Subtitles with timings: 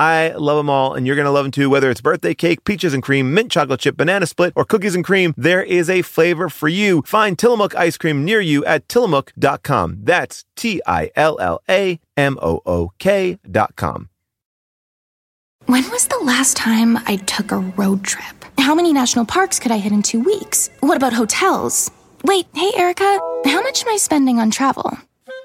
[0.00, 1.68] I love them all, and you're going to love them too.
[1.68, 5.04] Whether it's birthday cake, peaches and cream, mint chocolate chip, banana split, or cookies and
[5.04, 7.02] cream, there is a flavor for you.
[7.02, 9.98] Find Tillamook ice cream near you at tillamook.com.
[10.02, 14.08] That's T I L L A M O O K.com.
[15.66, 18.46] When was the last time I took a road trip?
[18.58, 20.70] How many national parks could I hit in two weeks?
[20.80, 21.90] What about hotels?
[22.24, 24.98] Wait, hey, Erica, how much am I spending on travel?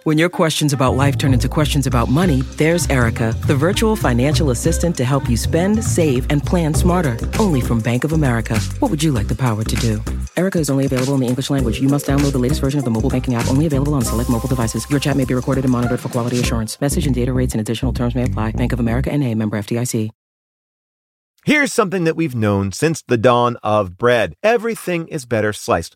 [0.06, 4.52] When your questions about life turn into questions about money, there's Erica, the virtual financial
[4.52, 7.18] assistant to help you spend, save, and plan smarter.
[7.40, 8.60] Only from Bank of America.
[8.78, 10.04] What would you like the power to do?
[10.38, 11.82] Erica is only available in the English language.
[11.82, 14.30] You must download the latest version of the mobile banking app, only available on select
[14.30, 14.88] mobile devices.
[14.92, 16.80] Your chat may be recorded and monitored for quality assurance.
[16.80, 18.52] Message and data rates and additional terms may apply.
[18.52, 20.12] Bank of America and a member FDIC.
[21.46, 24.34] Here's something that we've known since the dawn of bread.
[24.42, 25.96] Everything is better sliced.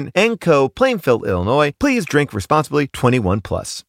[0.15, 0.69] and Co.
[0.69, 1.73] Plainfield, Illinois.
[1.79, 2.87] Please drink responsibly.
[2.87, 3.83] 21 plus.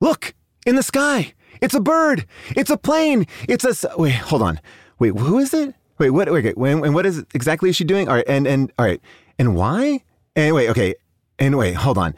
[0.00, 0.34] Look
[0.66, 1.32] in the sky.
[1.62, 2.26] It's a bird.
[2.56, 3.26] It's a plane.
[3.48, 3.90] It's a.
[3.96, 4.60] Wait, hold on.
[4.98, 5.74] Wait, who is it?
[5.98, 6.30] Wait, what?
[6.30, 6.72] Wait, wait.
[6.72, 8.08] And what is exactly is she doing?
[8.08, 9.00] All right, and and all right,
[9.38, 10.02] and why?
[10.36, 10.94] And wait, okay,
[11.38, 12.14] and wait, hold on.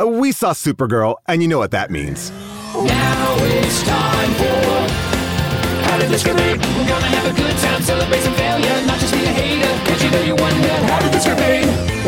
[0.00, 2.30] Uh, we saw Supergirl, and you know what that means.
[2.74, 5.13] Now it's time for
[5.94, 6.58] How to Discriminate.
[6.58, 9.88] We're gonna have a good time, celebrate some failure, not just be a hater.
[9.88, 11.66] Cause you know you wonder how to discriminate.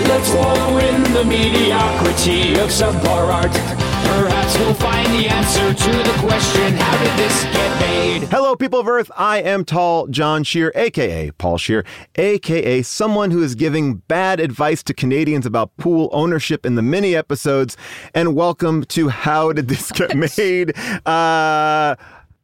[0.08, 3.52] Let's wallow in the mediocrity of subpar art.
[3.52, 8.22] Perhaps we'll find the answer to the question, how did this get made?
[8.28, 9.08] Hello, people of Earth.
[9.16, 11.84] I am Tall John Scheer, aka Paul Scheer,
[12.16, 17.14] aka someone who is giving bad advice to Canadians about pool ownership in the mini
[17.14, 17.76] episodes.
[18.14, 20.76] And welcome to How Did This Get Made?
[21.06, 21.94] Uh,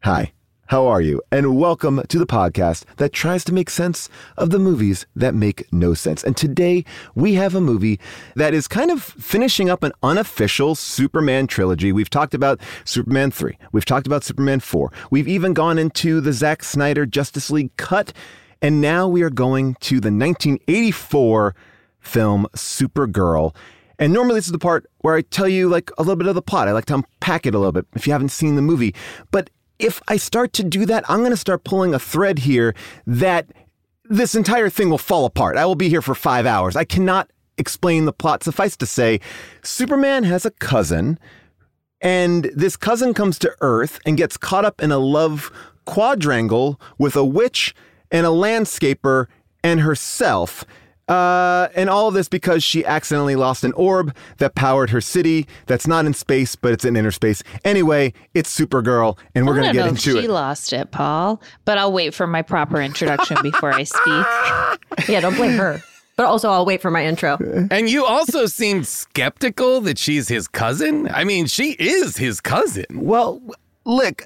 [0.04, 0.30] hi.
[0.72, 1.20] How are you?
[1.30, 5.70] And welcome to the podcast that tries to make sense of the movies that make
[5.70, 6.24] no sense.
[6.24, 8.00] And today we have a movie
[8.36, 11.92] that is kind of finishing up an unofficial Superman trilogy.
[11.92, 16.32] We've talked about Superman 3, we've talked about Superman 4, we've even gone into the
[16.32, 18.14] Zack Snyder Justice League cut,
[18.62, 21.54] and now we are going to the 1984
[22.00, 23.54] film Supergirl.
[23.98, 26.34] And normally this is the part where I tell you like a little bit of
[26.34, 26.66] the plot.
[26.66, 28.94] I like to unpack it a little bit if you haven't seen the movie.
[29.30, 29.50] But
[29.82, 32.74] if I start to do that, I'm going to start pulling a thread here
[33.06, 33.52] that
[34.04, 35.56] this entire thing will fall apart.
[35.56, 36.76] I will be here for five hours.
[36.76, 38.44] I cannot explain the plot.
[38.44, 39.20] Suffice to say,
[39.62, 41.18] Superman has a cousin,
[42.00, 45.50] and this cousin comes to Earth and gets caught up in a love
[45.84, 47.74] quadrangle with a witch
[48.10, 49.26] and a landscaper
[49.64, 50.64] and herself.
[51.08, 55.46] Uh, and all of this because she accidentally lost an orb that powered her city
[55.66, 57.42] that's not in space, but it's in inner space.
[57.64, 60.30] Anyway, it's Supergirl, and we're going to get know into if she it.
[60.30, 61.42] lost it, Paul.
[61.64, 64.26] But I'll wait for my proper introduction before I speak.
[65.08, 65.82] Yeah, don't blame her.
[66.16, 67.38] But also, I'll wait for my intro.
[67.70, 71.08] And you also seemed skeptical that she's his cousin.
[71.08, 72.84] I mean, she is his cousin.
[72.92, 73.40] Well,
[73.84, 74.24] look,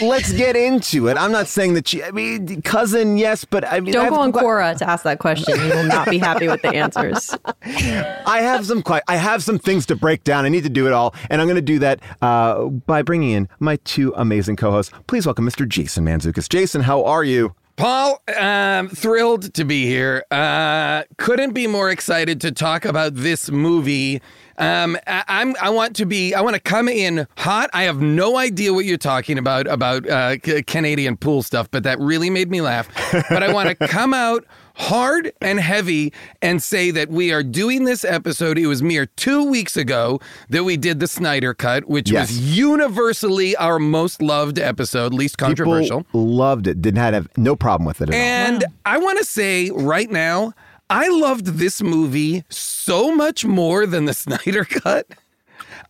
[0.00, 1.16] let's get into it.
[1.16, 4.20] I'm not saying that she, I mean, cousin, yes, but I mean, Don't have go
[4.20, 5.58] on que- Quora to ask that question.
[5.58, 7.34] You will not be happy with the answers.
[7.64, 10.44] I have some que- I have some things to break down.
[10.44, 13.30] I need to do it all, and I'm going to do that uh, by bringing
[13.30, 14.92] in my two amazing co-hosts.
[15.06, 15.68] Please welcome Mr.
[15.68, 16.48] Jason Mantzoukas.
[16.48, 17.54] Jason, how are you?
[17.76, 20.24] Paul, um, thrilled to be here.
[20.32, 24.20] Uh, couldn't be more excited to talk about this movie.
[24.58, 27.70] Um, I, I'm I want to be I want to come in hot.
[27.72, 31.84] I have no idea what you're talking about about uh, C- Canadian pool stuff, but
[31.84, 32.88] that really made me laugh.
[33.30, 34.44] But I want to come out
[34.74, 36.12] hard and heavy
[36.42, 38.56] and say that we are doing this episode.
[38.58, 40.20] It was mere two weeks ago
[40.50, 42.28] that we did the Snyder Cut, which Yes.
[42.30, 46.04] was universally our most loved episode, least controversial.
[46.04, 46.80] People loved it.
[46.80, 48.20] Did not have no problem with it at all.
[48.54, 50.52] And I want to say right now,
[50.90, 55.06] I loved this movie so much more than the Snyder Cut.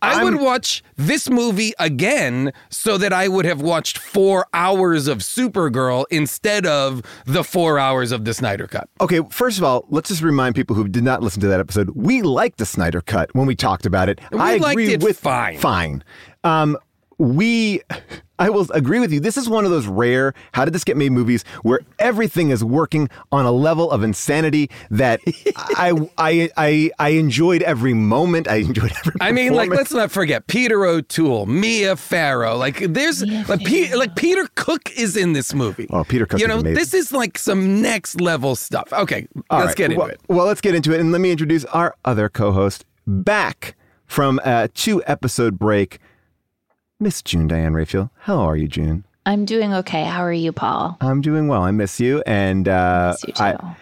[0.01, 5.19] I would watch this movie again so that I would have watched four hours of
[5.19, 8.89] Supergirl instead of the four hours of the Snyder Cut.
[9.01, 11.89] Okay, first of all, let's just remind people who did not listen to that episode.
[11.95, 14.21] We liked the Snyder Cut when we talked about it.
[14.31, 15.57] We I liked agree it with fine.
[15.57, 16.03] Fine.
[16.45, 16.77] Um,
[17.17, 17.81] we,
[18.39, 19.19] I will agree with you.
[19.19, 22.63] This is one of those rare "How did this get made?" movies where everything is
[22.63, 25.19] working on a level of insanity that
[25.55, 28.47] I, I, I, I enjoyed every moment.
[28.47, 29.13] I enjoyed every.
[29.21, 32.55] I mean, like, let's not forget Peter O'Toole, Mia Farrow.
[32.55, 35.87] Like, there's like, Pe- like Peter Cook is in this movie.
[35.89, 36.75] Oh, Peter Cook You is know, amazing.
[36.75, 38.93] this is like some next level stuff.
[38.93, 40.21] Okay, All let's right, get into well, it.
[40.27, 40.99] Well, let's get into it.
[40.99, 43.75] And let me introduce our other co host back
[44.05, 45.99] from a two episode break,
[46.99, 48.11] Miss June Diane Raphael.
[48.21, 49.05] How are you, June?
[49.25, 50.03] I'm doing okay.
[50.05, 50.97] How are you, Paul?
[51.01, 51.61] I'm doing well.
[51.61, 52.23] I miss you.
[52.25, 53.43] And uh, Miss you too.
[53.43, 53.75] I,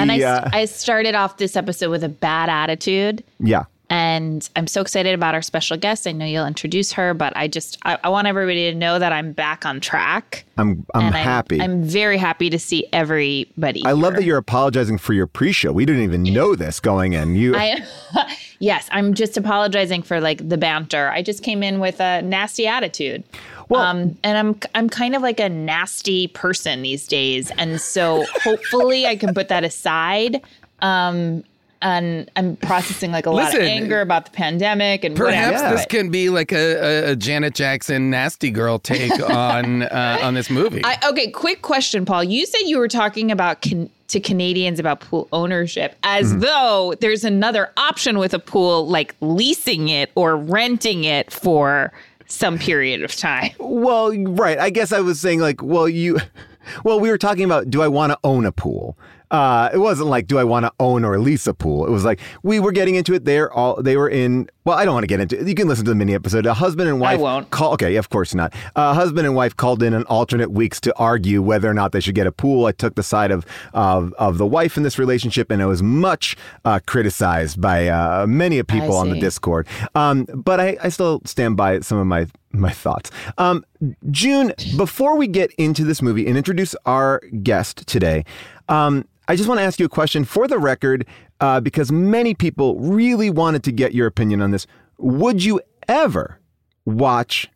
[0.00, 3.24] and we, s- uh, I started off this episode with a bad attitude.
[3.40, 3.64] yeah.
[3.88, 6.08] And I'm so excited about our special guest.
[6.08, 9.12] I know you'll introduce her, but I just I, I want everybody to know that
[9.12, 10.44] I'm back on track.
[10.56, 11.60] I'm I'm and happy.
[11.60, 13.84] I'm, very happy to see everybody.
[13.84, 15.70] I love that you're apologizing for your pre-show.
[15.70, 17.36] We didn't even know this going in.
[17.36, 17.86] You I,
[18.58, 21.08] yes, I'm just apologizing for like the banter.
[21.10, 23.22] I just came in with a nasty attitude.
[23.68, 28.24] Well- um, and I'm I'm kind of like a nasty person these days, and so
[28.42, 30.42] hopefully I can put that aside.
[30.80, 31.44] Um,
[31.82, 35.76] and I'm processing like a lot Listen, of anger about the pandemic and Perhaps whatever.
[35.76, 40.34] this can be like a, a, a Janet Jackson nasty girl take on uh, on
[40.34, 40.82] this movie.
[40.84, 42.24] I, okay, quick question, Paul.
[42.24, 46.40] You said you were talking about can, to Canadians about pool ownership as Mm-hmm.
[46.40, 51.92] though there's another option with a pool, like leasing it or renting it for
[52.26, 53.50] some period of time.
[53.58, 54.58] well, right.
[54.58, 56.18] I guess I was saying like, well, you,
[56.84, 58.96] well, we were talking about do I want to own a pool?
[59.30, 61.86] Uh, it wasn't like do I want to own or lease a pool.
[61.86, 63.24] It was like we were getting into it.
[63.24, 64.48] They're all they were in.
[64.64, 65.40] Well, I don't want to get into.
[65.40, 65.46] it.
[65.46, 66.44] You can listen to the mini episode.
[66.44, 67.20] A husband and wife.
[67.20, 67.50] won't.
[67.50, 68.52] Call, okay, of course not.
[68.74, 72.00] A husband and wife called in on alternate weeks to argue whether or not they
[72.00, 72.66] should get a pool.
[72.66, 73.44] I took the side of
[73.74, 78.26] of, of the wife in this relationship, and it was much uh, criticized by uh,
[78.26, 79.16] many people on the.
[79.26, 79.66] Discord.
[79.94, 82.26] Um, but I, I still stand by some of my
[82.60, 83.10] my thoughts.
[83.38, 83.64] Um,
[84.10, 88.24] June, before we get into this movie and introduce our guest today,
[88.68, 91.06] um, I just want to ask you a question for the record,
[91.40, 94.66] uh, because many people really wanted to get your opinion on this.
[94.98, 96.38] Would you ever
[96.84, 97.48] watch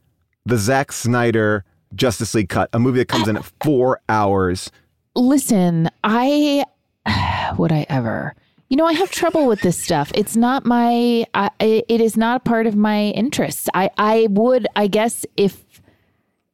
[0.44, 1.64] the Zack Snyder
[1.94, 4.70] Justice League cut, a movie that comes in at four hours?
[5.14, 6.64] Listen, I
[7.58, 8.35] would I ever.
[8.70, 10.12] You know, I have trouble with this stuff.
[10.14, 11.26] It's not my.
[11.34, 13.69] I, it is not a part of my interests.
[13.75, 15.64] I I would I guess if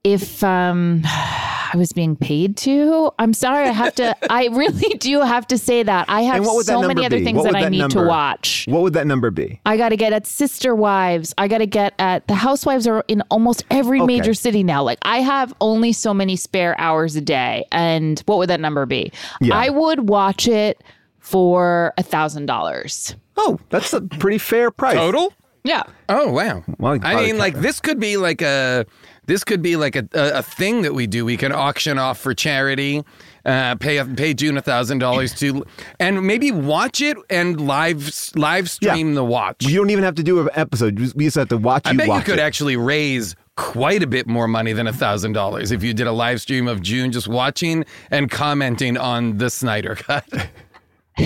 [0.02, 1.02] if um
[1.68, 3.10] I was being paid to.
[3.18, 3.66] I'm sorry.
[3.68, 4.16] I have to.
[4.32, 6.06] I really do have to say that.
[6.08, 7.24] I have And what would that so many other be?
[7.24, 8.64] things What that I need number- to watch.
[8.66, 9.60] What would that number be?
[9.66, 11.34] I got to get at Sister Wives.
[11.36, 14.06] I got to get at the Housewives are in almost every Okay.
[14.06, 14.82] major city now.
[14.82, 17.66] Like I have only so many spare hours a day.
[17.72, 19.12] And what would that number be?
[19.42, 19.54] Yeah.
[19.54, 20.82] I would watch it
[21.26, 23.16] for a thousand dollars.
[23.36, 24.94] Oh, that's a pretty fair price.
[24.94, 25.32] Total?
[25.64, 25.82] Yeah.
[26.08, 26.62] Oh wow!
[26.78, 27.62] Well, I mean, like cover.
[27.64, 28.86] this could be like a
[29.26, 31.24] this could be like a, a, a thing that we do.
[31.24, 33.02] We can auction off for charity,
[33.44, 35.66] uh, pay pay June a thousand dollars to,
[35.98, 39.64] and maybe watch it and live live stream the watch.
[39.66, 41.00] You don't even have to do an episode.
[41.00, 42.42] You We just have to watch I you bet you could it.
[42.42, 46.12] actually raise quite a bit more money than a thousand dollars if you did a
[46.12, 50.24] live stream of June just watching and commenting on the Snyder cut.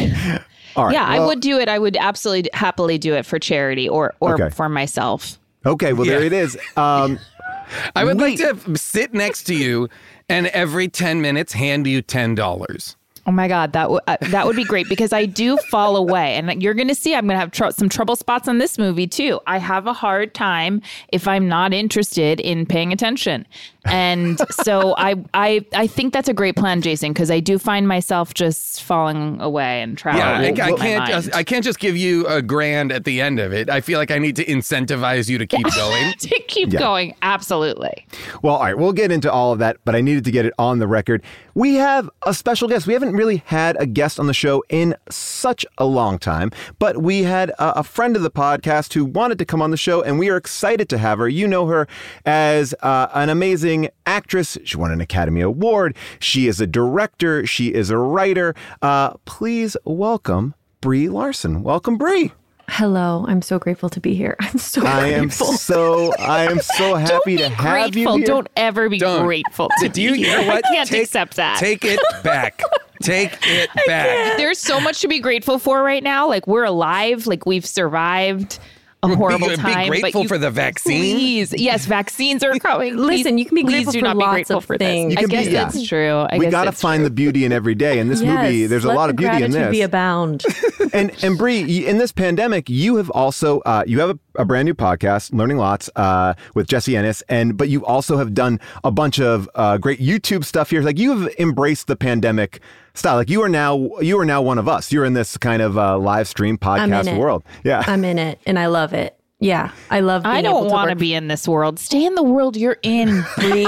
[0.76, 0.92] All right.
[0.94, 1.68] yeah, I would do it.
[1.68, 4.54] I would absolutely happily do it for charity or or Okay.
[4.54, 5.38] for myself.
[5.66, 6.56] Okay, well there it is.
[6.76, 7.18] Um,
[7.96, 9.88] I would like to sit next to you
[10.28, 12.96] and every ten minutes hand you ten dollars.
[13.26, 16.36] Oh my God, that would uh, that would be great because I do fall away,
[16.36, 18.78] and you're going to see I'm going to have tr- some trouble spots on this
[18.78, 19.38] movie too.
[19.46, 20.80] I have a hard time
[21.12, 23.46] if I'm not interested in paying attention,
[23.86, 27.88] And so I I I think that's a great plan, Jason, because I do find
[27.88, 30.56] myself just falling away and traveling.
[30.56, 30.98] Yeah, I, I can't.
[31.00, 31.10] mind.
[31.12, 33.70] Just, I can't just give you a grand at the end of it.
[33.70, 36.12] I feel like I need to incentivize you to keep going.
[36.12, 36.78] to keep Yeah.
[36.80, 37.14] going.
[37.22, 38.06] Absolutely.
[38.42, 40.52] Well, all right, we'll get into all of that, but I needed to get it
[40.58, 41.22] on the record.
[41.54, 42.86] We have a special guest.
[42.86, 46.98] We haven't really had a guest on the show in such a long time, but
[47.02, 50.02] we had a, a friend of the podcast who wanted to come on the show,
[50.02, 51.28] and we are excited to have her.
[51.28, 51.86] You know her
[52.24, 53.69] as uh, an amazing
[54.06, 54.56] actress.
[54.64, 55.96] She won an Academy Award.
[56.18, 57.46] She is a director.
[57.46, 58.54] She is a writer.
[58.82, 61.62] Uh, please welcome Brie Larson.
[61.62, 62.32] Welcome, Brie.
[62.68, 64.36] Hello, I'm so grateful to be here.
[64.40, 65.46] I'm so I am grateful.
[65.54, 68.12] so I am so happy Don't to have grateful.
[68.14, 68.26] you here.
[68.26, 69.24] Don't ever be Don't.
[69.24, 69.68] grateful.
[69.80, 70.64] To Do you, be you know what?
[70.64, 71.58] I can't take, accept that.
[71.58, 72.62] Take it back.
[73.02, 74.36] Take it back.
[74.36, 76.28] There's so much to be grateful for right now.
[76.28, 77.26] Like we're alive.
[77.26, 78.58] Like we've survived
[79.02, 79.88] a horrible be time.
[79.88, 81.00] but grateful you- for the vaccine.
[81.00, 82.96] Please, yes, vaccines are coming.
[82.96, 84.78] Please- Listen, you can be please grateful do for not be lots grateful of for
[84.78, 85.14] things.
[85.14, 85.24] this.
[85.24, 85.64] I guess be- yeah.
[85.64, 86.16] that's true.
[86.30, 87.04] I we guess got to find true.
[87.08, 87.98] the beauty in every day.
[87.98, 89.70] In this movie, there's a lot the of beauty in gratitude this.
[89.70, 90.44] Be abound.
[90.92, 94.66] and and Brie, in this pandemic, you have also uh, you have a, a brand
[94.66, 98.90] new podcast, Learning Lots, uh, with Jesse Ennis, and but you also have done a
[98.90, 100.82] bunch of uh, great YouTube stuff here.
[100.82, 102.60] Like you have embraced the pandemic
[102.94, 103.16] style.
[103.16, 104.90] Like you are now you are now one of us.
[104.92, 107.42] You're in this kind of uh, live stream podcast world.
[107.64, 107.82] Yeah.
[107.86, 109.16] I'm in it, and I love it.
[109.42, 110.24] Yeah, I love.
[110.24, 111.78] Being I don't want want to be in this world.
[111.78, 113.64] Stay in the world you're in, Brie.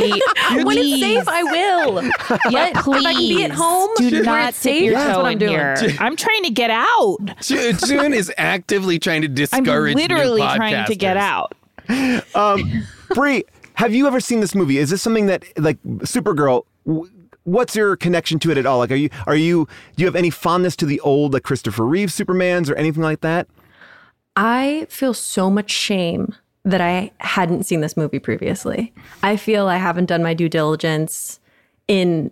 [0.64, 2.02] When it's safe, I will.
[2.50, 3.00] Yeah, please.
[3.00, 5.22] If I can be at home, Do where not it's stick safe, your that's toe
[5.22, 5.52] what I'm in doing.
[5.52, 5.76] here.
[5.98, 7.16] I'm trying to get out.
[7.40, 9.60] Ju- June is actively trying to discourage.
[9.60, 12.34] I'm discourage new literally trying to get podcasters.
[12.34, 12.58] out.
[13.14, 14.76] Brie, have you ever seen this movie?
[14.76, 16.64] Is this something that like Supergirl?
[16.86, 17.10] w-
[17.44, 18.78] What's your connection to it at all?
[18.78, 21.84] Like, are you are you do you have any fondness to the old like Christopher
[21.86, 23.48] Reeve Supermans or anything like that?
[24.36, 26.34] I feel so much shame
[26.64, 28.92] that I hadn't seen this movie previously.
[29.22, 31.40] I feel I haven't done my due diligence
[31.88, 32.30] in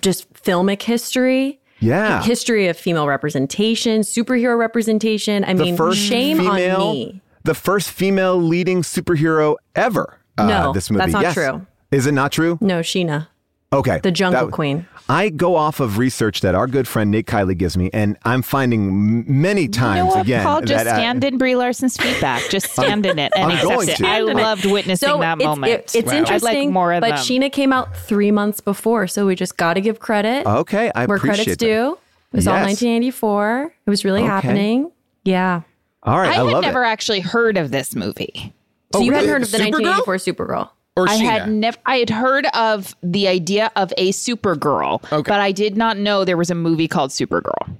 [0.00, 1.60] just filmic history.
[1.80, 2.22] Yeah.
[2.24, 5.44] History of female representation, superhero representation.
[5.44, 7.22] I the mean, first shame female, on me.
[7.44, 10.18] the first female leading superhero ever.
[10.36, 11.02] uh, No, this movie.
[11.02, 11.34] that's not Yes.
[11.34, 11.66] true.
[11.92, 12.58] Is it not true?
[12.60, 13.28] No, Sheena,
[13.72, 14.86] Okay, the Jungle That- Queen.
[15.10, 18.42] I go off of research that our good friend Nate Kiley gives me, and I'm
[18.42, 20.60] finding many times you know what, again Paul?
[20.62, 22.42] Just that uh, stand in Brie Larson's feedback.
[22.50, 23.96] Just stand in it and I'm accept going it.
[23.96, 24.06] to.
[24.06, 24.42] I Stand in it.
[24.42, 25.72] loved witnessing So that it's, moment.
[25.72, 26.18] it- it's Wow.
[26.18, 27.18] interesting, I'd like more of but them.
[27.18, 31.06] Sheena came out three months before, so we just got to give credit okay, I
[31.06, 31.66] where appreciate credit's that.
[31.66, 31.98] due.
[32.32, 33.74] It was all 1984.
[33.86, 34.28] It was really Okay.
[34.28, 34.90] happening.
[35.24, 35.62] Yeah.
[36.02, 36.88] All right, I, I, had love never it.
[36.88, 38.52] actually heard of this movie.
[38.92, 39.82] So Oh, you hadn't heard of the Supergirl?
[40.04, 40.68] 1984 Supergirl?
[40.98, 41.30] Or I Sheena.
[41.30, 41.78] had never.
[41.86, 45.28] I had heard of the idea of a Supergirl, Okay.
[45.30, 47.76] but I did not know there was a movie called Supergirl.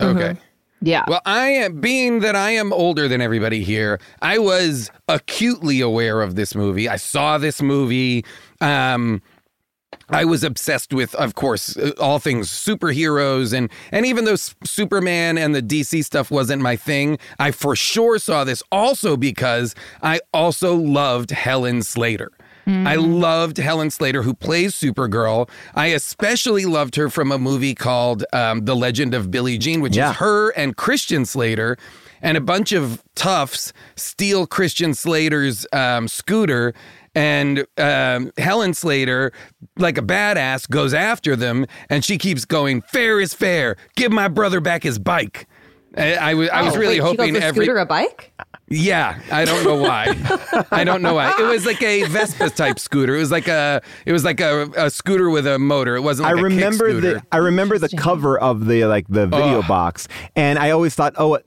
[0.00, 0.36] okay.
[0.82, 1.04] Yeah.
[1.06, 4.00] Well, I am being that I am older than everybody here.
[4.22, 6.88] I was acutely aware of this movie.
[6.88, 8.24] I saw this movie.
[8.62, 9.20] Um,
[10.08, 14.54] I was obsessed with, of course, uh, all things superheroes, and and even though S-
[14.64, 19.74] Superman and the DC stuff wasn't my thing, I for sure saw this also because
[20.02, 22.30] I also loved Helen Slater.
[22.66, 25.48] I loved Helen Slater, who plays Supergirl.
[25.74, 29.96] I especially loved her from a movie called um, The Legend of Billie Jean, which
[29.96, 30.10] Yeah.
[30.10, 31.76] is her and Christian Slater,
[32.22, 36.74] and a bunch of toughs steal Christian Slater's um, scooter.
[37.12, 39.32] And um, Helen Slater,
[39.76, 43.76] like a badass, goes after them, and she keeps going, "Fair is fair.
[43.96, 45.48] Give my brother back his bike."
[45.96, 47.86] I, I was, I was Oh, really wait, she hoping calls the every scooter a
[47.86, 48.32] bike?
[48.70, 50.16] Yeah, I don't know why.
[50.70, 51.34] I don't know why.
[51.38, 53.16] It was like a Vespa type scooter.
[53.16, 55.96] It was like a it was like a, a scooter with a motor.
[55.96, 57.14] It wasn't I like a kick remember scooter.
[57.14, 61.14] the I remember the cover of the like the video box, and I always thought,
[61.18, 61.38] oh,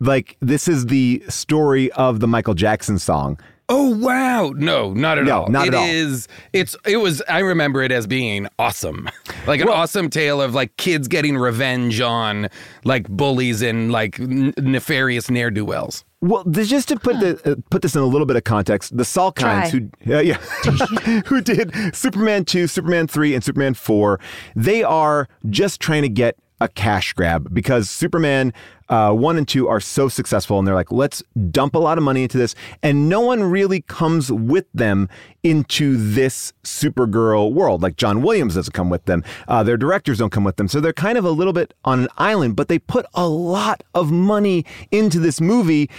[0.00, 3.38] like this is the story of the Michael Jackson song.
[3.70, 4.52] Oh wow!
[4.54, 5.48] No, not at No, all.
[5.48, 5.86] not It at all.
[5.86, 6.76] is- It's.
[6.84, 7.22] It was.
[7.30, 9.08] I remember it as being awesome,
[9.46, 12.48] like an awesome tale of like kids getting revenge on
[12.84, 16.04] like bullies and like n- nefarious ne'er do wells.
[16.24, 18.96] Well, th- just to put the uh, put this in a little bit of context,
[18.96, 20.36] the Salkinds who uh, yeah
[21.26, 24.18] who did Superman two, Superman three, and Superman four,
[24.56, 28.52] they are just trying to get a cash grab because Superman
[28.88, 32.04] uh, one and two are so successful, and they're like, let's dump a lot of
[32.04, 35.08] money into this, and no one really comes with them
[35.42, 37.82] into this Supergirl world.
[37.82, 40.80] Like John Williams doesn't come with them, uh, their directors don't come with them, so
[40.80, 42.56] they're kind of a little bit on an island.
[42.56, 45.90] But they put a lot of money into this movie.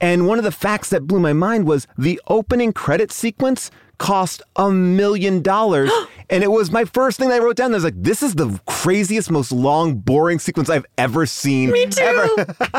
[0.00, 4.42] And one of the facts that blew my mind was the opening credit sequence cost
[4.56, 5.90] a million dollars.
[6.30, 7.72] And it was my first thing that I wrote down.
[7.72, 11.70] I was like, this is the craziest, most long, boring sequence I've ever seen.
[11.70, 12.02] Me too.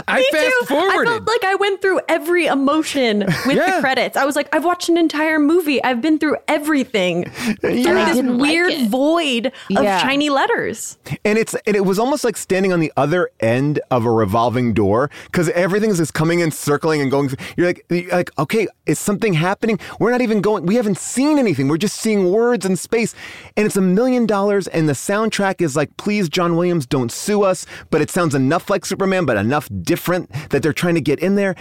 [0.08, 0.76] I Me fast too.
[0.76, 3.76] I felt like I went through every emotion with Yeah.
[3.76, 4.18] the credits.
[4.18, 5.82] I was like, I've watched an entire movie.
[5.84, 7.26] I've been through everything
[7.62, 8.06] through Yeah.
[8.06, 9.46] this didn't like weird void
[9.78, 10.00] of Yeah.
[10.00, 10.98] shiny letters.
[11.24, 14.74] And it's and it was almost like standing on the other end of a revolving
[14.74, 17.30] door because everything is just coming and circling and going.
[17.58, 19.78] You're like, you're like, okay, is something happening?
[20.00, 20.66] We're not even going.
[20.66, 21.68] We haven't seen anything.
[21.68, 23.14] We're just seeing words and space,
[23.56, 24.68] and it's a million dollars.
[24.68, 27.66] And the soundtrack is like, please, John Williams, don't sue us.
[27.90, 31.36] But it sounds enough like Superman, but enough different that they're trying to get in
[31.36, 31.56] there.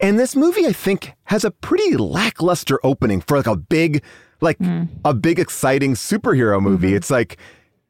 [0.00, 4.02] And this movie, I think, has a pretty lackluster opening for like a big,
[4.40, 4.84] like hmm.
[5.04, 6.88] a big exciting superhero movie.
[6.88, 6.96] Mm-hmm.
[6.96, 7.36] It's like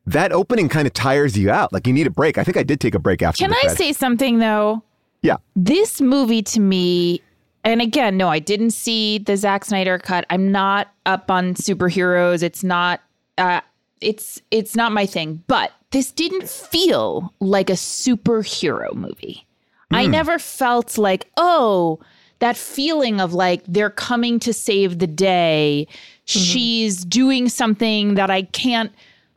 [0.07, 1.73] that opening kind of tires you out.
[1.73, 2.37] Like you need a break.
[2.39, 3.45] I think I did take a break after.
[3.45, 4.83] Can I say something though?
[5.23, 5.37] Yeah.
[5.55, 7.23] This movie to me,
[7.65, 10.25] and again, no, I didn't see the Zack Snyder cut.
[10.31, 12.43] I'm not up on superheroes.
[12.43, 13.01] It's not.
[13.37, 13.61] Uh,
[14.01, 15.43] it's it's not my thing.
[15.47, 19.47] But this didn't feel like a superhero movie.
[19.93, 21.99] I never felt like oh
[22.39, 25.87] that feeling of like they're coming to save the day.
[26.25, 28.93] She's doing something that I can't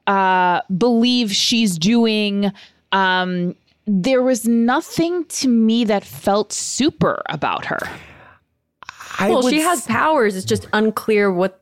[0.06, 2.52] uh, believe she's doing.
[2.92, 3.56] Um,
[3.88, 7.80] there was nothing to me that felt super about her.
[9.20, 10.36] I well, she has s- powers.
[10.36, 11.60] It's just unclear what.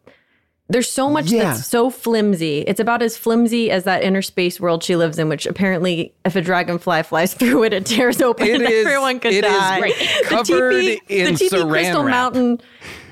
[0.70, 1.44] There's so much Yeah.
[1.56, 2.60] that's so flimsy.
[2.62, 6.38] It's about as flimsy as that inner space world she lives in, which apparently, if
[6.38, 9.52] a dragonfly flies through it, it tears open It and is- everyone could it is
[9.52, 9.92] die.
[10.24, 12.12] covered the teepee, in the teepee crystal wrap.
[12.12, 12.62] mountain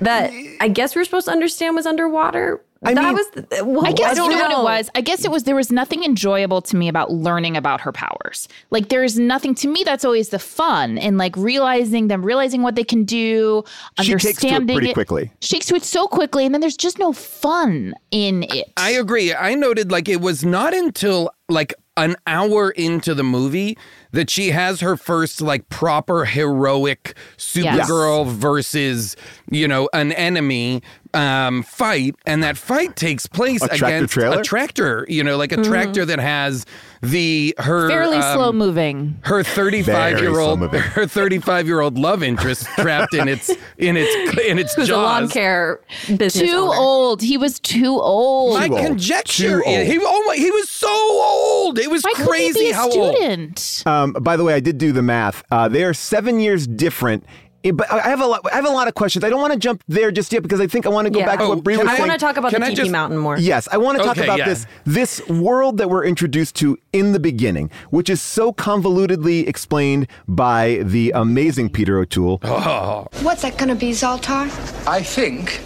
[0.00, 0.30] that
[0.60, 2.62] I guess we are supposed to understand was underwater.
[2.82, 3.30] I that mean- was.
[3.30, 4.90] The, well, I guess don't you know what it was.
[4.94, 8.48] I guess it was there was nothing enjoyable to me about learning about her powers.
[8.70, 12.76] Like there's nothing to me that's always the fun and like realizing them, realizing what
[12.76, 13.64] they can do,
[14.00, 15.30] She takes to it understanding pretty quickly.
[15.40, 18.72] She takes to it so quickly, and then there's just no fun in it.
[18.76, 19.34] I agree.
[19.34, 23.76] I noted like it was not until like an hour into the movie
[24.12, 29.16] that she has her first like proper heroic Supergirl versus
[29.50, 34.40] you know an enemy um, fight, and that fight takes place A against trailer?
[34.40, 35.04] a tractor.
[35.08, 36.64] You know, like a tractor that has
[37.02, 39.16] the her Fairly um, slow moving.
[39.22, 43.48] her 35 year old her 35 year old love interest trapped in its
[43.78, 45.32] in its in its Who's a lawn jaws.
[45.32, 46.74] care business Too owner.
[46.78, 47.22] old.
[47.22, 48.54] He was too old.
[48.58, 49.78] My Too conjecture old.
[49.78, 51.78] is he oh my, he was so old.
[51.78, 53.16] It was Why couldn't he crazy be a how old.
[53.16, 53.82] student?
[54.00, 55.42] Um, by the way, I did do the math.
[55.50, 57.24] Uh, they are seven years different.
[57.62, 58.40] Eh, But I have a lot.
[58.50, 59.22] I have a lot of questions.
[59.22, 61.18] I don't want to jump there just yet because I think I want to go
[61.18, 61.26] Yeah.
[61.26, 62.08] back to Oh, what Brie can was I saying.
[62.08, 63.36] want to talk about Can the I Tiki just- Mountain more.
[63.36, 64.46] Yes, I want to talk Okay, about yeah.
[64.48, 70.06] this this world that we're introduced to in the beginning, which is so convolutedly explained
[70.26, 72.38] by the amazing Peter O'Toole.
[73.22, 74.48] What's that gonna be, Zaltar?
[74.88, 75.60] I think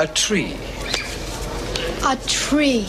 [0.00, 0.54] a tree.
[2.04, 2.82] A tree.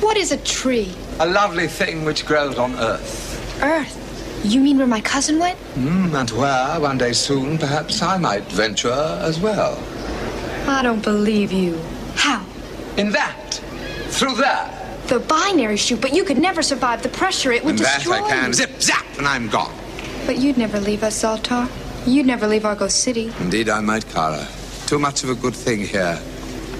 [0.00, 0.92] What is a tree?
[1.20, 3.26] A lovely thing which grows on Earth.
[3.62, 4.04] Earth.
[4.44, 5.58] You mean where my cousin went?
[5.74, 9.82] Mm, and where, one day soon, perhaps I might venture as well.
[10.68, 11.78] I don't believe you.
[12.14, 12.44] How?
[12.96, 13.54] In that.
[14.10, 14.74] Through there.
[15.08, 17.50] The binary chute, but you could never survive the pressure.
[17.52, 18.48] It would In that I can.
[18.48, 18.52] you.
[18.54, 19.74] Zip, zap, and I'm gone.
[20.26, 21.68] But you'd never leave us, Zaltar.
[22.06, 23.32] You'd never leave Argo City.
[23.40, 24.46] Indeed, I might, Kara.
[24.86, 26.20] Too much of a good thing here.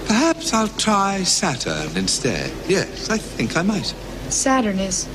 [0.06, 2.50] Perhaps I'll try Saturn instead.
[2.68, 3.94] Yes, I think I might.
[4.28, 5.08] Saturn is.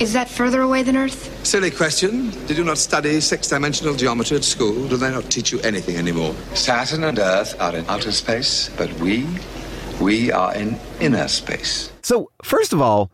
[0.00, 1.46] Is that further away than Earth?
[1.46, 2.30] Silly question.
[2.46, 4.88] Did you not study six-dimensional geometry at school?
[4.88, 6.34] Do they not teach you anything anymore?
[6.54, 9.26] Saturn and Earth are in outer space, but we,
[10.00, 11.92] we are in inner space.
[12.00, 13.10] So, first of all,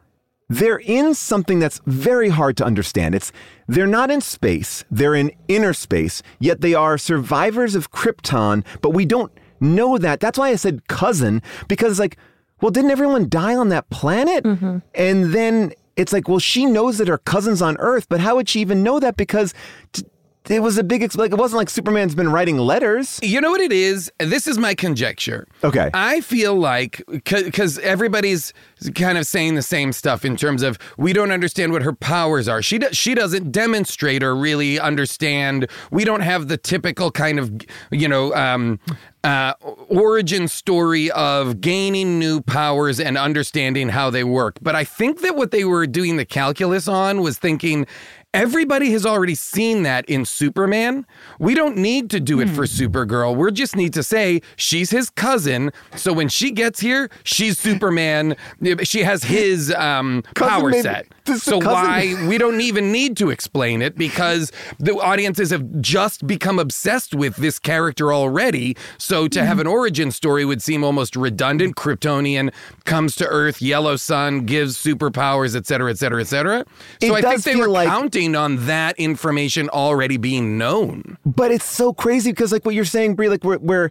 [0.48, 3.16] they're in something that's very hard to understand.
[3.16, 3.32] It's
[3.66, 8.90] they're not in space, they're in inner space, yet they are survivors of Krypton, but
[8.90, 10.20] we don't know that.
[10.20, 12.16] That's why I said cousin because like,
[12.60, 14.44] well, didn't everyone die on that planet?
[14.44, 14.78] Mm-hmm.
[14.94, 18.48] And then it's like, well, she knows that her cousin's on Earth, but how would
[18.48, 19.16] she even know that?
[19.16, 19.54] Because
[19.92, 20.04] t-
[20.48, 23.18] it was a big ex- like it wasn't like Superman's been writing letters.
[23.22, 24.10] You know what it is?
[24.18, 25.46] This is my conjecture.
[25.64, 25.90] Okay.
[25.94, 28.52] I feel like because everybody's
[28.94, 32.48] kind of saying the same stuff in terms of we don't understand what her powers
[32.48, 32.62] are.
[32.62, 35.68] She do, she doesn't demonstrate or really understand.
[35.90, 37.52] We don't have the typical kind of
[37.90, 38.78] you know um,
[39.24, 39.54] uh,
[39.88, 44.58] origin story of gaining new powers and understanding how they work.
[44.62, 47.86] But I think that what they were doing the calculus on was thinking.
[48.34, 51.06] Everybody has already seen that in Superman.
[51.38, 53.34] We don't need to do it for Supergirl.
[53.34, 55.70] We just need to say she's his cousin.
[55.94, 58.36] So when she gets here, she's Superman.
[58.82, 61.06] She has his um, power maybe- set.
[61.26, 66.58] So why we don't even need to explain it because the audiences have just become
[66.58, 68.76] obsessed with this character already.
[68.98, 69.46] So to mm-hmm.
[69.46, 71.76] have an origin story would seem almost redundant.
[71.76, 72.52] Kryptonian
[72.84, 76.64] comes to Earth, yellow sun gives superpowers, etc., etc., et cetera, et cetera.
[77.00, 81.18] So I think they were like- counting on that information already being known.
[81.24, 83.90] But it's so crazy because, like what you're saying, Brie, like where, where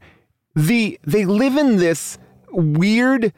[0.55, 2.17] the they live in this
[2.51, 3.33] weird,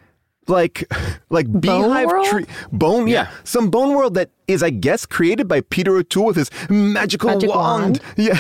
[0.48, 0.86] like,
[1.30, 2.26] like beehive world?
[2.28, 3.08] tree bone.
[3.08, 3.30] Yeah.
[3.44, 7.50] some bone world that is, I guess, created by Peter O'Toole with his magical Magic
[7.50, 8.00] wand.
[8.00, 8.02] wand.
[8.18, 8.40] Yeah,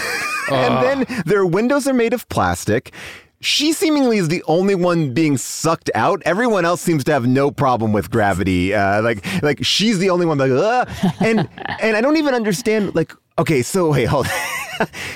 [0.51, 2.93] and then their windows are made of plastic.
[3.41, 6.23] She seemingly is the only one being sucked out.
[6.25, 8.73] Everyone else seems to have no problem with gravity.
[8.73, 10.37] Uh, like, like she's the only one.
[10.39, 10.89] Like, Ugh.
[11.19, 11.47] and
[11.81, 12.95] and I don't even understand.
[12.95, 14.25] Like, okay, so wait, hold.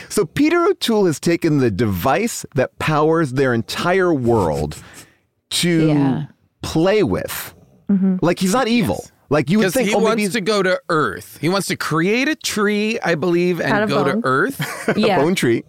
[0.09, 4.77] so Peter O'Toole has taken the device that powers their entire world
[5.51, 6.25] to Yeah.
[6.61, 7.53] Play with.
[7.89, 8.17] Mm-hmm.
[8.21, 9.05] Like he's not evil.
[9.29, 9.87] Like you would think.
[9.87, 11.37] he oh, wants he's to go to Earth.
[11.39, 14.21] He wants to create a tree, I believe, and of go to bone.
[14.25, 14.89] Earth.
[14.95, 15.63] a Yeah, bone tree.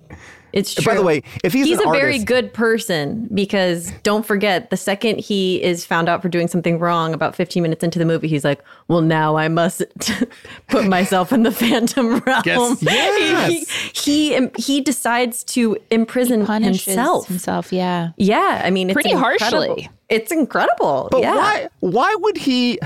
[0.53, 0.85] It's true.
[0.93, 4.77] By the way, if he's, he's an a very good person because don't forget the
[4.77, 8.29] second he is found out for doing something wrong about 15 minutes into the movie
[8.29, 9.83] he's like well now i must
[10.69, 13.71] put myself in the phantom realm Yes.
[14.05, 17.73] he, he he decides to imprison Punishes himself himself.
[17.73, 18.11] Yeah.
[18.17, 19.59] yeah i mean it's Pretty incredible.
[19.67, 19.91] harshly.
[20.09, 21.69] it's incredible But yeah why?
[21.81, 22.79] Why would he?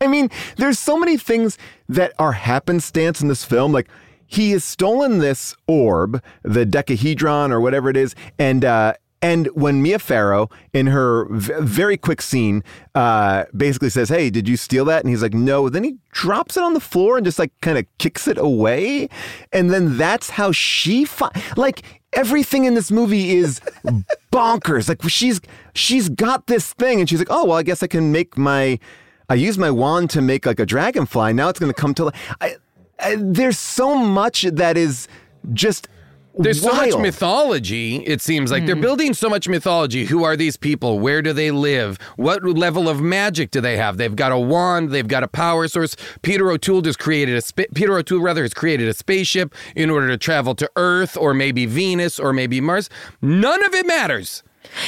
[0.00, 1.56] I mean, there's so many things
[1.88, 3.70] that are happenstance in this film.
[3.72, 3.86] Like
[4.32, 9.82] he has stolen this orb, the decahedron or whatever it is, and uh, and when
[9.82, 12.64] Mia Farrow in her v- very quick scene
[12.94, 16.56] uh, basically says, "Hey, did you steal that?" and he's like, "No," then he drops
[16.56, 19.10] it on the floor and just like kind of kicks it away,
[19.52, 21.82] and then that's how she fi- like
[22.14, 23.60] everything in this movie is
[24.32, 24.88] bonkers.
[24.88, 25.42] Like she's
[25.74, 28.78] she's got this thing, and she's like, oh well, I guess I can make my.
[29.28, 31.32] I use my wand to make like a dragonfly.
[31.32, 32.58] Now it's going to come to life.
[33.02, 35.08] I, I, there's so much that is
[35.52, 35.88] just.
[36.38, 38.64] There's so much mythology, it seems like.
[38.64, 38.80] They're mm-hmm.
[38.80, 40.06] building so much mythology.
[40.06, 40.98] Who are these people?
[40.98, 41.98] Where do they live?
[42.16, 43.98] What level of magic do they have?
[43.98, 45.94] They've got a wand, they've got a power source.
[46.22, 50.08] Peter O'Toole just created a spa- Peter O'Toole rather has created a spaceship in order
[50.08, 52.88] to travel to Earth or maybe Venus or maybe Mars.
[53.20, 54.42] None of it matters.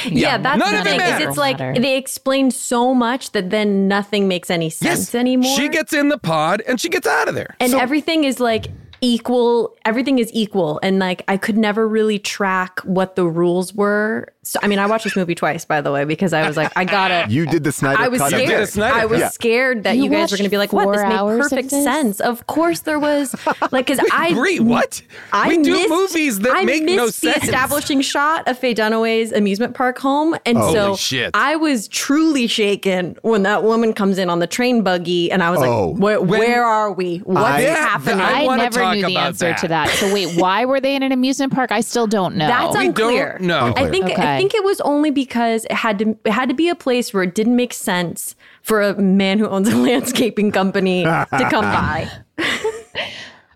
[0.05, 4.27] Yeah, that's none the thing is it's like they explain so much that then nothing
[4.27, 5.15] makes any sense yes.
[5.15, 5.55] anymore.
[5.55, 7.55] She gets in the pod and she gets out of there.
[7.59, 8.67] and everything is like
[9.01, 10.79] equal everything is equal.
[10.81, 14.85] And like i could never really track what the rules were so i mean i
[14.85, 17.63] watched this movie twice by the way because i was like i gotta You did
[17.63, 18.31] the Snyder I was cut.
[18.33, 18.69] of did scared.
[18.69, 19.33] Snyder I was cut.
[19.33, 20.85] scared that you, You guys were going to be like, "What?
[20.91, 21.83] This watched made four hours of perfect this?
[21.83, 23.35] sense." Of course, there was
[23.71, 25.01] like because I Brie, what?
[25.33, 27.45] I We do movies that I make no missed the sense.
[27.45, 31.31] establishing shot of Faye Dunaway's amusement park home, and Holy so shit.
[31.33, 35.49] I was truly shaken when that woman comes in on the train buggy, and I
[35.49, 35.89] was Oh.
[35.89, 37.17] like, "Where, where are we?
[37.19, 39.57] What's I- happening?" I I, never talk knew the answer that.
[39.59, 39.89] to that.
[39.89, 41.71] So wait, why were they in an amusement park?
[41.71, 42.47] I still don't know.
[42.47, 43.37] That's We unclear.
[43.39, 43.73] don't know.
[43.75, 46.69] I think I think it was only because it had to it had to be
[46.69, 51.03] a place where it didn't make sense for a man who owns a landscaping company
[51.03, 52.09] to come by.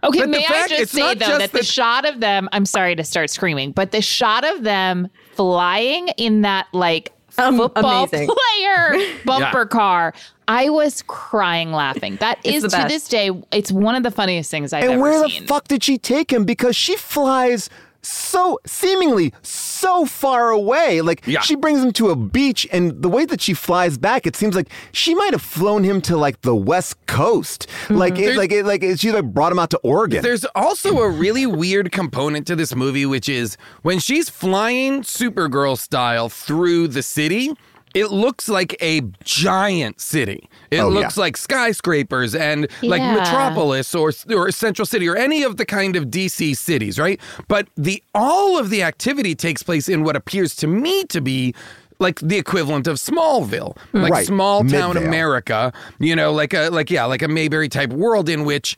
[0.01, 2.47] Okay, But the may I just say though just that the that- shot of them,
[2.53, 7.57] I'm sorry to start screaming, but the shot of them flying in that like Um,
[7.57, 8.29] football amazing.
[8.57, 9.65] player bumper Yeah.
[9.65, 10.13] car,
[10.47, 12.15] I was crying laughing.
[12.21, 15.21] That is to this day, it's one of the funniest things I've And ever where
[15.27, 16.45] the fuck did she take him?
[16.45, 17.69] Because she flies
[18.01, 21.01] so seemingly so far away.
[21.01, 21.41] Like Yeah.
[21.41, 24.55] she brings him to a beach, and the way that she flies back, it seems
[24.55, 27.67] like she might have flown him to like the West Coast.
[27.85, 27.95] Mm-hmm.
[27.95, 30.21] Like it, like it, like it, she like brought him out to Oregon.
[30.23, 35.77] There's also a really weird component to this movie, which is when she's flying Supergirl
[35.77, 37.53] style through the city.
[37.95, 40.49] It looks like a giant city.
[40.71, 41.21] It Oh, looks yeah.
[41.21, 46.05] like skyscrapers and like Metropolis or or Central City or any of the kind of
[46.05, 47.19] DC cities, right?
[47.47, 51.53] But the all of the activity takes place in what appears to me to be
[51.99, 54.25] like the equivalent of Smallville, like Right.
[54.25, 55.07] small town Midvale.
[55.07, 58.77] America, you know, like a like yeah, like a Mayberry type world in which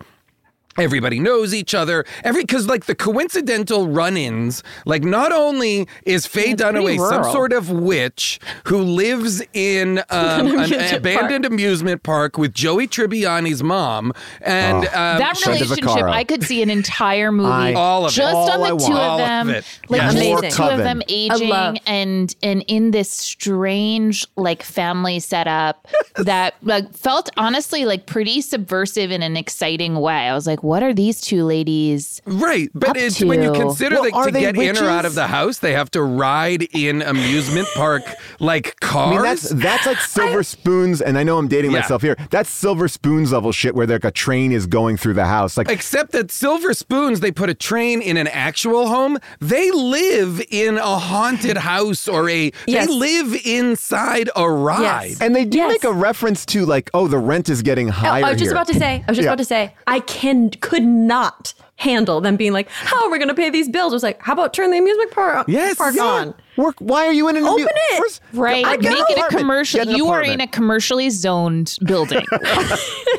[0.77, 2.05] Everybody knows each other.
[2.23, 7.23] Every because like the coincidental run-ins, like not only is Faye it's pretty Dunaway some
[7.25, 13.62] sort of witch who lives in um, an amusement abandoned amusement park with Joey Tribbiani's
[13.63, 18.15] mom, and um, that relationship, I could see an entire movie I- All of it.
[18.15, 18.84] just All on the I two want.
[18.93, 19.47] of All of them,
[19.89, 20.13] like Yes.
[20.13, 20.79] just the two Coven.
[20.79, 27.86] of them aging and and in this strange like family setup that like felt honestly
[27.86, 30.13] like pretty subversive in an exciting way.
[30.29, 32.21] I was like, like, what are these two ladies?
[32.26, 35.06] Right, but up it's when you consider Well, that to they get in or out
[35.06, 38.04] of the house, they have to ride in amusement park
[38.39, 39.08] like cars.
[39.08, 41.80] I mean, that's that's like silver spoons, and I know I'm dating Yeah.
[41.80, 42.15] myself here.
[42.30, 45.58] That's silver spoons level shit where like a train is going through the house.
[45.58, 49.17] Like Except that Silver Spoons, they put a train in an actual home.
[49.39, 52.52] They live in a haunted house or a.
[52.67, 52.88] Yes.
[52.88, 55.15] They live inside a ride.
[55.21, 55.69] And they do Yes.
[55.71, 58.24] make a reference to like, oh, the rent is getting higher.
[58.26, 58.52] I was just here.
[58.54, 59.30] about to say, I was just Yeah.
[59.32, 63.29] about to say, I can could not handle them being like, how are we going
[63.29, 63.93] to pay these bills?
[63.93, 65.45] It was like, how about turn the amusement park, on?
[65.47, 66.03] Yes, park yeah.
[66.03, 66.33] on?
[66.57, 66.75] Work.
[66.79, 67.99] Why are you in an Open amu- it.
[67.99, 68.65] First- Right.
[68.65, 69.79] I get Make it a commercial.
[69.79, 72.25] Get an You are in a commercially zoned building.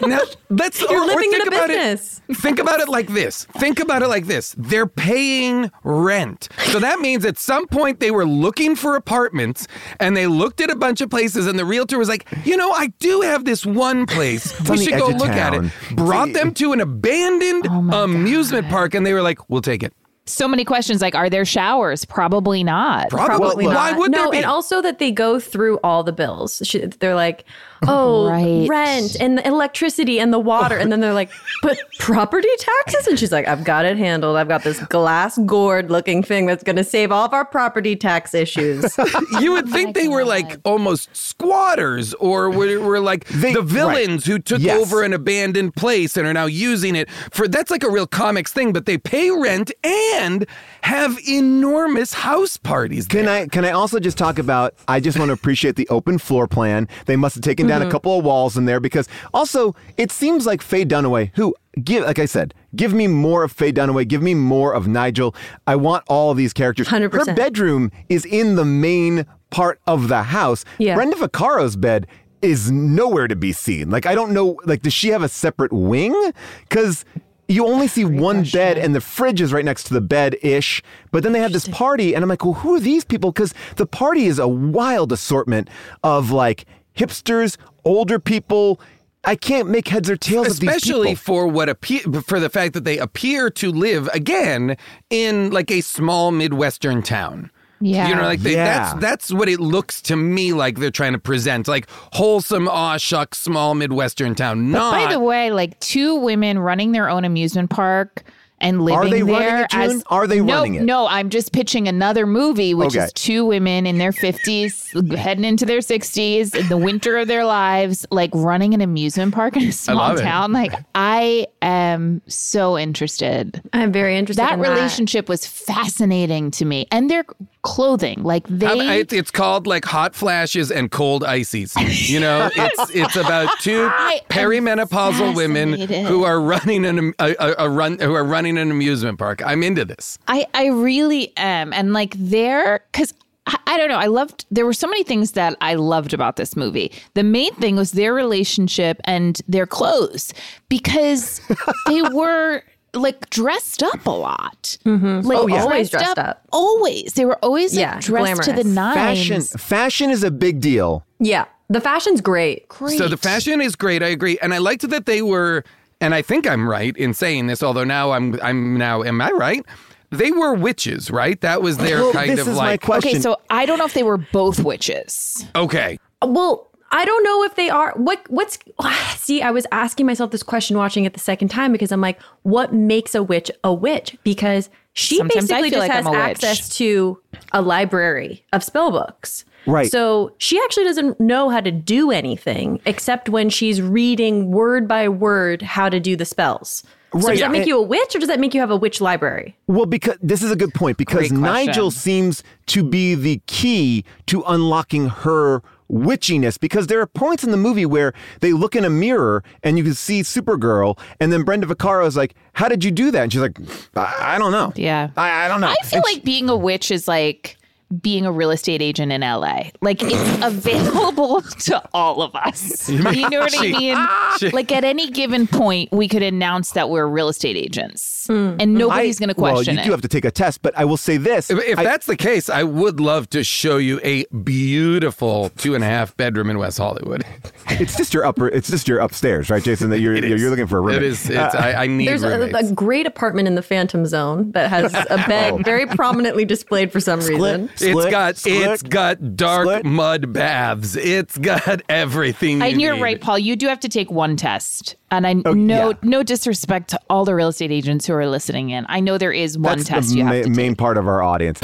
[0.03, 0.19] Now,
[0.51, 2.21] let's You're or, or living in a about business.
[2.29, 3.45] It, think about it like this.
[3.59, 4.53] Think about it like this.
[4.59, 6.49] They're paying rent.
[6.73, 9.69] So that means at some point they were looking for apartments
[10.01, 12.73] and they looked at a bunch of places and the realtor was like, "You know,
[12.73, 14.59] I do have this one place.
[14.69, 18.17] we should go of look at it." Brought them to an abandoned Oh my um,
[18.17, 19.93] amusement park and they were like, "We'll take it."
[20.27, 22.05] So many questions like, are there showers?
[22.05, 23.11] Probably not.
[23.11, 23.27] Probably.
[23.27, 23.99] Probably Why not.
[23.99, 24.37] would no, there be?
[24.39, 26.59] and also that they go through all the bills.
[27.01, 27.45] They're like,
[27.89, 28.67] oh, Right.
[28.69, 31.31] rent and the electricity and the water, and then they're like,
[31.63, 34.37] but property taxes, and she's like, I've got it handled.
[34.37, 37.97] I've got this glass gourd looking thing that's going to save all of our property
[37.97, 38.97] tax issues.
[39.41, 43.63] you would oh think they were like almost squatters or were, were like They- the
[43.63, 44.81] villains who took Yes.
[44.81, 48.53] over an abandoned place and are now using it for that's like a real comics
[48.53, 50.47] thing but they pay rent and
[50.83, 53.27] have enormous house parties Can.
[53.29, 56.47] I can I also just talk about I just want to appreciate the open floor
[56.47, 56.87] plan.
[57.07, 60.47] They must have taken down a couple of walls in there because also it seems
[60.47, 64.23] like Faye Dunaway, who give like I said, give me more of Faye Dunaway, give
[64.23, 65.35] me more of Nigel.
[65.67, 66.89] I want all of these characters.
[66.89, 67.27] 100%.
[67.27, 70.65] Her bedroom is in the main part of the house.
[70.79, 70.95] Yeah.
[70.95, 72.07] Brenda Vaccaro's bed
[72.41, 73.91] is nowhere to be seen.
[73.91, 76.33] Like I don't know like does she have a separate wing?
[76.71, 77.05] Cuz
[77.49, 80.83] you only see one bed and the fridge is right next to the bed ish.
[81.11, 83.31] But then they have this party and I'm like, well, who are these people?
[83.31, 85.69] Because the party is a wild assortment
[86.03, 86.65] of like
[86.97, 88.81] hipsters, older people.
[89.25, 92.75] I can't make heads or tails of these especially for what appear for the fact
[92.75, 94.77] that they appear to live again
[95.11, 97.49] in like a small midwestern town
[97.81, 98.09] Yeah.
[98.09, 98.65] You know, like they, Yeah.
[98.65, 102.97] that's that's what it looks to me like they're trying to present, like wholesome, aw
[102.97, 104.73] shucks, small midwestern town.
[104.73, 108.25] But Not by the way, like two women running their own amusement park
[108.63, 109.81] and living they running there it, June?
[109.83, 110.83] as Are they no, running it?
[110.85, 113.05] No, I'm just pitching another movie, which Okay.
[113.05, 117.45] is two women in their 50s, heading into their 60s, in the winter of their
[117.45, 120.23] lives, like running an amusement park in a small love it.
[120.23, 120.53] town.
[120.53, 123.61] Like I am so interested.
[123.75, 124.41] I'm very interested.
[124.43, 127.25] That in relationship was fascinating to me, and their
[127.63, 128.67] clothing, like they.
[128.67, 131.75] How about- it- it's called like hot flashes and cold ices.
[132.11, 135.73] You know, it's it's about two I perimenopausal women
[136.07, 139.43] who are running an a, a, a run who are running an amusement park.
[139.45, 140.19] I'm into this.
[140.29, 141.73] I, I really am.
[141.73, 143.15] And like there, because
[143.47, 146.37] I, I don't know, I loved, there were so many things that I loved about
[146.37, 146.93] this movie.
[147.15, 150.33] The main thing was their relationship and their clothes
[150.69, 151.41] because
[151.87, 152.63] they were
[152.95, 154.77] like dressed up a lot.
[154.85, 155.21] Mm-hmm.
[155.27, 155.63] Like Oh, yeah.
[155.63, 156.43] Always dressed up.
[156.53, 157.15] Always.
[157.15, 158.95] They were always like, Yeah, dressed to the nines.
[158.95, 161.05] Fashion fashion is a big deal.
[161.19, 162.69] Yeah, the fashion's great.
[162.69, 162.99] Great.
[162.99, 164.03] So the fashion is great.
[164.03, 165.65] I agree, and I liked that they were.
[166.01, 169.31] And I think I'm right in saying this, although now I'm I'm now am I
[169.31, 169.65] right?
[170.11, 171.41] They were witches, right?
[171.41, 173.13] That was their Well, kind this of is my like question.
[173.13, 175.47] okay, so I don't know if they were both witches.
[175.55, 175.99] okay.
[176.21, 177.93] Well, I don't know if they are.
[177.97, 178.59] What what's
[179.17, 179.43] see?
[179.43, 182.73] I was asking myself this question watching it the second time because I'm like, what
[182.73, 184.17] makes a witch a witch?
[184.23, 186.21] Because she Sometimes basically just like has I'm a witch.
[186.45, 187.19] access to
[187.53, 189.45] a library of spell books.
[189.67, 189.91] Right.
[189.91, 195.09] So she actually doesn't know how to do anything except when she's reading word by
[195.09, 196.83] word how to do the spells.
[197.13, 197.33] So Right.
[197.33, 199.01] does that make And- you a witch or does that make you have a witch
[199.01, 199.57] library?
[199.67, 204.43] Well, because this is a good point because Nigel seems to be the key to
[204.47, 208.91] unlocking her witchiness because there are points in the movie where they look in a
[208.91, 212.91] mirror and you can see Supergirl and then Brenda Vaccaro is like, "How did you
[212.91, 213.59] do that?" And she's like,
[213.95, 214.73] "I, I don't know.
[214.75, 215.11] Yeah.
[215.17, 217.57] I, I don't know." I feel And like being a witch is like
[218.01, 219.65] being a real estate agent in LA.
[219.81, 222.89] Like it's available to all of us.
[222.89, 224.53] You know what I mean?
[224.53, 228.57] Like at any given point, we could announce that we're real estate agents, hmm.
[228.59, 229.85] and nobody's going to question well, question you it.
[229.85, 232.07] do have to take a test, but I will say this: If, if I- that's
[232.07, 236.51] the case, I would love to show you a beautiful two and a half bedroom
[236.51, 237.25] in West Hollywood.
[237.69, 239.91] it's just your upper, it's just your upstairs, right, Jason?
[239.91, 240.97] That you're you're, you're looking for a room.
[240.97, 241.29] It is.
[241.29, 244.71] It's, uh, I, I need There's a, a great apartment in the Phantom Zone that
[244.71, 245.59] has a bed oh.
[245.59, 247.71] very prominently displayed for some reason.
[247.83, 249.85] Split, Split, got split, it's got dark split.
[249.85, 250.97] mud baths.
[250.97, 252.59] It's got everything.
[252.59, 253.03] You And you're need.
[253.03, 253.39] right, Paul.
[253.39, 254.97] You do have to take one test.
[255.11, 255.97] And I Oh, no yeah.
[256.03, 258.87] no disrespect to all the real estate agents who are listening in.
[258.89, 261.07] I know there is one That's test the you have ma- to main part of
[261.07, 261.61] our audience.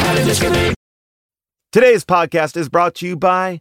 [1.73, 3.61] Today's podcast is brought to you by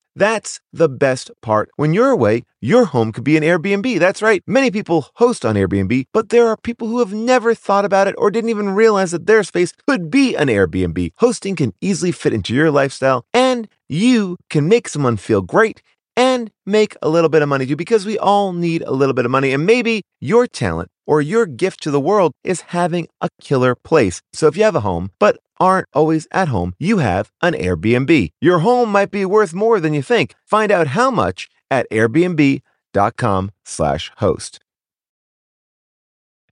[0.15, 1.69] That's the best part.
[1.77, 3.97] When you're away, your home could be an Airbnb.
[3.99, 4.43] That's right.
[4.45, 8.15] Many people host on Airbnb, but there are people who have never thought about it
[8.17, 11.11] or didn't even realize that their space could be an Airbnb.
[11.17, 15.81] Hosting can easily fit into your lifestyle, and you can make someone feel great
[16.17, 19.23] and make a little bit of money too, because we all need a little bit
[19.23, 19.53] of money.
[19.53, 24.21] And maybe your talent or your gift to the world is having a killer place.
[24.33, 28.31] So if you have a home, but aren't always at home, you have an Airbnb.
[28.41, 30.33] Your home might be worth more than you think.
[30.45, 34.59] Find out how much at airbnb.com slash host.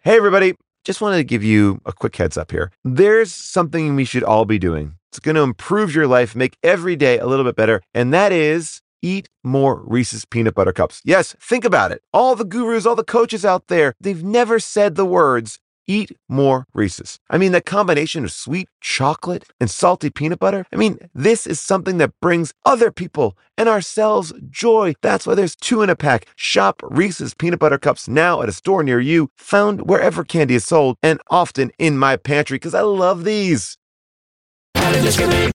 [0.01, 0.53] Hey, everybody.
[0.85, 2.71] Just wanted to give you a quick heads up here.
[2.85, 4.95] There's something we should all be doing.
[5.11, 8.31] It's going to improve your life, make every day a little bit better, and that
[8.31, 11.01] is eat more Reese's peanut butter cups.
[11.03, 12.01] Yes, think about it.
[12.13, 16.67] All the gurus, all the coaches out there, they've never said the words eat more
[16.73, 17.19] Reese's.
[17.29, 21.59] I mean, that combination of sweet chocolate and salty peanut butter, I mean, this is
[21.59, 24.93] something that brings other people and ourselves joy.
[25.01, 26.27] That's why there's two in a pack.
[26.35, 30.63] Shop Reese's peanut butter cups now at a store near you, found wherever candy is
[30.63, 33.78] sold, and often in my pantry because I love these.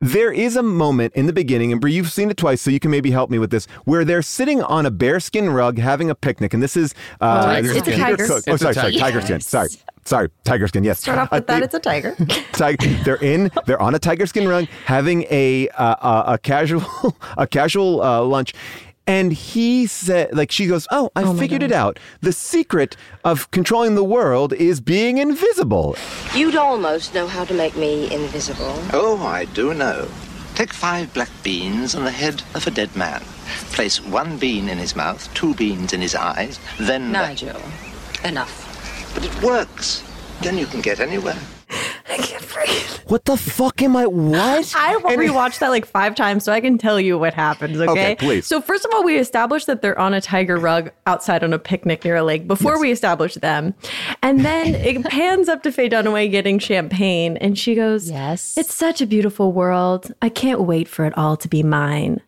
[0.00, 2.78] There is a moment in the beginning, and Brie, you've seen it twice, so you
[2.78, 6.14] can maybe help me with this, where they're sitting on a bearskin rug having a
[6.14, 8.26] picnic, and this is uh, Oh, it's- it's a Peter tiger.
[8.26, 8.44] Cook.
[8.46, 8.98] Oh, It's a sorry, sorry, tiger.
[8.98, 9.40] tiger skin.
[9.40, 9.68] Sorry,
[10.04, 10.84] sorry, tiger skin.
[10.84, 11.00] Yes.
[11.00, 11.62] Start off Uh, with that.
[11.62, 12.14] It's a tiger.
[12.52, 12.86] tiger.
[13.04, 13.50] They're in.
[13.66, 15.96] They're on a tiger skin rug having a uh,
[16.28, 16.82] a, a casual
[17.38, 18.52] a casual uh, lunch.
[19.06, 21.98] And he said, like, she goes, Oh, I oh figured it out.
[22.20, 25.96] The secret of controlling the world is being invisible.
[26.34, 28.74] You'd almost know how to make me invisible.
[28.92, 30.08] Oh, I do know.
[30.54, 33.22] Take five black beans and the head of a dead man.
[33.72, 37.12] Place one bean in his mouth, two beans in his eyes, then.
[37.12, 37.60] Nigel,
[38.24, 39.12] enough.
[39.14, 40.02] But it works.
[40.42, 41.38] Then you can get anywhere.
[42.08, 42.80] I can't breathe.
[43.08, 44.06] What the fuck am I?
[44.06, 44.72] What?
[44.76, 47.90] I And- rewatched that like five times so I can tell you what happens, okay?
[47.90, 48.46] Okay, please.
[48.46, 51.58] So, first of all, we established that they're on a tiger rug outside on a
[51.58, 53.74] picnic near a lake before we established them.
[54.22, 58.56] And then it pans up to Faye Dunaway getting champagne, and she goes, Yes.
[58.56, 60.12] It's such a beautiful world.
[60.22, 62.20] I can't wait for it all to be mine.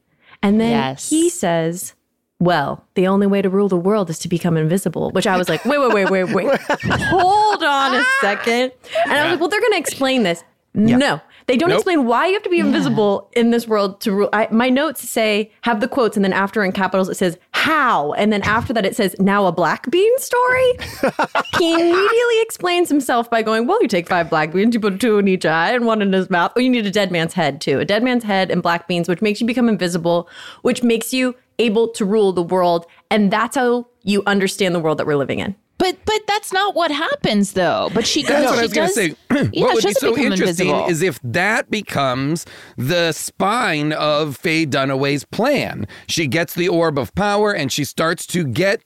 [0.42, 1.08] And then Yes.
[1.10, 1.94] he says,
[2.38, 5.48] well, the only way to rule the world is to become invisible, which I was
[5.48, 6.60] like, wait, wait, wait, wait, wait.
[6.82, 8.18] Hold on a ah!
[8.20, 8.72] second.
[9.04, 10.44] And I was like, well, they're going to explain this.
[10.74, 11.78] No, they don't Nope.
[11.78, 14.28] explain why you have to be invisible in this world to rule.
[14.34, 18.12] I, my notes say, have the quotes, and then after in capitals, it says, how.
[18.12, 20.72] And then after that, it says, now a black bean story.
[21.58, 25.18] he immediately explains himself by going, well, you take five black beans, you put two
[25.18, 26.52] in each eye and one in his mouth.
[26.56, 27.78] Oh, you need a dead man's head too.
[27.78, 30.28] A dead man's head and black beans, which makes you become invisible,
[30.62, 32.86] which makes you able to rule the world.
[33.10, 35.54] And that's how you understand the world that we're living in.
[35.78, 37.90] But but that's not what happens though.
[37.92, 38.30] But she goes.
[38.30, 38.94] That's what she I was going to does-
[39.42, 39.50] say.
[39.52, 40.86] yeah, what would be so interesting invisible.
[40.88, 42.46] is if that becomes
[42.78, 45.86] the spine of Faye Dunaway's plan.
[46.08, 48.82] She gets the orb of power and she starts to get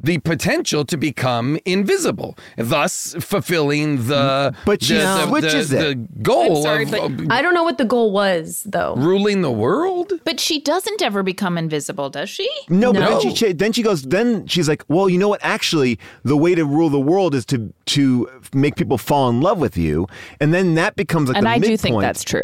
[0.00, 6.14] the potential to become invisible, thus fulfilling the But she the, the- switches the, it.
[6.16, 8.94] the goal I'm sorry, of but of I don't know what the goal was though.
[8.96, 10.12] ruling the world.
[10.24, 12.48] But she doesn't ever become invisible, does she?
[12.68, 14.02] No, but then she then she goes.
[14.02, 15.40] Then she's like, "Well, you know what?
[15.44, 19.58] Actually, the way to rule the world is to to make people fall in love
[19.58, 20.06] with you,
[20.40, 22.40] and then that becomes like And the I do think that's true.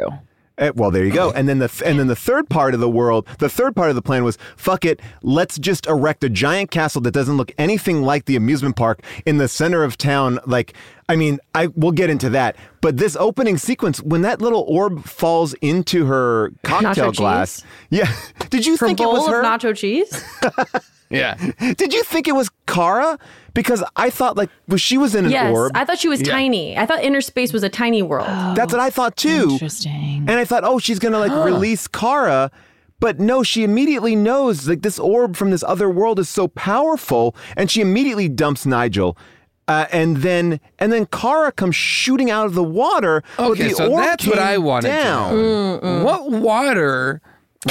[0.59, 1.31] Uh, well, there you go.
[1.31, 3.97] And then the and then the third part of the world, the third part of
[3.97, 8.03] the plan was, fuck it, let's just erect a giant castle that doesn't look anything
[8.03, 10.41] like the amusement park in the center of town.
[10.47, 10.75] Like,
[11.09, 15.05] I mean, I we'll get into that, but this opening sequence when that little orb
[15.05, 17.67] falls into her cocktail Nacho glass, cheese?
[17.91, 18.13] yeah.
[18.51, 19.43] Did you Her think it was her?
[19.43, 20.25] nacho cheese.
[21.11, 21.37] Yeah.
[21.79, 23.19] Did you think it was Kara?
[23.59, 25.73] Because I thought like well, she was in an yes, orb.
[25.75, 26.31] I thought she was Yeah.
[26.33, 26.79] tiny.
[26.79, 28.29] I thought inner space was a tiny world.
[28.55, 29.49] That's what I thought too.
[29.51, 30.25] Interesting.
[30.29, 32.53] And I thought, oh, she's gonna like release Kara.
[33.01, 37.35] But no, she immediately knows like this orb from this other world is so powerful,
[37.57, 39.19] and she immediately dumps Nigel.
[39.67, 43.25] Uh, and then and then Kara comes shooting out of the water.
[43.37, 45.33] but Okay, the so orb that's what I wanted down.
[45.33, 45.37] to
[45.83, 46.05] know.
[46.05, 47.21] What water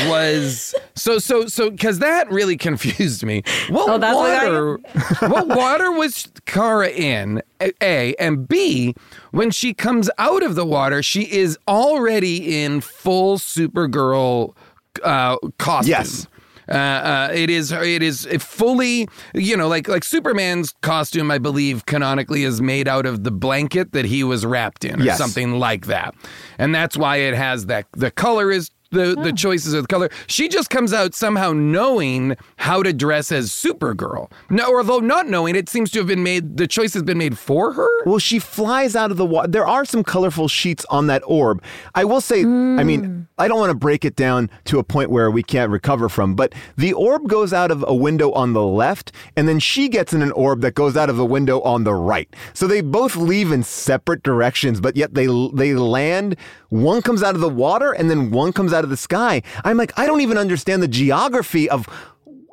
[0.06, 3.44] was so so so because that really confused me.
[3.70, 4.78] What Oh, that's what got water?
[5.34, 7.42] what water was Kara in?
[7.62, 8.96] A- A and B.
[9.32, 14.56] When she comes out of the water, she is already in full Supergirl
[15.04, 15.90] uh, costume.
[15.90, 16.28] Yes.
[16.70, 21.86] Uh, uh, it is it is fully you know like like Superman's costume I believe
[21.86, 25.18] canonically is made out of the blanket that he was wrapped in or Yes.
[25.18, 26.14] something like that,
[26.58, 28.70] and that's why it has that the color is.
[28.90, 29.36] The, the oh.
[29.36, 30.10] choices of the color.
[30.28, 34.32] She just comes out somehow knowing how to dress as Supergirl.
[34.50, 36.58] No, or although not knowing, it seems to have been made.
[36.58, 37.88] The choice has been made for her.
[38.06, 39.48] Well, she flies out of the water.
[39.50, 41.62] There are some colorful sheets on that orb.
[41.96, 43.22] I will say, I mean, hmm.
[43.38, 46.36] I don't want to break it down to a point where we can't recover from,
[46.36, 50.14] but the orb goes out of a window on the left, and then she gets
[50.14, 52.34] in an orb that goes out of a window on the right.
[52.54, 56.36] So they both leave in separate directions, but yet they they land.
[56.70, 59.42] One comes out of the water, and then one comes out of the sky.
[59.64, 61.88] I'm like, I don't even understand the geography of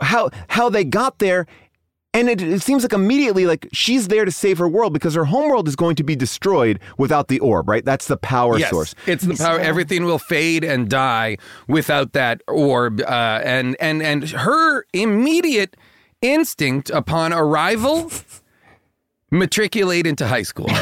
[0.00, 1.46] how how they got there.
[2.12, 5.24] And it, it seems like immediately like she's there to save her world because her
[5.24, 7.84] homeworld is going to be destroyed without the orb, right?
[7.84, 8.94] That's the power yes, source.
[9.06, 9.58] It's the power.
[9.58, 13.00] Everything will fade and die without that orb.
[13.00, 15.76] Uh, and and and her immediate
[16.22, 18.12] instinct upon arrival,
[19.30, 20.70] matriculate into high school.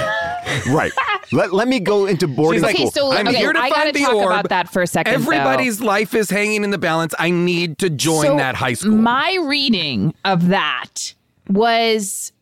[0.69, 0.93] Right.
[1.33, 2.89] Let, let me go into boarding She's like, school.
[2.89, 4.27] Okay, so I'm okay, here to I find gotta the talk orb.
[4.33, 5.13] about that for a second.
[5.13, 5.19] though.
[5.21, 7.15] Everybody's life is hanging in the balance.
[7.19, 8.93] I need to join So, that high school.
[8.97, 11.15] My reading of that
[11.49, 12.33] was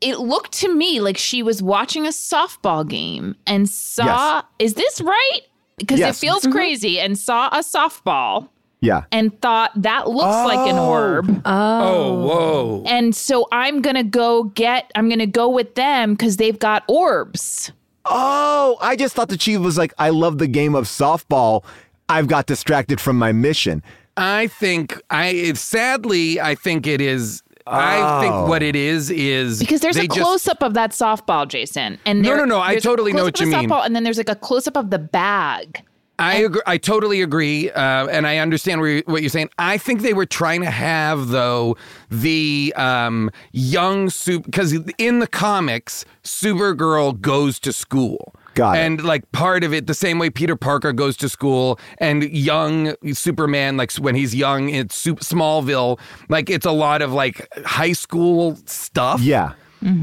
[0.00, 5.00] it looked to me like she was watching a softball game and saw is this
[5.00, 5.40] right?
[5.78, 6.16] Because Yes.
[6.16, 6.52] it feels mm-hmm.
[6.52, 8.48] crazy and saw a softball
[8.84, 9.04] yeah.
[9.10, 10.88] and thought that looks like an oh.
[10.88, 11.42] orb.
[11.44, 11.94] Oh.
[11.94, 12.84] oh, whoa.
[12.86, 16.58] And so I'm going to go get I'm going to go with them cuz they've
[16.58, 17.72] got orbs.
[18.04, 21.64] Oh, I just thought the she was like, I love the game of softball.
[22.08, 23.82] I've got distracted from my mission.
[24.16, 27.42] I think I it- sadly I think it is.
[27.66, 28.66] I think what oh.
[28.66, 31.98] it is is Because there's they a just- close up of that softball, Jason.
[32.04, 33.70] And No, there- no, no, I totally know close-up what you mean.
[33.70, 35.82] Softball, and then there's like a close up of the bag.
[36.18, 36.60] I agree.
[36.66, 39.50] I totally agree, uh, and I understand where you- what you're saying.
[39.58, 41.76] I think they were trying to have though
[42.10, 48.34] the um, young super because in the comics, Supergirl goes to school.
[48.54, 48.80] Got it.
[48.82, 52.94] and like part of it, the same way Peter Parker goes to school, and young
[53.12, 55.98] Superman, like when he's young in Smallville,
[56.28, 59.20] like it's a lot of like high school stuff.
[59.20, 59.54] Yeah.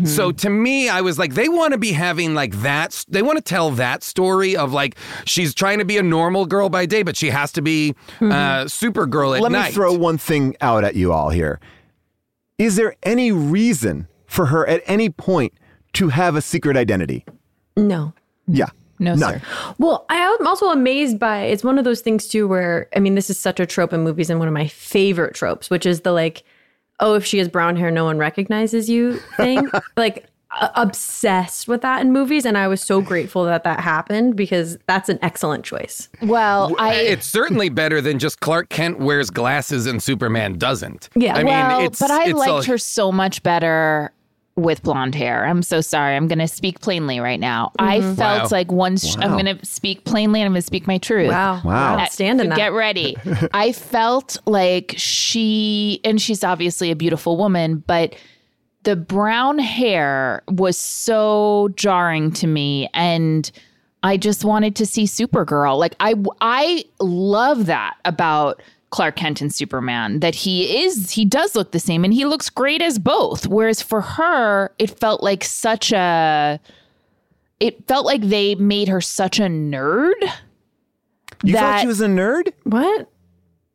[0.06, 3.04] So to me, I was like, they want to be having like that.
[3.08, 6.70] They want to tell that story of like she's trying to be a normal girl
[6.70, 9.60] by day, but she has to be uh, Supergirl at Let night.
[9.60, 11.60] Let me throw one thing out at you all here.
[12.60, 15.54] Is there any reason for her at any point
[15.94, 17.26] to have a secret identity?
[17.76, 18.14] No.
[18.48, 18.70] Yeah.
[19.00, 19.40] No, None.
[19.40, 19.42] sir.
[19.80, 23.16] Well, I am also amazed by it's one of those things too where I mean
[23.16, 26.02] this is such a trope in movies and one of my favorite tropes, which is
[26.02, 26.44] the like,
[27.02, 29.70] oh, if she has brown hair, no one recognizes you thing.
[29.98, 34.36] like uh, obsessed with that in movies, and I was so grateful that that happened
[34.36, 36.10] because that's an excellent choice.
[36.22, 41.10] Well, I it's certainly better than just Clark Kent wears glasses and Superman doesn't.
[41.16, 41.38] Yeah.
[41.38, 44.12] I well, mean, it's but I it's liked a- her so much better
[44.56, 45.46] with blonde hair.
[45.46, 46.16] I'm so sorry.
[46.16, 47.72] I'm going to speak plainly right now.
[47.80, 48.16] I mm-hmm.
[48.16, 48.58] felt Wow.
[48.58, 51.30] like once I'm going to speak plainly and I'm going to speak my truth.
[51.30, 51.62] Wow.
[51.64, 52.06] Wow.
[52.06, 52.58] Stand in that.
[52.58, 53.16] Get ready.
[53.54, 58.16] I felt like she, and she's obviously a beautiful woman, but
[58.84, 62.90] the brown hair was so jarring to me.
[62.94, 63.50] And
[64.04, 65.78] I just wanted to see Supergirl.
[65.78, 68.62] Like, I, I love that about
[68.92, 72.50] Clark Kent and Superman that he is he does look the same and he looks
[72.50, 73.48] great as both.
[73.48, 76.60] Whereas for her, it felt like such a
[77.60, 80.14] it felt like they made her such a nerd.
[81.44, 82.52] You that, thought she was a nerd?
[82.64, 83.10] What?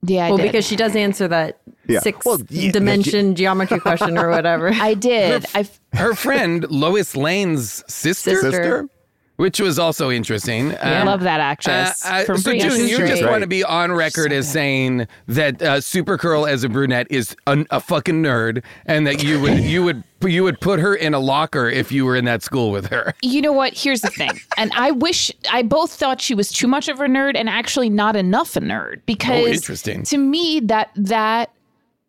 [0.02, 0.44] Yeah, I well, did.
[0.52, 2.00] because she does answer that Yeah.
[2.00, 4.70] six Well, yeah, dimension geometry question or whatever.
[4.74, 5.46] I did.
[5.54, 8.88] I Her friend Lois Lane's sister, Sister.
[9.36, 10.74] Which was also interesting.
[10.78, 12.04] I Um, love that actress.
[12.04, 15.76] Uh, uh, so, June, you just want to be on record as saying that uh,
[15.76, 20.02] Supergirl as a brunette is a, a fucking nerd, and that you would you would
[20.22, 23.14] you would put her in a locker if you were in that school with her.
[23.22, 23.74] You know what?
[23.74, 24.30] Here's the thing.
[24.56, 27.90] And I wish I both thought she was too much of a nerd and actually
[27.90, 30.02] not enough a nerd because Oh, interesting.
[30.04, 31.50] to me that that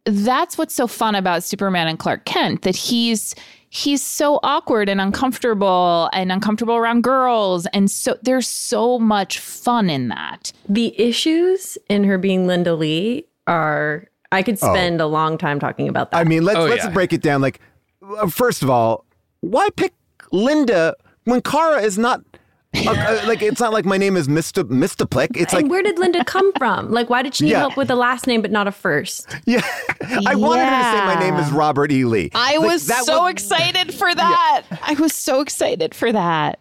[0.05, 3.35] that's what's so fun about Superman and Clark Kent that he's
[3.69, 9.89] he's so awkward and uncomfortable and uncomfortable around girls and so there's so much fun
[9.89, 10.51] in that.
[10.69, 14.07] the issues in her being Linda Lee are.
[14.31, 16.17] I could spend a long time talking about that.
[16.17, 16.89] I mean, let's Oh, let's yeah.
[16.91, 17.39] break it down.
[17.41, 17.61] Like,
[18.19, 19.05] uh, first of all,
[19.39, 19.93] why pick
[20.33, 22.21] Linda when Kara is not?
[22.75, 25.35] Uh, uh, like, it's not like my name is Mister Mxyzptlk.
[25.35, 26.91] It's and like, where did Linda come from?
[26.91, 27.59] Like, why did she need Yeah.
[27.59, 29.27] help with a last name but not a first?
[29.45, 29.61] yeah,
[30.27, 32.05] I wanted her to say my name is Robert E.
[32.05, 32.29] Lee.
[32.35, 34.63] I Like, was so was- excited for that.
[34.83, 36.59] I was so excited for that.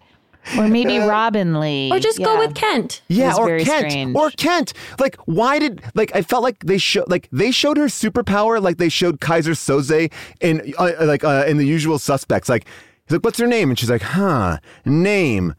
[0.57, 1.91] Or maybe Robin Lee.
[1.93, 3.03] Or just go with Kent.
[3.09, 4.17] Yeah, or Kent, strange.
[4.17, 4.75] or Kent.
[5.01, 8.77] Like, why did like I felt like they showed like they showed her superpower like
[8.79, 12.49] they showed Keyser Soze in uh, like uh, in the Usual Suspects.
[12.49, 12.65] Like,
[13.09, 15.57] he's like, "What's her name?" And she's like, "Huh, name,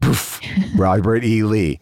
[0.00, 0.40] poof,
[0.76, 1.42] Robert E.
[1.42, 1.80] Lee."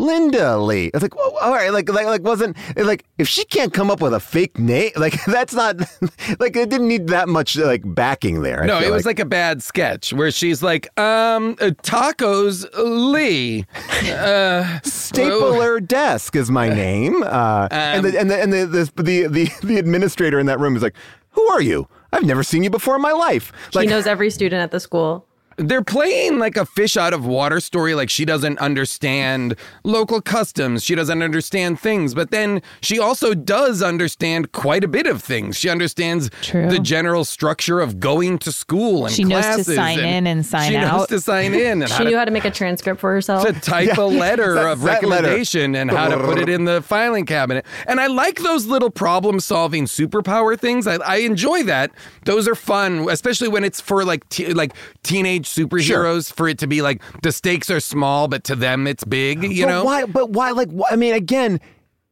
[0.00, 0.92] Linda Lee.
[0.94, 4.00] It's like, well, all right, like, like, like, wasn't like if she can't come up
[4.00, 5.76] with a fake name, like that's not
[6.38, 8.62] like it didn't need that much like backing there.
[8.62, 12.64] I No, feel it was like a bad sketch where she's like, um, uh, tacos
[13.12, 13.66] Lee.
[14.08, 17.24] Uh, Stapler Desk is my name.
[17.24, 20.76] Uh, and the and the and the the, the the the administrator in that room
[20.76, 20.94] is like,
[21.30, 21.88] "Who are you?
[22.12, 24.78] I've never seen you before in my life." He Like, knows every student at the
[24.80, 25.26] school.
[25.58, 30.84] They're playing like a fish out of water story, like she doesn't understand local customs.
[30.84, 35.56] She doesn't understand things, but then she also does understand quite a bit of things.
[35.58, 36.70] She understands True.
[36.70, 40.46] the general structure of going to school and She knows to classes sign in and
[40.46, 40.90] sign out.
[40.90, 43.00] she knows to sign in and She how knew to, how to make a transcript
[43.00, 43.44] for herself.
[43.46, 45.22] to type a letter that- of that letter.
[45.26, 47.66] recommendation and how to put it in the filing cabinet.
[47.88, 50.86] And I like those little problem solving superpower things.
[50.86, 51.90] I, I enjoy that.
[52.26, 56.32] Those are fun, especially when it's for like te- like teenage superheroes.
[56.32, 59.42] For it to be like the stakes are small, but to them it's big.
[59.42, 59.84] You but know.
[59.84, 60.04] why?
[60.04, 60.50] But why?
[60.50, 61.60] Like, I mean, again.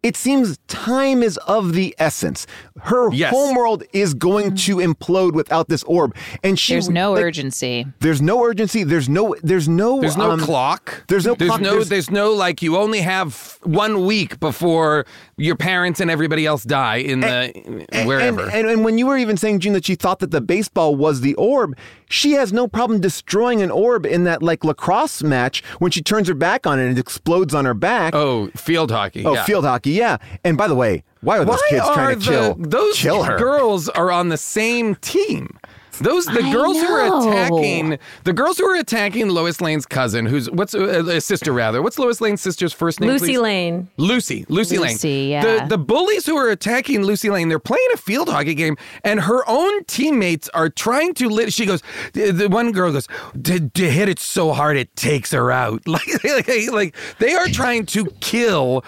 [0.02, 2.46] It seems time is of the essence.
[2.82, 3.32] Her Yes.
[3.34, 6.74] homeworld is going to implode without this orb, and she.
[6.74, 7.86] There's no like, urgency.
[7.98, 8.84] There's no urgency.
[8.84, 9.34] There's no.
[9.42, 10.00] There's no.
[10.00, 11.04] There's no um, clock.
[11.08, 11.70] there's no There's clock, no.
[11.72, 12.62] there's- There's, no like.
[12.62, 15.06] You only have one week before
[15.38, 18.42] your parents and everybody else die in the wherever.
[18.42, 20.94] And, and, and when you were even saying, June, that she thought that the baseball
[20.94, 21.76] was the orb,
[22.08, 26.28] she has no problem destroying an orb in that like lacrosse match when she turns
[26.28, 28.14] her back on it and it explodes on her back.
[28.14, 29.24] oh, field hockey.
[29.26, 29.44] Oh, yeah.
[29.44, 30.18] field hockey, yeah.
[30.44, 32.54] And by the way, why are those Why kids are trying to the- chill?
[32.58, 33.38] Those chill her.
[33.38, 35.58] girls are on the same team.
[36.00, 40.26] Those the I girls who are attacking the girls who are attacking Lois Lane's cousin,
[40.26, 41.82] who's what's uh, uh, sister rather.
[41.82, 43.10] What's Lois Lane's sister's first name?
[43.10, 43.38] Lucy please?
[43.38, 43.88] Lane.
[43.96, 44.92] Lucy, Lucy, Lane.
[44.92, 45.42] Lucy, yeah.
[45.64, 49.20] The the bullies who are attacking Lucy Lane, they're playing a field hockey game, and
[49.20, 51.28] her own teammates are trying to.
[51.28, 51.82] Lit- she goes,
[52.12, 53.08] the, the one girl goes,
[53.44, 55.82] to, to hit it so hard it takes her out.
[55.86, 58.84] Like, like, like they are trying to kill.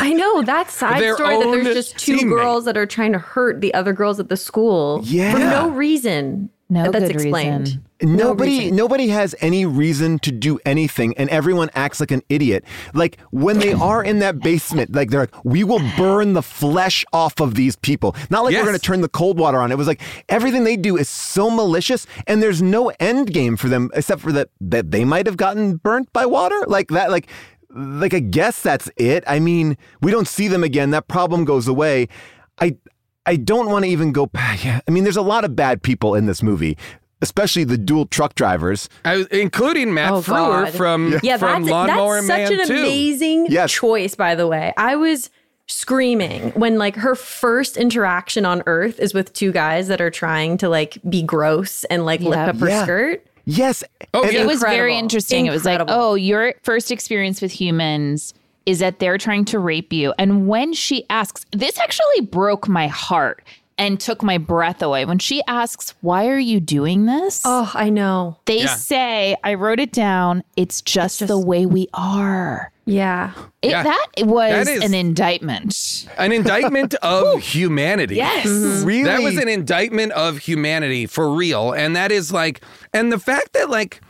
[0.00, 2.28] I know that side story that there's just two teammate.
[2.30, 5.32] girls that are trying to hurt the other girls at the school Yeah.
[5.32, 6.21] for no reason.
[6.68, 7.66] No that's good explained.
[7.66, 7.84] reason.
[8.02, 8.76] No Nobody, reason.
[8.76, 12.64] nobody has any reason to do anything, and everyone acts like an idiot.
[12.94, 17.04] Like when they are in that basement, like they're like, "We will burn the flesh
[17.12, 18.62] off of these people." Not like Yes.
[18.62, 19.70] we're going to turn the cold water on.
[19.70, 20.00] It was like
[20.30, 24.32] everything they do is so malicious, and there's no end game for them except for
[24.32, 27.10] that that they might have gotten burnt by water, like that.
[27.10, 27.28] Like,
[27.70, 29.22] like I guess that's it.
[29.26, 30.90] I mean, we don't see them again.
[30.90, 32.08] That problem goes away.
[32.58, 32.76] I
[33.26, 34.26] I don't want to even go.
[34.32, 34.64] Back.
[34.64, 36.76] Yeah, I mean, there's a lot of bad people in this movie,
[37.20, 38.88] especially the dual truck drivers.
[39.04, 40.74] I was, including Matt Oh, Frewer God.
[40.74, 42.74] from Yeah, from that's, Lawnmower that's Man such an 2.
[42.82, 43.72] amazing Yes.
[43.72, 44.72] choice, by the way.
[44.76, 45.30] I was
[45.68, 50.56] screaming when like her first interaction on Earth is with two guys that are trying
[50.58, 52.82] to like be gross and like lift up her Yeah.
[52.82, 53.26] skirt.
[53.44, 53.82] Yes.
[54.12, 54.40] Oh, And- yeah.
[54.42, 54.98] It was very Incredible.
[54.98, 55.46] interesting.
[55.46, 58.34] It was like, oh, your first experience with humans
[58.66, 60.14] is that they're trying to rape you.
[60.18, 63.42] And when she asks, this actually broke my heart.
[63.78, 65.04] and took my breath away.
[65.06, 67.40] When she asks, Why are you doing this?
[67.44, 68.36] Oh, I know.
[68.44, 68.76] They Yeah.
[68.76, 72.70] say, I wrote it down, it's just, the way we are.
[72.84, 73.32] Yeah.
[73.62, 73.82] It, Yeah.
[73.82, 76.06] That was That is- an indictment.
[76.18, 78.16] An indictment of humanity.
[78.16, 78.46] Yes.
[78.46, 78.86] Mm-hmm.
[78.86, 79.04] Really?
[79.04, 81.72] That was an indictment of humanity for real.
[81.72, 82.60] And that is like,
[82.92, 84.00] and the fact that like,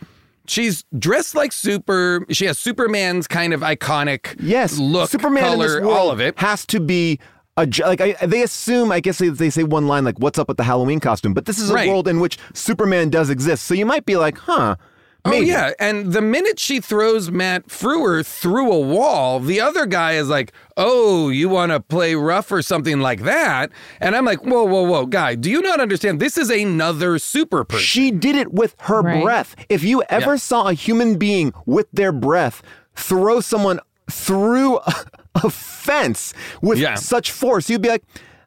[0.47, 2.27] She's dressed like super.
[2.31, 6.21] She has Superman's kind of iconic Yes, look, Superman color, in this world all of
[6.21, 6.39] it.
[6.39, 7.19] has to be
[7.57, 8.91] a like I, they assume.
[8.91, 11.45] I guess they, they say one line like "What's up with the Halloween costume?" But
[11.45, 11.89] this is a Right.
[11.89, 14.77] world in which Superman does exist, so you might be like, "Huh."
[15.25, 15.47] Oh Maybe.
[15.47, 20.29] yeah, and the minute she throws Matt Frewer through a wall, the other guy is
[20.29, 23.71] like, "Oh, you want to play rough or something like that?"
[24.01, 26.19] And I'm like, "Whoa, whoa, whoa, guy, do you not understand?
[26.19, 29.23] This is another super person." She did it with her Right.
[29.23, 29.55] breath.
[29.69, 30.37] If you ever Yeah.
[30.39, 32.61] saw a human being with their breath
[32.97, 33.79] throw someone
[34.11, 34.95] through a,
[35.37, 36.95] a fence with Yeah.
[36.97, 38.03] such force, you'd be like,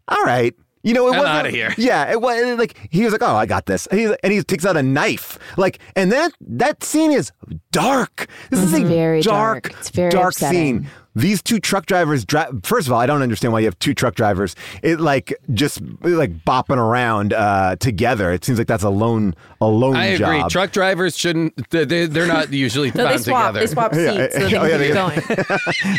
[0.10, 0.54] "All right."
[0.86, 1.74] You know, it wasn't outta here.
[1.78, 4.66] Yeah, it was like he was like, "Oh, I got this," He's- and he takes
[4.66, 5.38] out a knife.
[5.58, 7.32] Like, and that that scene is
[7.72, 8.28] dark.
[8.52, 9.80] This is a Very dark, dark.
[9.80, 10.82] It's very dark upsetting.
[10.84, 10.90] scene.
[11.18, 12.60] These two truck drivers drive.
[12.64, 14.54] First of all, I don't understand why you have two truck drivers.
[14.84, 18.32] It like just like bopping around uh, together.
[18.34, 20.40] It seems like that's a lone a lone I agree.
[20.42, 20.52] job.
[20.52, 21.70] Truck drivers shouldn't.
[21.70, 23.54] They, they- they're not usually No, they found swap.
[23.54, 23.60] together.
[23.68, 25.20] They swap seats Yeah, so they oh, yeah, keep they- going.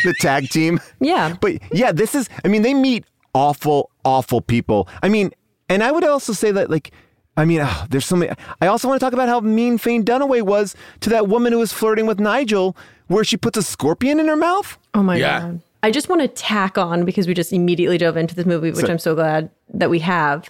[0.03, 0.79] the tag team.
[0.99, 1.35] Yeah.
[1.41, 2.29] But yeah, this is.
[2.45, 4.87] I mean, they meet awful, awful people.
[5.03, 5.31] I mean,
[5.69, 6.91] and I would also say that like.
[7.39, 8.31] I mean, oh, there's so many.
[8.61, 11.59] I also want to talk about how mean Faye Dunaway was to that woman who
[11.59, 12.75] was flirting with Nigel,
[13.09, 14.75] where she puts a scorpion in her mouth.
[14.95, 15.39] Oh my Yeah.
[15.41, 15.61] god.
[15.83, 18.87] I just want to tack on because we just immediately dove into this movie, which
[18.87, 20.49] So- I'm so glad that we have.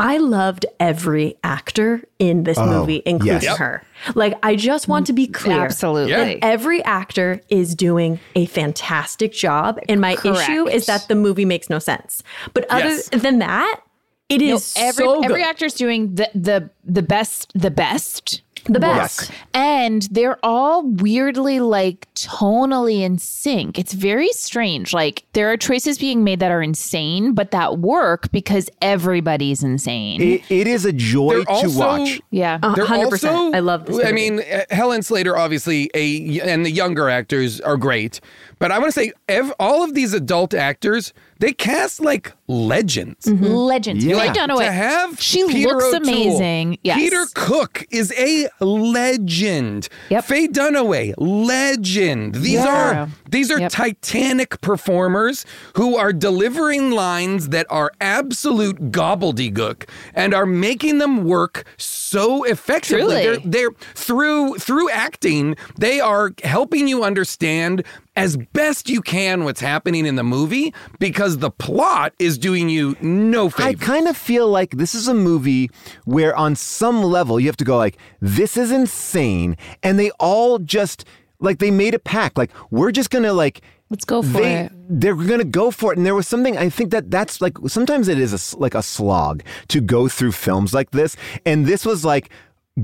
[0.00, 3.56] I loved every actor in this oh, movie, including yes.
[3.58, 3.82] Her.
[4.14, 5.60] Like, I just want to be clear.
[5.60, 6.12] Absolutely.
[6.12, 6.24] Yeah.
[6.24, 9.80] that Every actor is doing a fantastic job.
[9.88, 12.22] And my issue is that the movie makes no sense.
[12.54, 13.08] But other Yes.
[13.08, 13.80] than that,
[14.28, 15.24] it is No, every so good.
[15.30, 19.30] every actor's doing the the the best the best the best.
[19.30, 19.38] Yes.
[19.54, 25.98] and they're all weirdly like tonally in sync it's very strange like there are choices
[25.98, 30.92] being made that are insane but that work because everybody's insane It, it is a
[30.92, 32.20] joy They're to also- watch.
[32.30, 33.12] yeah They're 100%.
[33.12, 37.60] also- I love this I mean, uh, Helen Slater, obviously, a and the younger actors
[37.60, 38.20] are great,
[38.58, 43.26] but I want to say ev- all of these adult actors they cast like legends.
[43.28, 44.18] legends Yeah.
[44.18, 44.66] Faye Like, Dunaway.
[44.66, 49.88] To have she Peter looks O'Toole, amazing yes Peter Cook is a legend.
[50.10, 50.24] Yep.
[50.24, 52.36] Faye Dunaway, legend.
[52.36, 52.66] These Yeah.
[53.02, 53.70] are these are Yep.
[53.72, 55.44] titanic performers
[55.74, 59.84] who are delivering lines that are absolute gobbledygook
[60.14, 63.14] and are making them work so effectively.
[63.16, 67.82] They're, they're through through acting, they are helping you understand
[68.18, 72.96] as best you can what's happening in the movie because the plot is doing you
[73.00, 73.68] no favor.
[73.68, 75.70] I kind of feel like this is a movie
[76.04, 80.58] where, on some level, you have to go like, "This is insane," and they all
[80.58, 81.04] just
[81.40, 82.36] like they made a pact.
[82.36, 83.62] Like we're just gonna like.
[83.90, 86.58] let's go for they, it They're gonna go for it, and there was something.
[86.58, 90.08] I think that that's like sometimes it is a s like a slog to go
[90.08, 91.16] through films like this,
[91.46, 92.30] and this was like.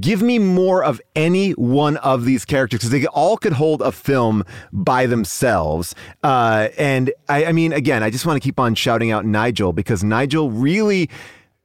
[0.01, 3.92] Give me more of any one of these characters because they all could hold a
[3.92, 5.95] film by themselves.
[6.22, 9.72] Uh, and I, I mean, again, I just want to keep on shouting out Nigel
[9.72, 11.11] because Nigel really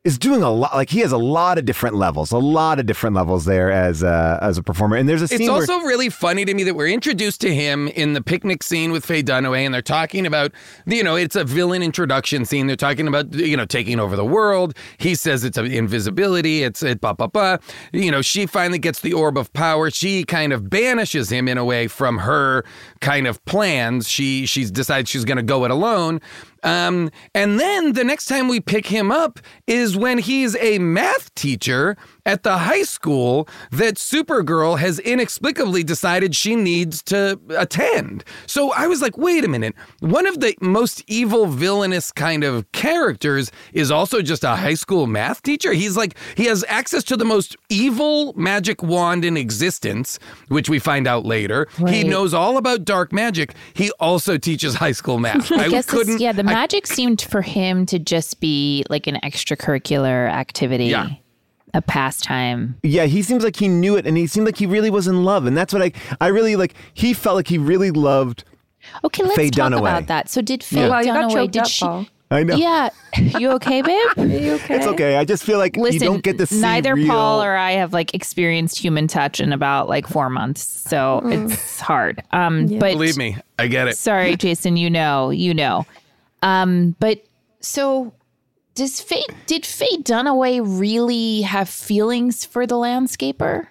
[0.06, 0.74] is doing a lot.
[0.74, 4.02] Like he has a lot of different levels, a lot of different levels there as
[4.02, 4.96] a, as a performer.
[4.96, 7.54] And there's a scene It's where also really funny to me that we're introduced to
[7.54, 10.54] him in the picnic scene with Faye Dunaway, and they're talking about,
[10.86, 12.68] you know, it's a villain introduction scene.
[12.68, 14.74] They're talking about, you know, taking over the world.
[15.00, 16.64] He says it's invisibility.
[16.64, 17.58] It's it, blah, blah, blah.
[17.92, 19.92] You know, she finally gets the orb of power.
[19.92, 22.64] She kind of banishes him in a way from her
[23.02, 24.08] kind of plans.
[24.08, 26.22] She she's decides she's going to go it alone.
[26.64, 31.34] Um, and then the next time we pick him up is when he's a math
[31.36, 31.98] teacher
[32.30, 38.24] at the high school that Supergirl has inexplicably decided she needs to attend.
[38.46, 39.74] So I was like, wait a minute.
[40.02, 45.08] One of the most evil, villainous kind of characters is also just a high school
[45.08, 45.74] math teacher.
[45.74, 50.20] He's like, he has access to the most evil magic wand in existence,
[50.50, 51.68] which we find out later.
[51.88, 53.56] He knows all about dark magic.
[53.74, 55.52] He also teaches high school math.
[55.52, 56.22] I guess couldn't.
[56.22, 61.08] yeah, the I- magic seemed for him to just be like an extracurricular activity, Yeah.
[61.74, 62.78] A pastime.
[62.84, 65.24] yeah, he seems like he knew it, and he seemed like he really was in
[65.24, 66.74] love, and that's what I I really like.
[66.94, 68.44] He felt like he really loved.
[69.04, 69.80] Okay, let's Faye talk Dunaway.
[69.80, 70.30] about that.
[70.30, 71.34] So did Faye Wow, you got Dunaway?
[71.34, 71.86] choked Did up, she?
[71.86, 72.06] Paul.
[72.32, 72.56] I know.
[72.56, 74.08] Yeah, you okay, babe?
[74.18, 74.76] you okay?
[74.78, 75.16] It's okay.
[75.18, 77.72] I just feel like Listen, you don't get to see neither real- Paul or I
[77.72, 82.22] have like experienced human touch in about like four months, so it's hard.
[82.32, 83.98] Um, but Believe me, I get it.
[83.98, 85.88] sorry, Jason, you know, you know.
[86.44, 87.24] Um, but
[87.62, 88.14] so
[88.80, 93.68] does Faye did Faye Dunaway really have feelings for the landscaper?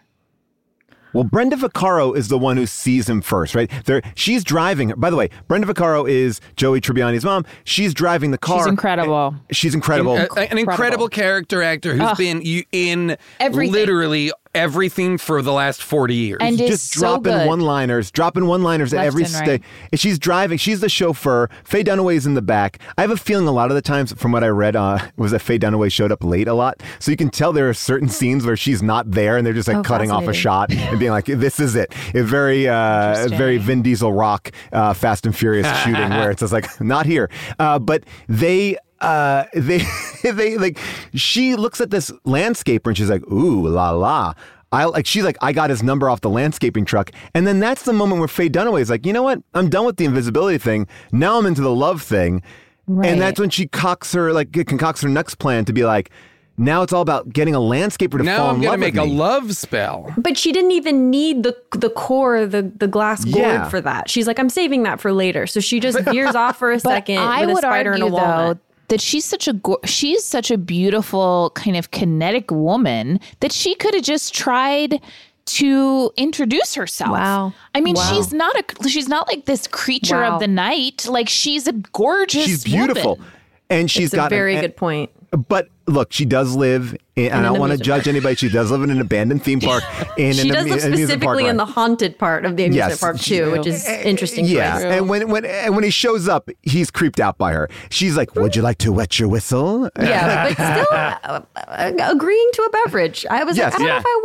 [1.14, 3.70] Well, Brenda Vaccaro is the one who sees him first, right?
[3.86, 4.92] There, she's driving.
[4.98, 7.46] By the way, Brenda Vaccaro is Joey Tribbiani's mom.
[7.64, 8.58] She's driving the car.
[8.58, 9.34] She's incredible.
[9.50, 10.18] She's incredible.
[10.18, 12.18] A- a- an incredible character actor who's Ugh.
[12.18, 13.72] been you- in Everything.
[13.72, 16.38] literally everything for the last 40 years.
[16.40, 17.46] And is just so dropping good.
[17.48, 19.48] one-liners, dropping one-liners at Left every and stage.
[19.48, 19.62] right.
[19.92, 20.58] And she's driving.
[20.58, 21.48] She's the chauffeur.
[21.64, 22.78] Faye Dunaway's in the back.
[22.98, 25.30] I have a feeling a lot of the times, from what I read, uh, was
[25.30, 26.82] that Faye Dunaway showed up late a lot.
[26.98, 29.68] So you can tell there are certain scenes where she's not there, and they're just
[29.68, 33.28] like Oh, cutting off a shot and being like, "This is it." A very, uh,
[33.28, 37.30] very Vin Diesel rock, uh, Fast and Furious shooting, where it's just like, "Not here."
[37.58, 39.80] Uh, but they uh they
[40.22, 40.78] they like
[41.14, 44.34] she looks at this landscaper and she's like ooh la la
[44.72, 47.82] I like she's like I got his number off the landscaping truck and then that's
[47.84, 50.58] the moment where Faye Dunaway is like you know what I'm done with the invisibility
[50.58, 52.42] thing now I'm into the love thing
[52.90, 53.10] Right.
[53.10, 56.10] and that's when she cocks her like concocts her next plan to be like
[56.56, 58.86] now it's all about getting a landscaper to now fall I'm in going love to
[58.86, 60.12] make a love spell.
[60.18, 63.68] But she didn't even need the the core, the the glass gourd Yeah.
[63.68, 64.10] for that.
[64.10, 65.46] She's like, I'm saving that for later.
[65.46, 68.12] So she just veers off for a second I with a would spider argue and
[68.12, 68.56] a walnut.
[68.56, 73.74] though that she's such a she's such a beautiful kind of kinetic woman that she
[73.74, 75.00] could have just tried
[75.46, 77.12] to introduce herself.
[77.12, 77.52] Wow.
[77.74, 78.12] I mean, Wow.
[78.14, 80.34] she's not a she's not like this creature Wow.
[80.34, 81.06] of the night.
[81.08, 83.30] Like she's a gorgeous she's beautiful woman.
[83.70, 85.10] and she's it's a got very and- good point.
[85.48, 86.96] But look, she does live.
[87.16, 88.34] In, and I don't want to amusement judge anybody.
[88.36, 89.82] She does live in an abandoned theme park.
[90.18, 90.92] In She an does amu- live amusement park
[91.38, 94.44] specifically in the haunted part of the amusement Yes, park too, which is interesting.
[94.44, 94.84] Yeah, choice.
[94.84, 97.68] and when when and when he shows up, he's creeped out by her.
[97.90, 102.50] She's like, "Would you like to wet your whistle?" Yeah, but still uh, uh, agreeing
[102.54, 103.26] to a beverage.
[103.30, 103.72] I was Yes.
[103.72, 104.20] like, I don't know if I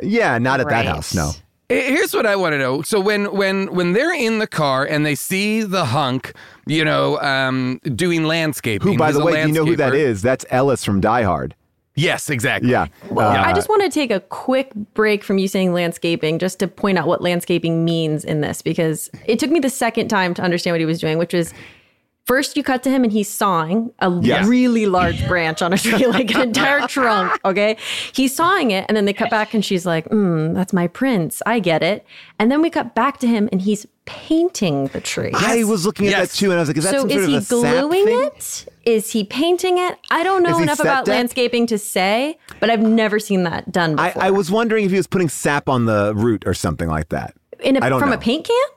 [0.00, 0.10] would.
[0.10, 1.14] yeah, not at that house.
[1.14, 1.30] No.
[1.72, 2.82] Here's what I want to know.
[2.82, 6.32] So when when when they're in the car and they see the hunk,
[6.66, 8.92] you know, um, doing landscaping.
[8.92, 10.22] Who, by the way, do you know who that is?
[10.22, 11.54] That's Ellis from Die Hard.
[11.94, 12.70] Yes, exactly.
[12.70, 12.86] Yeah.
[13.10, 16.58] Well, Uh, I just want to take a quick break from you saying landscaping just
[16.60, 20.32] to point out what landscaping means in this because it took me the second time
[20.34, 21.52] to understand what he was doing, which was
[22.24, 24.46] first you cut to him and he's sawing a Yes.
[24.46, 27.38] really large branch on a tree, like an entire trunk.
[27.44, 27.76] Okay.
[28.12, 31.42] He's sawing it and then they cut back and she's like, mm, that's my prince.
[31.46, 32.04] I get it.
[32.38, 35.30] And then we cut back to him and he's painting the tree.
[35.34, 36.32] I was looking at Yes.
[36.32, 37.40] that too, and I was like, "Is that so some sort is of he a
[37.78, 38.20] gluing thing?
[38.34, 38.66] it?
[38.84, 39.96] Is he painting it?
[40.10, 41.12] I don't know enough about deck?
[41.14, 44.22] landscaping to say, but I've never seen that done I, before.
[44.24, 47.34] I was wondering if he was putting sap on the root or something like that.
[47.60, 48.16] in a, I don't from know.
[48.16, 48.68] a paint can.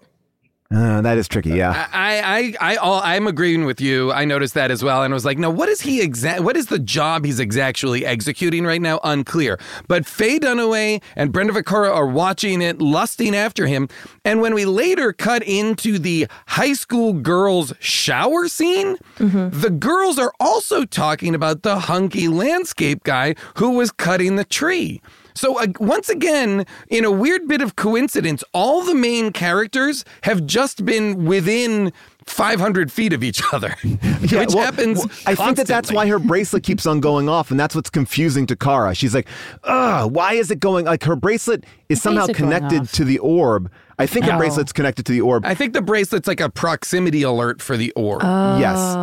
[0.74, 1.52] Uh, that is tricky.
[1.52, 1.88] Yeah.
[1.94, 4.12] I, I, I, all, I'm agreeing with you.
[4.12, 6.42] I noticed that as well, and I was like, "No, what is he exact?
[6.42, 9.00] What is the job he's ex- actually executing right now?
[9.04, 13.88] Unclear." But Faye Dunaway and Brenda Vaccaro are watching it, lusting after him.
[14.26, 20.34] And when we later cut into the high school girls' shower scene, the girls are
[20.40, 25.00] also talking about the hunky landscape guy who was cutting the tree.
[25.36, 30.46] So uh, once again, in a weird bit of coincidence, all the main characters have
[30.46, 31.92] just been within
[32.28, 35.00] 500 feet of each other, Yeah, which well, happens.
[35.00, 37.90] well, I think that that's why her bracelet keeps on going off, and that's what's
[37.92, 38.96] confusing to Kara.
[38.96, 39.28] She's like,
[39.64, 43.70] "Ugh, why is it going?" Like her bracelet is somehow is connected to the orb.
[44.00, 44.38] I think her Oh.
[44.38, 45.46] bracelet's connected to the orb.
[45.46, 48.22] I think the bracelet's like a proximity alert for the orb.
[48.24, 48.96] yes,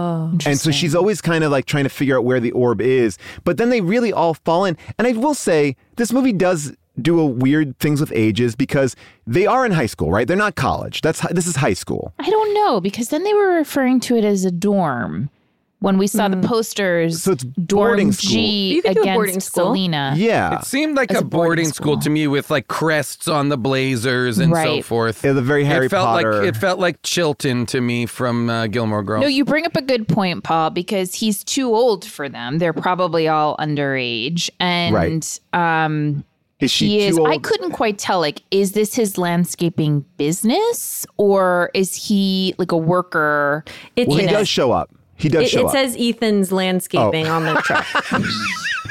[0.46, 3.18] and so she's always kind of like trying to figure out where the orb is.
[3.44, 4.76] But then they really all fall in.
[4.98, 9.47] And I will say, this movie does do a weird things with ages because they
[9.47, 10.26] are in high school, right?
[10.28, 11.01] They're not college.
[11.01, 12.12] That's this is high school.
[12.18, 15.30] I don't know because then they were referring to it as a dorm
[15.78, 17.16] when we saw the posters.
[17.16, 17.20] Mm.
[17.20, 18.30] So it's dorm boarding school.
[18.30, 19.64] G You could a against boarding school.
[19.66, 20.14] Selena.
[20.16, 21.95] Yeah, it seemed like a a boarding boarding school.
[21.95, 22.01] school.
[22.03, 25.24] to me with like crests on the blazers and so forth.
[25.24, 26.40] Yeah, the very Harry it felt Potter.
[26.40, 29.22] Like, it felt like Chilton to me from uh, Gilmore Girls.
[29.22, 32.59] No, you bring up a good point, Paul, because he's too old for them.
[32.59, 35.40] They're probably all underage, and Right.
[35.84, 36.24] um,
[36.62, 37.18] is she he is.
[37.18, 37.28] old?
[37.28, 38.20] I couldn't quite tell.
[38.20, 43.64] Like, is this his landscaping business, or is he like a worker?
[43.96, 44.48] It's well, he in does it.
[44.48, 44.90] show up.
[45.16, 45.72] He does It, show it up.
[45.72, 46.56] says Ethan's oh.
[46.56, 47.32] landscaping Oh.
[47.34, 47.86] on the truck.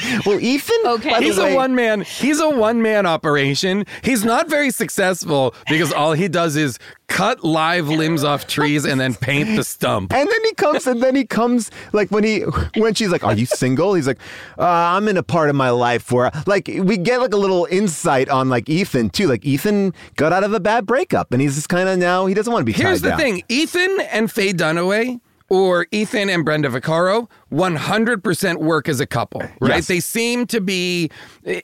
[0.26, 0.76] well, Ethan.
[0.86, 1.10] Okay.
[1.12, 2.02] by the He's way- a one man.
[2.02, 3.86] He's a one man operation.
[4.04, 6.78] He's not very successful because all he does is
[7.08, 10.14] cut live limbs off trees and then paint the stump.
[10.14, 12.42] And then he comes, and then he comes like when he
[12.76, 14.20] when she's like, "Are you single?" He's like,
[14.58, 17.66] uh, "I'm in a part of my life where like we get like a little
[17.70, 19.28] insight on like Ethan too.
[19.28, 22.34] Like Ethan got out of a bad breakup, and he's just kind of now he
[22.34, 22.72] doesn't want to be.
[22.72, 23.20] Here's tied the down.
[23.20, 25.20] thing: Ethan and Faye Dunaway.
[25.54, 29.76] Or Ethan and Brenda Vaccaro, 100% work as a couple, right?
[29.76, 29.88] Yes.
[29.88, 31.12] They seem to be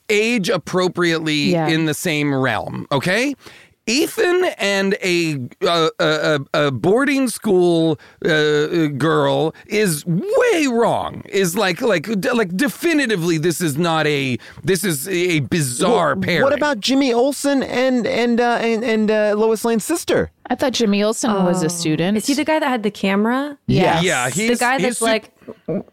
[0.10, 1.70] age appropriately Yeah.
[1.70, 3.34] in the same realm, okay?
[3.88, 11.24] Ethan and a uh, a, a, a boarding school uh, girl is way wrong.
[11.30, 16.44] Is like like like definitively this is not a this is a bizarre Well, pairing.
[16.44, 20.32] What about Jimmy Olsen and and uh, and, and uh, Lois Lane's sister?
[20.50, 22.18] I thought Jimmy Olsen was a student.
[22.18, 23.58] Is he the guy that had the camera?
[23.68, 24.02] Yes.
[24.04, 25.32] Yeah, He's the guy that's sup- like,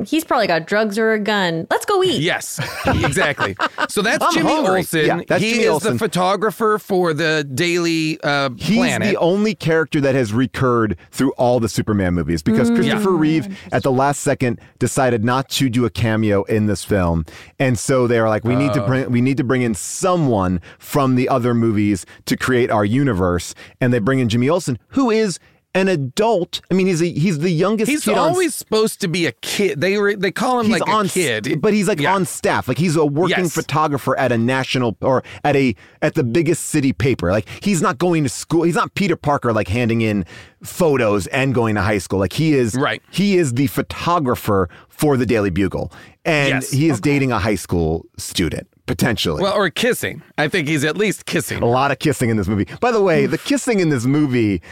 [0.04, 1.66] he's probably got drugs or a gun.
[1.70, 2.20] Let's go eat.
[2.20, 3.56] Yes, exactly.
[3.88, 4.78] So that's I'm Jimmy hungry.
[4.78, 5.04] Olsen.
[5.06, 5.92] Yeah, that's he Jimmy is Olsen.
[5.94, 9.08] the photographer for the Daily uh, He's Planet.
[9.08, 12.76] the only character that has recurred through all the Superman movies because Mm.
[12.76, 13.18] Christopher Yeah.
[13.18, 17.24] Reeve at the last second decided not to do a cameo in this film,
[17.58, 18.86] and so they were like, "We need to Oh.
[18.86, 23.54] bring we need to bring in someone from the other movies to create our universe,"
[23.80, 25.38] and they bring in Jimmy Olsen, who is
[25.74, 26.60] an adult.
[26.70, 27.90] I mean, he's a, he's the youngest.
[27.90, 29.80] He's kid on always supposed to be a kid.
[29.80, 32.68] They were they call him like on a kid, but he's like on staff.
[32.68, 33.54] Like he's a working Yes.
[33.54, 37.30] photographer at a national or at a at the biggest city paper.
[37.32, 38.62] Like he's not going to school.
[38.62, 40.24] He's not Peter Parker like handing in
[40.62, 42.18] photos and going to high school.
[42.20, 43.02] Like he is right.
[43.10, 45.90] He is the photographer for the Daily Bugle,
[46.24, 46.70] and Yes.
[46.70, 49.42] he is dating a high school student potentially.
[49.42, 50.22] well, or kissing.
[50.38, 51.62] I think he's at least kissing.
[51.62, 52.66] a lot of kissing in this movie.
[52.80, 54.62] By the way, the kissing in this movie.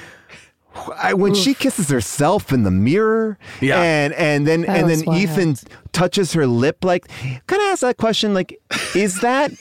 [0.97, 3.81] I, when she kisses herself in the mirror, Yeah.
[3.83, 5.57] and and then That and was then Ethan
[5.93, 7.09] touches her lip, like,
[7.47, 8.33] can I ask that question?
[8.35, 8.59] Like,
[8.95, 9.53] is that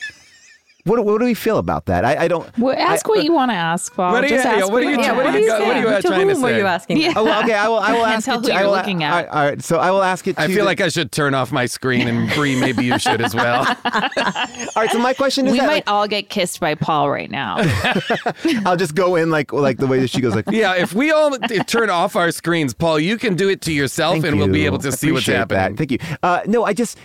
[0.85, 1.03] what?
[1.05, 2.03] What do we feel about that?
[2.05, 2.45] I, I don't.
[2.57, 4.11] Well, ask I- what you want to ask, Paul.
[4.13, 5.79] What are you- Just ask what are you- you what are to you- what are
[5.79, 6.97] you to trying to whom were you asking?
[6.97, 7.13] Yeah.
[7.15, 7.53] Oh, okay.
[7.53, 7.79] I will.
[7.79, 8.45] I will ask tell it.
[8.47, 9.11] to- I you're will- looking at.
[9.11, 10.35] all right, all right, so I will ask it.
[10.35, 12.97] To I feel the- like I should turn off my screen, and Brie, maybe you
[12.99, 13.65] should as well.
[13.85, 14.01] all
[14.75, 14.89] right.
[14.91, 17.57] So my question is We that might like, all get kissed by Paul right now.
[18.65, 20.49] I'll just go in like like the way that she goes like.
[20.51, 23.71] Yeah, if we all t- turn off our screens, Paul, you can do it to
[23.73, 25.75] yourself, Thank and we'll be able to see what's happening.
[25.75, 25.77] That.
[25.77, 25.99] Thank you.
[26.23, 26.97] Uh, no, I just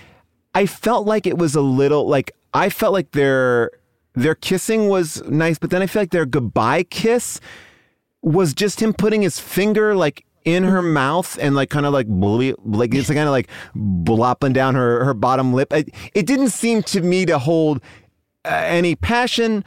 [0.57, 3.73] I felt like it was a little like I felt like their
[4.15, 7.41] their kissing was nice, but then I feel like their goodbye kiss
[8.23, 12.07] was just him putting his finger like in her mouth and like kind of like
[12.07, 15.71] bully like it's kind of like blopping down her her bottom lip.
[15.75, 17.83] It, it didn't seem to me to hold
[18.47, 19.63] uh, any passion.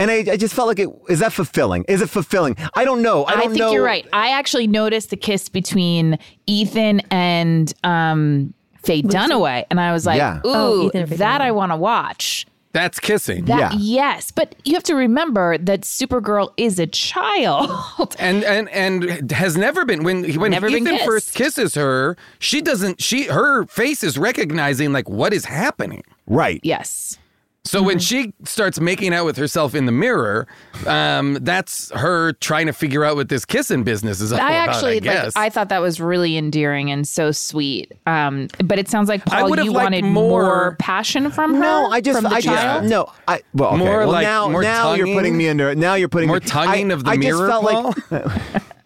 [0.00, 1.84] And I, I just felt like it is that fulfilling?
[1.86, 2.56] Is it fulfilling?
[2.74, 3.22] I don't know.
[3.22, 3.70] I I, don't think know.
[3.70, 4.08] you're right.
[4.12, 6.18] I actually noticed the kiss between
[6.48, 8.54] Ethan and um,
[8.84, 10.40] Faye Dunaway, and I was like, Yeah.
[10.44, 13.44] Oh, "Ooh, Oh, Ethan and Faye that I want to watch." That's kissing.
[13.44, 13.78] That Yeah.
[13.78, 17.70] yes, but you have to remember that Supergirl is a child.
[18.18, 21.04] and and and has never been when when Never been Ethan kissed.
[21.06, 26.02] first kisses her, she doesn't she her face is recognizing like what is happening.
[26.26, 26.60] Right.
[26.62, 27.18] yes.
[27.64, 30.48] So when she starts making out with herself in the mirror,
[30.84, 34.68] um, that's her trying to figure out what this kissing business is all I about.
[34.70, 35.36] actually I guess.
[35.36, 37.92] like I thought that was really endearing and so sweet.
[38.04, 41.60] Um, but it sounds like Paul, you wanted more- more, passion from her.
[41.60, 42.82] No, I just, from the I child?
[42.82, 43.78] just, no, I, well, okay.
[43.78, 46.46] More well, like- now, more now you're putting me under, now you're putting More me,
[46.46, 47.64] tonguing I, of the I just mirror, felt
[48.10, 48.32] like,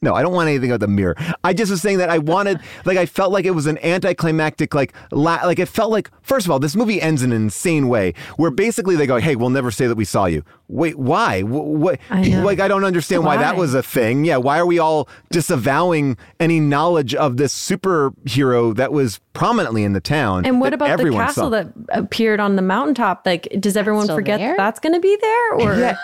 [0.00, 1.16] no, I don't want anything about the mirror.
[1.42, 4.74] I just was saying that I wanted, like, I felt like it was an anticlimactic,
[4.74, 7.88] like, la- like it felt like, first of all, this movie ends in an insane
[7.88, 10.44] way where basically they go, hey, we'll never say that we saw you.
[10.68, 11.40] Wait, why?
[11.42, 11.98] Wh- What?
[12.10, 12.22] I.
[12.42, 14.24] Like, I don't understand why that was a thing.
[14.24, 19.94] Yeah, why are we all disavowing any knowledge of this superhero that was prominently in
[19.94, 20.44] the town?
[20.44, 21.48] And what about the castle saw?
[21.50, 23.22] that appeared on the mountaintop?
[23.26, 24.50] Like, does everyone still forget there?
[24.50, 25.54] that that's going to be there?
[25.54, 25.96] Or Yeah.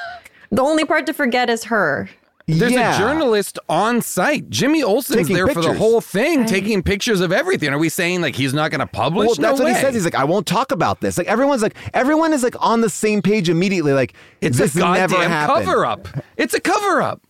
[0.51, 2.09] the only part to forget is her.
[2.47, 2.95] There's Yeah.
[2.95, 4.51] a journalist on site.
[4.51, 7.70] Jimmy Olsen's Taking there for the whole thing, taking pictures of everything.
[7.70, 9.26] Are we saying like he's not going to publish?
[9.28, 9.74] Well, that's no what way.
[9.74, 9.95] he says.
[9.95, 11.16] He's like, I won't talk about this.
[11.16, 13.95] Like everyone's like, everyone is like on the same page immediately.
[13.95, 15.64] Like it's this a never goddamn happened.
[15.66, 16.07] cover up.
[16.36, 17.22] It's a cover up.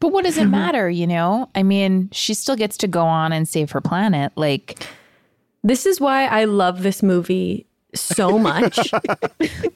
[0.00, 1.48] But what does it matter, you know?
[1.54, 4.32] I mean, she still gets to go on and save her planet.
[4.34, 4.82] Like,
[5.62, 8.78] This is why I love this movie so much.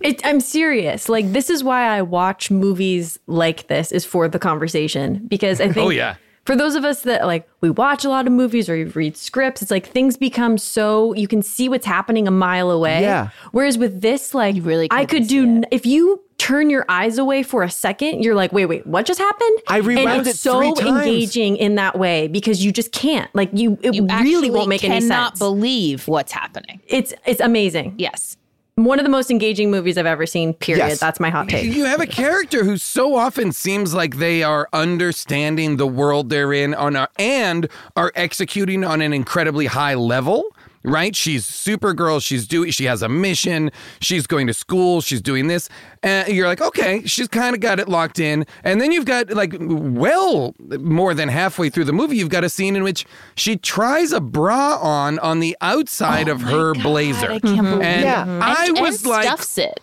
[0.00, 1.08] it, I'm serious.
[1.08, 5.64] Like, this is why I watch movies like this is for the conversation because I
[5.68, 5.86] oh, think.
[5.86, 6.16] Oh, yeah.
[6.44, 9.16] For those of us that like we watch a lot of movies or you read
[9.16, 13.00] scripts, it's like things become so you can see what's happening a mile away.
[13.00, 13.30] Yeah.
[13.52, 15.68] Whereas with this, like really I couldn't could see do it.
[15.70, 19.18] if you turn your eyes away for a second, you're like, wait, wait, what just
[19.18, 19.58] happened?
[19.68, 21.06] I rewound and it it's so three times.
[21.06, 23.34] engaging in that way because you just can't.
[23.34, 25.04] Like you, it you really won't make any sense.
[25.04, 25.38] cannot sense.
[25.38, 26.80] believe what's happening.
[26.86, 27.94] It's it's amazing.
[27.98, 28.36] Yes.
[28.76, 30.52] One of the most engaging movies I've ever seen.
[30.52, 30.84] Period.
[30.84, 30.98] Yes.
[30.98, 31.72] That's my hot take.
[31.72, 36.52] You have a character who so often seems like they are understanding the world they're
[36.52, 40.56] in on a, and are executing on an incredibly high level.
[40.84, 41.16] Right?
[41.16, 42.22] She's Supergirl.
[42.22, 42.70] She's doing.
[42.70, 43.70] She has a mission.
[44.00, 45.00] She's going to school.
[45.00, 45.68] She's doing this.
[46.02, 48.44] And you're like, okay, she's kind of got it locked in.
[48.62, 52.50] And then you've got like, well, more than halfway through the movie, you've got a
[52.50, 57.30] scene in which she tries a bra on on the outside oh of her blazer.
[57.30, 58.40] I can't believe And Yeah.
[58.42, 59.80] I and, was and like, stuffs it.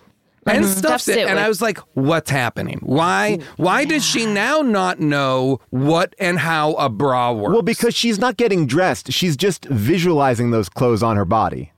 [0.48, 0.68] And Mhm.
[0.68, 1.18] stuffs Stuffs it.
[1.20, 2.80] it And I was like, what's happening?
[2.84, 7.54] Why why does she now not know what and how a bra works?
[7.54, 9.12] Well, because she's not getting dressed.
[9.12, 11.72] She's just visualizing those clothes on her body.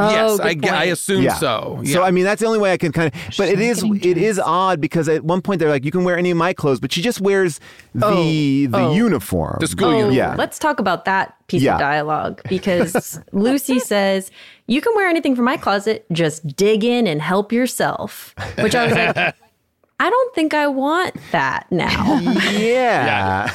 [0.00, 1.80] Oh, yes, I, g- I assume so.
[1.84, 3.20] So I mean, that's the only way I can kind of.
[3.36, 6.16] But it is it is odd because at one point they're like, you can wear
[6.18, 7.60] any of my clothes, but she just wears
[7.94, 8.94] the Oh, the oh.
[8.94, 10.14] uniform, The school Oh, uniform.
[10.14, 10.34] Yeah.
[10.36, 11.74] Let's talk about that piece Yeah.
[11.74, 14.30] of dialogue because Lucy says,
[14.66, 18.34] You can wear anything from my closet, just dig in and help yourself.
[18.58, 19.16] Which I was like,
[20.00, 22.20] I don't think I want that now.
[22.52, 23.52] Yeah.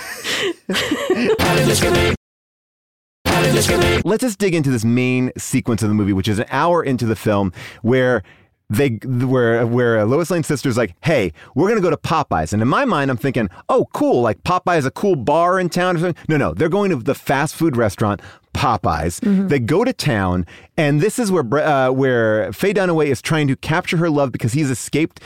[4.06, 7.06] Let's just dig into this main sequence of the movie, which is an hour into
[7.06, 8.24] the film, where
[8.70, 12.68] they where where Lois Lane's sister's like, "Hey, we're gonna go to Popeyes," and in
[12.68, 14.22] my mind, I'm thinking, "Oh, cool!
[14.22, 16.96] Like Popeyes is a cool bar in town or something." No, no, they're going to
[16.96, 18.22] the fast food restaurant.
[18.54, 19.20] Popeyes.
[19.50, 20.46] They go to town,
[20.78, 24.54] and this is where uh, where Faye Dunaway is trying to capture her love because
[24.54, 25.20] he's escaped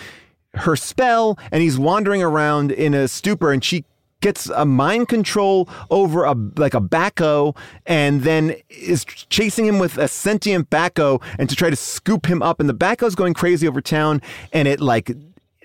[0.55, 3.86] her spell and he's wandering around in a stupor and she
[4.22, 7.55] gets a mind control over a like a backhoe
[7.86, 12.41] and then is chasing him with a sentient backhoe and to try to scoop him
[12.41, 14.22] up and the backhoe's going crazy over town
[14.53, 15.11] and it like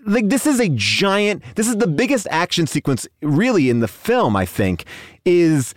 [0.05, 4.37] like this is a giant this is the biggest action sequence really in the film
[4.37, 4.85] i think
[5.25, 5.75] is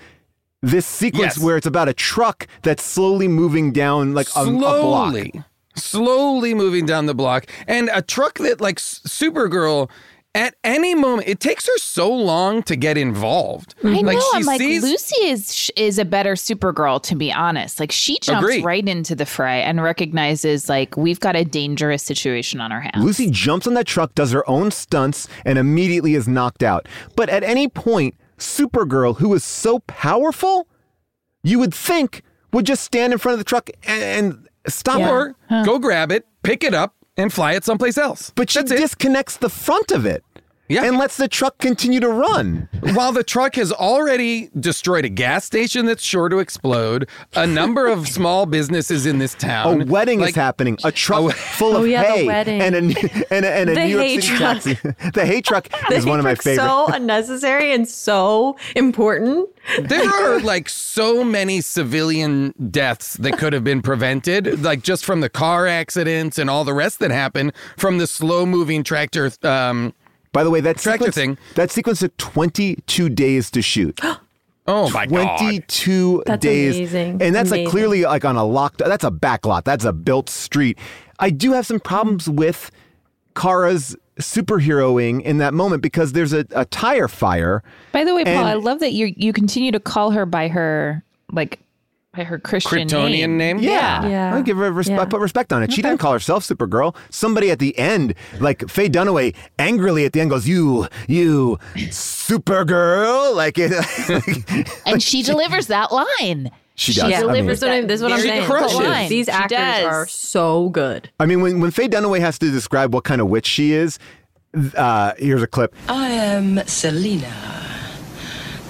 [0.62, 1.40] this sequence Yes.
[1.40, 5.44] where it's about a truck that's slowly moving down like a, a block slowly,
[5.76, 9.90] slowly moving down the block, and a truck that like Supergirl.
[10.36, 13.74] At any moment, it takes her so long to get involved.
[13.86, 14.08] I know.
[14.12, 17.80] Like she I'm like sees, Lucy is is a better Supergirl, to be honest.
[17.80, 18.62] Like she jumps Agree.
[18.62, 22.98] right into the fray and recognizes like we've got a dangerous situation on our hands.
[22.98, 26.86] Lucy jumps on that truck, does her own stunts, and immediately is knocked out.
[27.16, 30.68] But at any point, Supergirl, who is so powerful,
[31.44, 35.34] you would think would just stand in front of the truck and, and stop her.
[35.50, 38.34] or go grab it, pick it up, and fly it someplace else.
[38.36, 38.78] But she That's it.
[38.80, 40.25] disconnects the front of it
[40.68, 40.86] Yeah.
[40.86, 42.68] and lets the truck continue to run.
[42.94, 47.88] While the truck has already destroyed a gas station that's sure to explode, a number
[47.88, 49.76] of small businesses in this town.
[49.76, 49.88] A town.
[49.90, 50.78] wedding is happening.
[50.84, 52.80] A truck full of Oh, yeah, hay and a
[53.32, 54.62] and a, and a The New York hay City truck.
[54.64, 54.74] taxi.
[55.14, 56.64] the hay truck The is one of my Matrix favorite.
[56.66, 59.50] So unnecessary and so important.
[59.82, 65.22] There are like so many civilian deaths that could have been prevented, like just from
[65.22, 69.32] the car accidents and all the rest that happened from the slow moving tractor.
[69.44, 69.94] Um,
[70.36, 71.38] By the way, that Tractor sequence, thing.
[71.56, 73.98] that sequence took 22 days to shoot.
[74.68, 75.38] oh my god!
[75.40, 76.76] 22 That's days.
[76.76, 77.22] amazing.
[77.22, 79.64] And that's like clearly like on a locked, that's a back lot.
[79.64, 80.78] That's a built street.
[81.20, 82.70] I do have some problems with
[83.34, 87.64] Kara's superheroing in that moment because there's a, a tire fire.
[87.94, 91.02] By the way, Paul, I love that you you continue to call her by her
[91.32, 91.60] like
[92.16, 93.60] by her Christian Kryptonian name?
[93.60, 94.08] Yeah.
[94.08, 94.36] Yeah.
[94.36, 94.98] I give her respect.
[94.98, 95.02] Yeah.
[95.02, 95.74] I put respect on it.
[95.74, 96.96] She didn't call herself Supergirl.
[97.10, 103.36] Somebody at the end, like Faye Dunaway, angrily at the end goes, You, you, Supergirl.
[103.36, 103.72] Like it.
[104.86, 106.52] and she delivers that line.
[106.78, 107.06] She She does.
[107.14, 108.42] I mean- delivers This is what, I'm, this is what I'm Very saying.
[108.42, 108.80] difficult crushes.
[108.90, 109.10] line.
[109.10, 109.86] These She actors does.
[109.86, 111.10] are so good.
[111.20, 113.98] I mean, when, when Faye Dunaway has to describe what kind of witch she is,
[114.76, 115.76] uh, here's a clip.
[115.90, 117.34] I am Selena,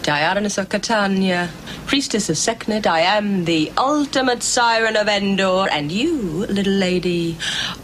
[0.06, 1.50] Dionysus of Catania,
[1.88, 2.86] priestess of Sekhmet.
[2.86, 7.38] I am the ultimate siren of Endor, and you, little lady,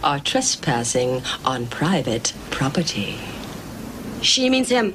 [0.03, 3.17] are trespassing on private property.
[4.21, 4.93] She means him.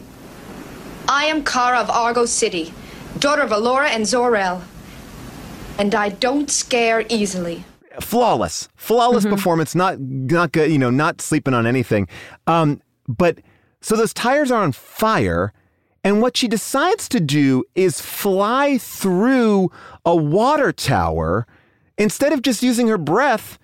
[1.08, 2.72] I am Kara of Argo City,
[3.18, 4.62] daughter of Alura and Zor-El.
[5.80, 7.64] And I don't scare easily.
[8.00, 9.74] flawless, flawless performance.
[9.74, 10.70] Not not good.
[10.70, 12.06] You know, not sleeping on anything.
[12.46, 13.40] Um, but
[13.80, 15.52] so those tires are on fire,
[16.06, 19.70] and what she decides to do is fly through
[20.04, 21.46] a water tower
[21.98, 23.58] instead of just using her breath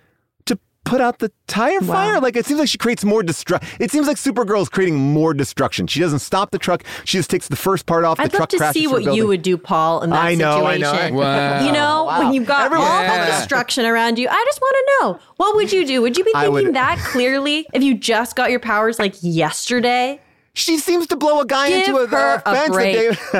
[0.47, 2.19] to put out the tire fire.
[2.21, 3.69] Like it seems like she creates more destruction.
[3.79, 5.87] It seems like Supergirl is creating more destruction.
[5.87, 6.83] She doesn't stop the truck.
[7.05, 8.17] She just takes the first part off.
[8.17, 10.67] The I'd truck love to see what you would do, Paul, in that I know,
[10.67, 10.91] I know.
[10.91, 11.15] situation.
[11.23, 11.65] Wow.
[11.65, 13.25] You know, when you've got Everyone's all Yeah.
[13.27, 16.03] the destruction around you, I just want to know what would you do?
[16.03, 19.15] Would you be I thinking would- that clearly if you just got your powers like
[19.21, 20.21] yesterday?
[20.55, 22.67] She seems to blow a guy Give into a, her a fence.
[22.69, 22.73] the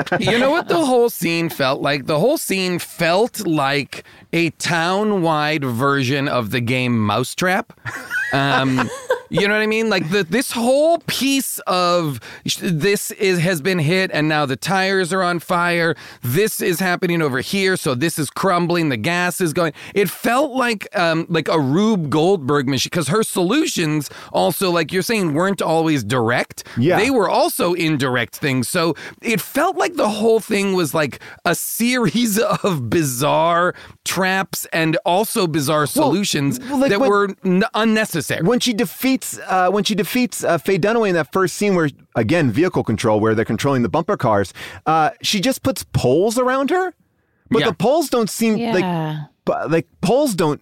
[0.09, 0.19] break.
[0.31, 2.07] you know what the whole scene felt like?
[2.07, 7.79] The whole scene felt like a town-wide version of the game Mousetrap.
[8.33, 8.89] Um,
[9.33, 9.89] You know what I mean?
[9.89, 12.19] Like the, this whole piece of
[12.61, 15.95] this is has been hit, and now the tires are on fire.
[16.21, 18.89] This is happening over here, so this is crumbling.
[18.89, 19.73] The gas is going.
[19.95, 25.01] It felt like um, like a Rube Goldberg machine because her solutions also, like you're
[25.01, 26.63] saying, weren't always direct.
[26.77, 26.97] Yeah.
[26.97, 28.69] they were also indirect things.
[28.69, 33.73] So it felt like the whole thing was like a series of bizarre
[34.05, 38.43] traps and also bizarre solutions well, like that when- were n- unnecessary.
[38.45, 41.89] when she defeats uh, when she defeats uh, Faye Dunaway in that first scene where
[42.15, 44.53] again vehicle control where they're controlling the bumper cars,
[44.85, 46.93] uh, she just puts poles around her,
[47.49, 47.67] but Yeah.
[47.67, 48.73] the poles don't seem Yeah.
[48.73, 50.61] like but, like poles don't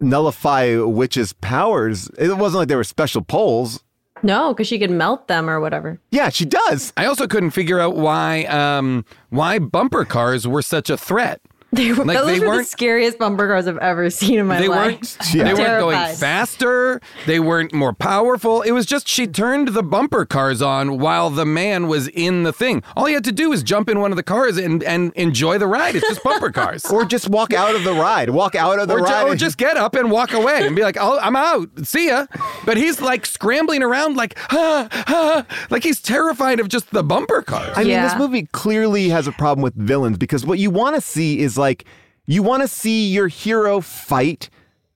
[0.00, 2.08] nullify witches' powers.
[2.18, 3.82] It wasn't like they were special poles.
[4.22, 6.00] No, because she could melt them or whatever.
[6.10, 6.92] Yeah, she does.
[6.96, 11.40] I also couldn't figure out why um, why bumper cars were such a threat.
[11.72, 14.46] They were, Like, those they were the weren't- scariest bumper cars I've ever seen in
[14.46, 14.78] my they life.
[14.78, 15.44] weren't Yeah.
[15.44, 17.00] they weren't going faster.
[17.26, 18.62] They weren't more powerful.
[18.62, 22.52] It was just she turned the bumper cars on while the man was in the
[22.52, 22.82] thing.
[22.96, 25.58] All he had to do was jump in one of the cars and, and enjoy
[25.58, 25.96] the ride.
[25.96, 26.84] It's just bumper cars.
[26.96, 28.30] Or just walk out of the ride.
[28.30, 29.26] Walk out of the or, ju- ride.
[29.28, 31.68] or just get up and walk away and be like, oh, I'm out.
[31.84, 32.26] See ya.
[32.64, 37.42] But he's like scrambling around like, ah, ah, like he's terrified of just the bumper
[37.42, 37.72] cars.
[37.76, 41.00] I mean, this movie clearly has a problem with villains because what you want to
[41.02, 41.84] see is like
[42.26, 44.50] you want to see your hero fight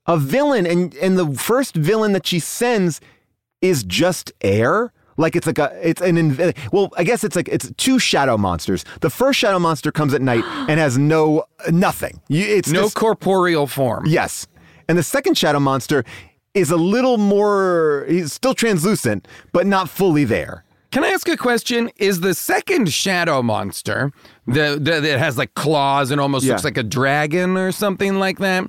[0.06, 3.00] a villain, and and the first villain that she sends
[3.61, 4.92] is just air.
[5.16, 8.36] Like it's like a it's an inv- well, I guess it's like it's two shadow
[8.38, 8.84] monsters.
[9.00, 12.20] The first shadow monster comes at night and has no nothing.
[12.28, 14.06] It's no just- corporeal form.
[14.06, 14.46] Yes.
[14.88, 16.04] And the second shadow monster
[16.54, 20.64] is a little more, he's still translucent, but not fully there.
[20.91, 21.91] Can I ask a question?
[21.99, 24.12] Is the second shadow monster
[24.47, 26.53] the, the that has like claws and almost Yeah.
[26.55, 28.64] looks like a dragon or something like that?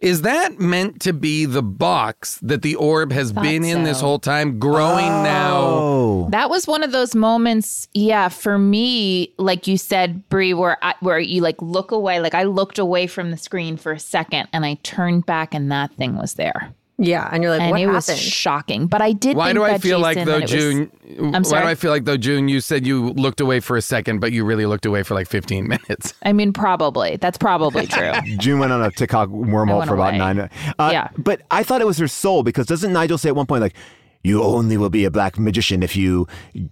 [0.00, 4.18] Is that meant to be the box that the orb has been in this whole
[4.18, 5.56] time, growing now?
[5.58, 6.28] Oh.
[6.30, 10.94] That was one of those moments, yeah, for me, like you said, Brie, where I,
[11.00, 12.20] where you like look away.
[12.20, 15.72] Like I looked away from the screen for a second, and I turned back, and
[15.72, 17.94] that thing was there, Yeah, and you're like, and what it happened?
[17.94, 18.86] was shocking.
[18.86, 19.36] But I did.
[19.36, 20.90] Why think do I that feel like though, that it was- June?
[21.34, 21.60] I'm sorry.
[21.60, 21.70] Why do?
[21.72, 22.48] I feel like though, June?
[22.48, 25.28] You said you looked away for a second, but you really looked away for like
[25.28, 26.14] 15 minutes.
[26.24, 28.12] I mean, probably that's probably true.
[28.38, 30.18] June went on a TikTok wormhole for about away.
[30.18, 30.38] nine.
[30.78, 31.08] Uh, Yeah.
[31.18, 33.74] But I thought it was her soul because doesn't Nigel say at one point, like,
[34.22, 36.26] you only will be a black magician if you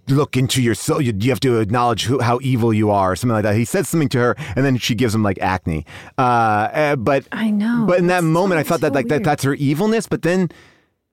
[0.09, 1.01] look into your soul.
[1.01, 3.55] You, you have to acknowledge who, how evil you are, or something like that.
[3.55, 5.85] He says something to her, and then she gives him like acne.
[6.17, 7.85] Uh, uh, but I know.
[7.87, 10.07] But in that moment, I so- thought that so like that that's her evilness.
[10.07, 10.49] But then,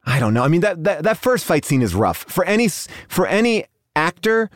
[0.04, 0.42] I don't know.
[0.42, 2.68] I mean, that that, that first fight scene is rough for any
[3.08, 4.50] for any actor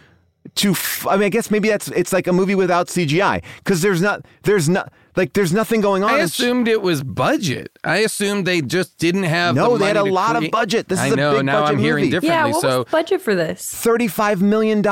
[0.55, 3.83] to f- I mean I guess maybe that's it's like a movie without CGI because
[3.83, 6.11] there's not there's not like there's nothing going on.
[6.11, 7.77] I assumed it was budget.
[7.83, 9.55] I assumed they just didn't have.
[9.55, 10.89] No, the they had a to lot of budget.
[10.89, 12.11] This I is a big now budget I'm hearing movie.
[12.11, 12.29] differently.
[12.29, 13.75] yeah, what so was the budget for this?
[13.85, 14.83] $35 million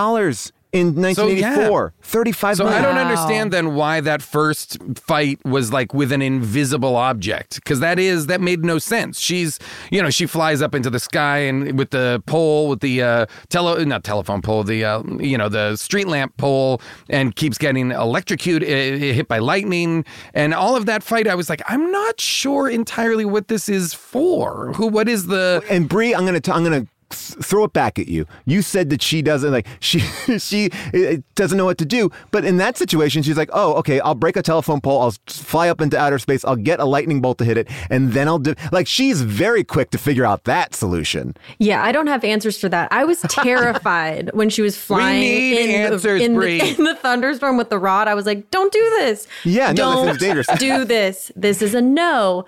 [0.75, 1.95] in 1984.
[2.03, 2.67] 35 So.
[2.67, 7.79] I don't understand then why that first fight was like with an invisible object because
[7.79, 9.21] that is that made no sense.
[9.21, 9.61] She's
[9.93, 13.27] you know she flies up into the sky and with the pole with the uh,
[13.51, 17.93] tele not telephone pole the uh, you know the street lamp pole and keeps getting
[17.93, 20.05] electrocuted uh, hit by lightning
[20.35, 21.29] and all of that fight.
[21.29, 24.73] I was like I'm not sure entirely what this is for.
[24.73, 28.09] Who what is the And Brie, I'm gonna I'm gonna th- throw it back at
[28.09, 28.27] you.
[28.45, 30.01] You said that she doesn't like she
[30.39, 34.01] she uh, doesn't know what to do, but in that situation, she's like, oh, okay,
[34.01, 37.21] I'll break a telephone pole, I'll fly up into outer space, I'll get a lightning
[37.21, 40.45] bolt to hit it, and then I'll do like she's very quick to figure out
[40.45, 41.37] that solution.
[41.59, 42.93] Yeah, I don't have answers for that.
[42.93, 47.57] I was terrified when she was flying in, answers, the, in, the, in the thunderstorm
[47.57, 48.09] with the rod.
[48.09, 49.27] I was like, "Don't do this.
[49.45, 51.33] Yeah, no, don't this is dangerous." do this.
[51.37, 52.47] This is a no."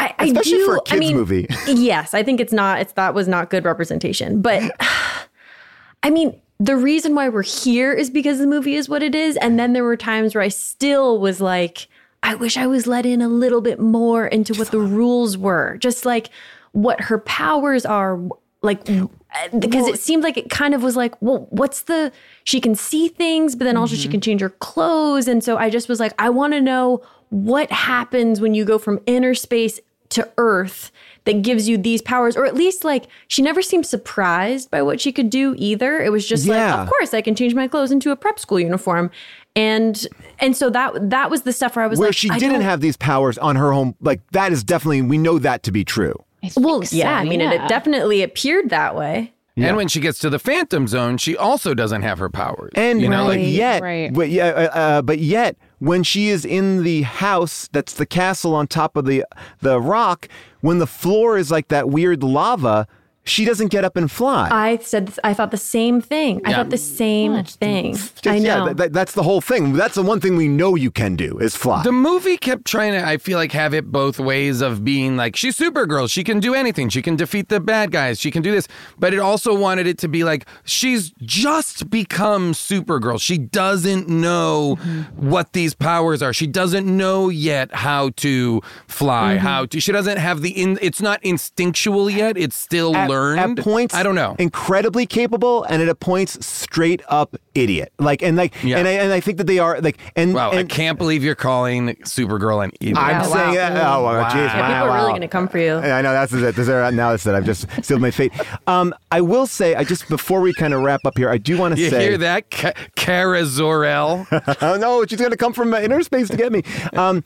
[0.00, 1.46] I, I Especially do, for a I kids mean, movie.
[1.66, 2.80] yes, I think it's not.
[2.80, 4.70] It's that was not good representation, but
[6.02, 6.40] I mean.
[6.62, 9.38] The reason why we're here is because the movie is what it is.
[9.38, 11.88] And then there were times where I still was like,
[12.22, 15.78] I wish I was let in a little bit more into what the rules were.
[15.78, 16.28] Just like
[16.72, 18.20] what her powers are.
[18.60, 22.12] Like, because uh, it seemed like it kind of was like, well, what's the,
[22.44, 24.10] she can see things, but then also she mm-hmm.
[24.10, 25.28] can change her clothes.
[25.28, 28.76] And so I just was like, I want to know what happens when you go
[28.76, 29.80] from inner space
[30.10, 30.90] to Earth
[31.24, 35.00] that gives you these powers, or at least like she never seemed surprised by what
[35.00, 36.00] she could do either.
[36.00, 36.72] It was just Yeah.
[36.74, 39.10] like, of course, I can change my clothes into a prep school uniform,
[39.56, 40.06] and
[40.38, 42.54] and so that that was the stuff where I was Where like, she I didn't
[42.54, 45.72] don't- have these powers on her home, like that is definitely we know that to
[45.72, 46.14] be true.
[46.56, 47.52] Well, so, yeah, I mean, yeah.
[47.64, 49.32] it definitely appeared that way.
[49.58, 52.72] and when she gets to the Phantom Zone, she also doesn't have her powers.
[52.76, 54.10] And you know, like Right, yet, right.
[54.10, 58.54] but yeah, uh, uh, but yet, when she is in the house, that's the castle
[58.54, 59.24] on top of the
[59.60, 60.28] the rock.
[60.60, 62.86] When the floor is like that weird lava,
[63.24, 64.48] she doesn't get up and fly.
[64.50, 66.40] I said I thought the same thing.
[66.44, 67.94] I thought the same thing.
[67.94, 68.66] Just- I yeah, know.
[68.66, 69.74] that- that- that's the whole thing.
[69.74, 71.82] That's the one thing we know you can do is fly.
[71.82, 75.36] The movie kept trying to, I feel like, have it both ways of being like,
[75.36, 76.10] she's Supergirl.
[76.10, 76.88] She can do anything.
[76.88, 78.18] She can defeat the bad guys.
[78.18, 78.66] She can do this.
[78.98, 83.20] But it also wanted it to be like, she's just become Supergirl.
[83.20, 85.30] She doesn't know mm-hmm.
[85.30, 86.32] what these powers are.
[86.32, 89.46] She doesn't know yet how to fly, mm-hmm.
[89.46, 92.36] how to, she doesn't have the, in, it's not instinctual yet.
[92.36, 93.58] It's still at, learned.
[93.58, 94.36] at points I don't know.
[94.38, 98.78] incredibly capable and at points straight up idiot like and like Yeah.
[98.78, 101.34] and I, and I think that they are like and, Wow, I can't believe you're
[101.34, 102.96] calling Supergirl an idiot.
[102.98, 104.00] I'm Yeah, saying wow.
[104.00, 104.28] oh well, Wow.
[104.28, 105.74] geez, Yeah, yeah, people wow, are really going to come for you.
[105.74, 106.54] I know that's it.
[106.56, 107.34] This is, now that's it.
[107.34, 108.32] I've just sealed my fate.
[108.66, 111.58] Um, I will say, I just before we kind of wrap up here, I do
[111.58, 114.26] want to you say, hear that, Ka- Kara Zor-El?
[114.62, 116.62] oh no, she's going to come from uh, inner space to get me.
[116.94, 117.22] Um,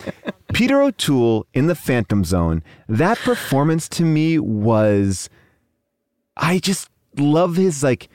[0.52, 2.62] Peter O'Toole in the Phantom Zone.
[2.88, 5.28] That performance to me was,
[6.36, 8.08] I just love his like.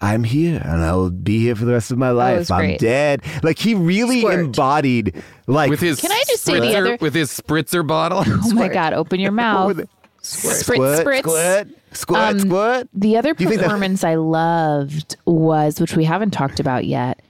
[0.00, 2.50] I'm here and I'll be here for the rest of my life.
[2.50, 2.78] I'm great.
[2.80, 3.22] dead.
[3.42, 4.40] Like he really Squirt.
[4.40, 8.22] embodied like with his Can I just say the other- with his spritzer bottle.
[8.26, 9.68] Oh my God, open your mouth.
[9.68, 9.88] with it?
[10.20, 11.18] Spritz, squirt, spritz.
[11.22, 12.88] squirt, squirt, Um, squirt.
[12.92, 17.22] The other Do that- performance I loved was, which we haven't talked about yet,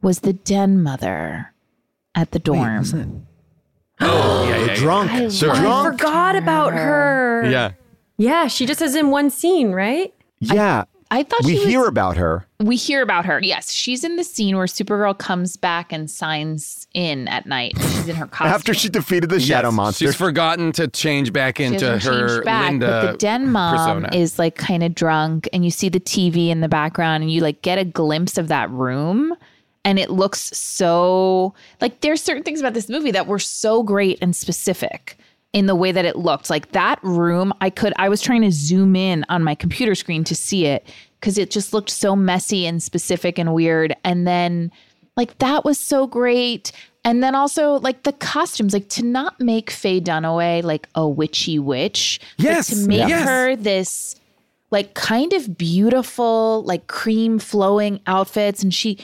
[0.00, 1.52] was the den mother
[2.14, 3.26] at the dorm.
[4.00, 4.74] oh yeah, yeah, yeah.
[4.76, 5.50] drunk, I Sure.
[5.50, 5.98] I drunk.
[6.00, 7.46] forgot about her.
[7.50, 7.72] Yeah.
[8.22, 10.14] Yeah, she just is in one scene, right?
[10.38, 12.46] Yeah, I thought we she was- We hear about her.
[12.60, 13.40] we hear about her.
[13.42, 17.72] Yes, she's in the scene where Supergirl comes back and signs in at night.
[17.80, 18.54] She's in her costume.
[18.54, 20.06] After she defeated the shadow monster.
[20.06, 24.16] She's forgotten to change back into her changed back, Linda but the den mom persona.
[24.16, 27.40] is like kind of drunk, and you see the TV in the background, and you
[27.40, 29.34] like get a glimpse of that room,
[29.84, 34.18] and it looks so like there's certain things about this movie that were so great
[34.22, 35.18] and specific
[35.52, 36.50] in the way that it looked.
[36.50, 40.24] Like that room, I could I was trying to zoom in on my computer screen
[40.24, 40.86] to see it
[41.20, 44.72] because it just looked so messy and specific and weird, and then
[45.16, 46.72] like that was so great.
[47.04, 51.58] And then also like the costumes, like to not make Faye Dunaway like a witchy
[51.58, 52.20] witch.
[52.38, 53.24] Yes, to make yes.
[53.24, 54.16] her this
[54.70, 58.62] like kind of beautiful, like cream flowing outfits.
[58.62, 58.98] And she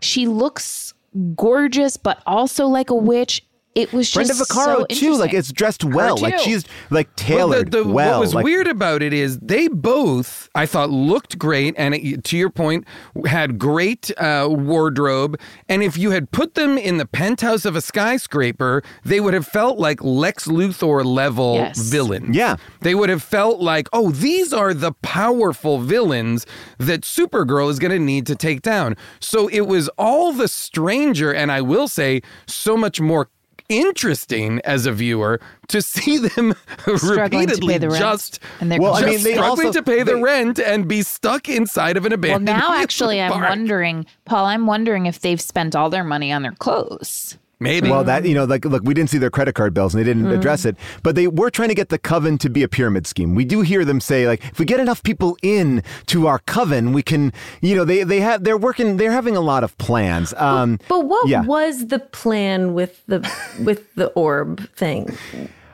[0.00, 0.92] she looks
[1.34, 3.42] gorgeous, but also like a witch.
[3.76, 5.14] It was just Brenda Vaccaro so too.
[5.16, 6.16] Like it's dressed well.
[6.16, 6.42] Like too.
[6.44, 8.12] she's like Well, the- tailored the- well.
[8.18, 12.24] What was like, weird about it is they both, I thought, looked great, and it,
[12.24, 12.86] to your point,
[13.26, 15.38] had great uh, wardrobe.
[15.68, 19.46] And if you had put them in the penthouse of a skyscraper, they would have
[19.46, 21.78] felt like Lex Luthor level Yes.
[21.78, 22.34] villains.
[22.34, 22.56] Yeah.
[22.80, 26.46] they would have felt like, oh, these are the powerful villains
[26.78, 28.96] that Supergirl is going to need to take down.
[29.20, 33.28] So it was all the stranger, and I will say, so much more
[33.68, 36.54] interesting as a viewer to see them
[36.86, 40.14] repeatedly the just And they're Well, I just mean, they struggling also- to pay the
[40.14, 42.46] they- rent and be stuck inside of an abandoned.
[42.48, 43.48] well, now actually, I'm park.
[43.48, 44.46] wondering, Paul.
[44.46, 47.38] I'm wondering if they've spent all their money on their clothes.
[47.58, 47.88] Maybe.
[47.90, 50.04] Well, that you know, like look, we didn't see their credit card bills and they
[50.04, 53.06] didn't address it, but they were trying to get the coven to be a pyramid
[53.06, 53.34] scheme.
[53.34, 56.92] We do hear them say like, if we get enough people in to our coven,
[56.92, 60.34] we can, you know, they they have they're working, they're having a lot of plans.
[60.36, 61.42] Um, But what Yeah.
[61.42, 63.26] was the plan with the
[63.64, 65.16] with the orb thing?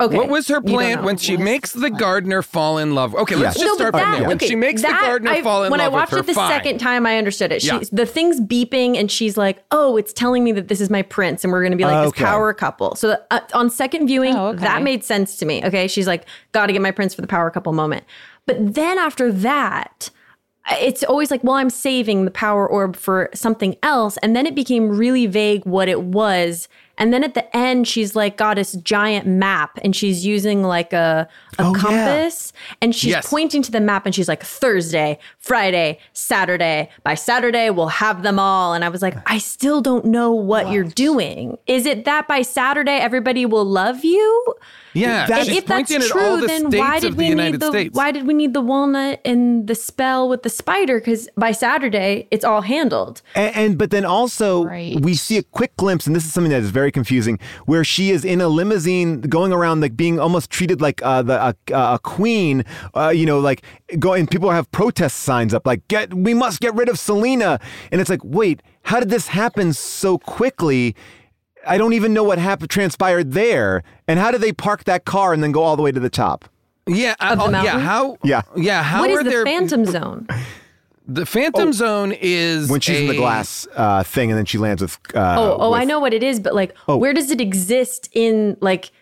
[0.00, 0.16] Okay.
[0.16, 3.14] What was her plan when she makes the gardener fall in love?
[3.14, 3.64] Okay, let's Yeah.
[3.64, 4.28] just No, start but from that, there.
[4.28, 6.12] When okay, she makes the that gardener I- fall in when love When I watched
[6.12, 6.50] with her, it the fine.
[6.50, 7.62] second time, I understood it.
[7.62, 7.80] She, Yeah.
[7.92, 11.44] The thing's beeping, and she's like, "Oh, it's telling me that this is my prince,
[11.44, 12.20] and we're going to be like Okay.
[12.22, 14.58] this power couple." So uh, on second viewing, Oh, okay.
[14.60, 15.62] that made sense to me.
[15.64, 18.04] Okay, she's like, "Got to get my prince for the power couple moment."
[18.46, 20.10] But then after that.
[20.80, 24.16] It's always like, well, I'm saving the power orb for something else.
[24.18, 26.68] And then it became really vague what it was.
[27.02, 30.92] And then at the end, she's like got this giant map and she's using like
[30.92, 31.26] a,
[31.58, 31.80] a Oh, yeah.
[31.80, 33.28] compass and she's Yes.
[33.28, 36.88] pointing to the map and she's like Thursday, Friday, Saturday.
[37.02, 38.72] By Saturday, we'll have them all.
[38.72, 41.58] And I was like, I still don't know what, you're doing.
[41.66, 44.54] Is it that by Saturday everybody will love you?
[44.94, 47.28] Yeah, That- And she's if that's pointing true, all the then why did of the
[47.28, 47.94] we need the States.
[47.94, 50.98] why did we need the walnut and the spell with the spider?
[50.98, 53.22] Because by Saturday, it's all handled.
[53.34, 55.00] And, and but then also Right.
[55.00, 58.10] we see a quick glimpse, and this is something that is very confusing, where she
[58.10, 61.98] is in a limousine going around like being almost treated like uh, the uh, a
[62.02, 62.64] queen,
[62.94, 63.62] uh, you know, like
[63.98, 64.26] going.
[64.26, 67.58] People have protest signs up like "Get, we must get rid of Selena,"
[67.90, 70.94] and it's like, wait, how did this happen so quickly?
[71.66, 75.32] I don't even know what happened transpired there, and how did they park that car
[75.32, 76.44] and then go all the way to the top?
[76.86, 77.78] Yeah, I- Of the oh, yeah.
[77.78, 78.18] How?
[78.24, 78.42] Yeah.
[78.56, 78.82] yeah.
[78.82, 79.44] How what is are the there?
[79.44, 80.26] Phantom Zone?
[81.04, 84.80] The Phantom Zone is When she's in the glass uh, thing, and then she lands
[84.80, 84.98] with.
[85.12, 86.96] Uh, Oh, oh, I know what it is, but like, Oh.
[86.96, 88.92] where does it exist in like,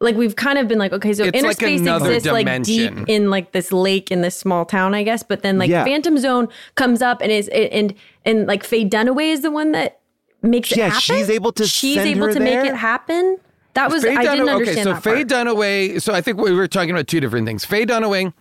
[0.00, 2.62] like we've kind of been like, okay, so It's inner like space another exists like
[2.62, 5.22] deep in like this lake in this small town, I guess.
[5.22, 5.84] But then like Yeah.
[5.84, 7.94] Phantom Zone comes up and is and
[8.24, 10.00] and like Faye Dunaway is the one that
[10.42, 11.00] makes it Yeah, happen.
[11.00, 12.62] she's able to she's send able her to there?
[12.62, 13.38] make it happen.
[13.74, 15.46] That was Faye I didn't Dunaway- understand Okay, so that Faye part.
[15.46, 16.02] Dunaway.
[16.02, 17.64] So I think we were talking about two different things.
[17.64, 18.32] Faye Dunaway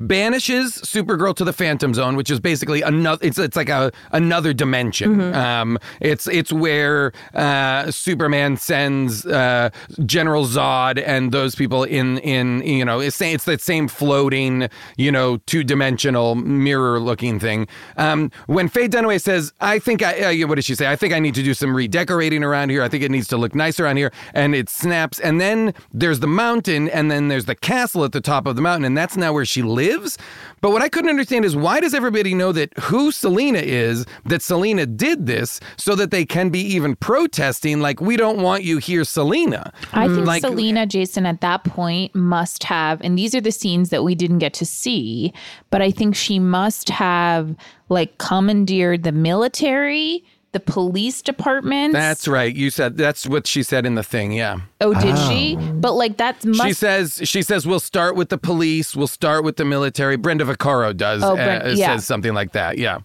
[0.00, 3.24] banishes Supergirl to the Phantom Zone, which is basically another.
[3.26, 5.16] It's it's like a another dimension.
[5.16, 5.34] Mm-hmm.
[5.34, 9.70] Um, it's it's where uh, Superman sends uh,
[10.04, 15.12] General Zod and those people in in you know it's it's that same floating you
[15.12, 17.66] know two dimensional mirror looking thing.
[17.96, 20.90] Um, when Faye Dunaway says, "I think I uh, what does she say?
[20.90, 22.82] I think I need to do some redecorating around here.
[22.82, 26.20] I think it needs to look nicer around here," and it snaps, and then there's
[26.20, 29.16] the mountain, and then there's the castle at the top of the mountain, and that's
[29.16, 30.18] now where she lives.
[30.60, 34.42] But what I couldn't understand is why does everybody know that who Selena is, that
[34.42, 38.78] Selena did this, so that they can be even protesting like we don't want you
[38.78, 39.72] here, Selena.
[39.92, 43.90] I think like, Selena Jason at that point must have, and these are the scenes
[43.90, 45.32] that we didn't get to see,
[45.70, 47.56] but I think she must have
[47.88, 51.92] like commandeered the military, the police department.
[51.94, 52.54] That's right.
[52.54, 54.32] You said that's what she said in the thing.
[54.32, 54.60] Yeah.
[54.80, 55.56] oh, did she?
[55.56, 56.62] But like that's must.
[56.62, 60.16] She says she says we'll start with the police, we'll start with the military.
[60.16, 61.94] Brenda Vaccaro does Oh, uh, yeah.
[61.94, 62.76] says something like that.
[62.78, 62.98] Yeah.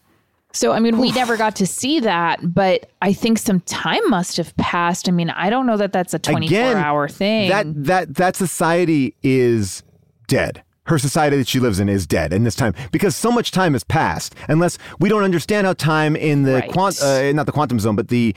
[0.52, 4.38] so I mean, we never got to see that, but I think some time must
[4.38, 5.08] have passed.
[5.08, 7.50] I mean, I don't know that that's a twenty-four Again, hour thing.
[7.50, 9.84] That that that society is
[10.28, 10.64] dead.
[10.88, 13.74] Her society that she lives in is dead in this time because so much time
[13.74, 14.34] has passed.
[14.48, 16.72] Unless we don't understand how time in the Right.
[16.72, 18.34] quant, uh, not the quantum zone, but the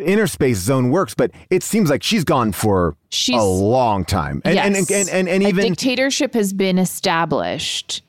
[0.00, 1.14] inner space zone works.
[1.14, 4.90] But it seems like she's gone for She's- a long time, and and, Yes.
[4.90, 8.02] and, and, and a even dictatorship has been established.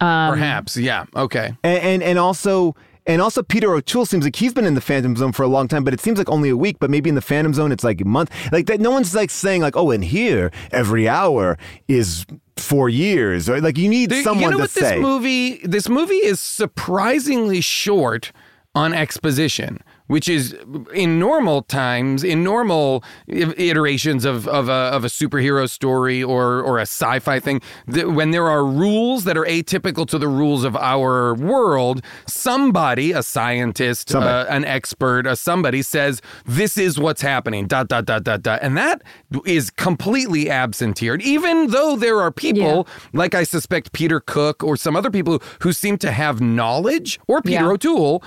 [0.00, 0.76] Um, Perhaps.
[0.76, 1.04] Yeah.
[1.14, 1.52] Okay.
[1.62, 2.74] and, and and also
[3.10, 5.68] and also Peter O'Toole seems like he's been in the Phantom Zone for a long
[5.68, 6.76] time, but it seems like only a week.
[6.78, 8.30] But maybe in the Phantom Zone it's like a month.
[8.52, 11.58] Like that, no one's like saying like, oh, in here every hour
[11.88, 12.24] is
[12.56, 14.80] four years, or like you need The- someone you know to what say.
[14.96, 18.32] this movie this movie is surprisingly short
[18.74, 19.78] on exposition
[20.10, 20.56] which is
[20.92, 26.78] in normal times in normal iterations of, of, a, of a superhero story or, or
[26.78, 27.60] a sci-fi thing
[27.92, 33.12] th- when there are rules that are atypical to the rules of our world somebody
[33.12, 34.48] a scientist Somebody.
[34.48, 38.58] uh, an expert a somebody says this is what's happening dot dot dot dot dot
[38.62, 39.02] and that
[39.46, 44.76] is completely absent here even though there are people like I suspect Peter Cook or
[44.76, 47.70] some other people who seem to have knowledge, or Peter Yeah.
[47.74, 48.22] O'Toole,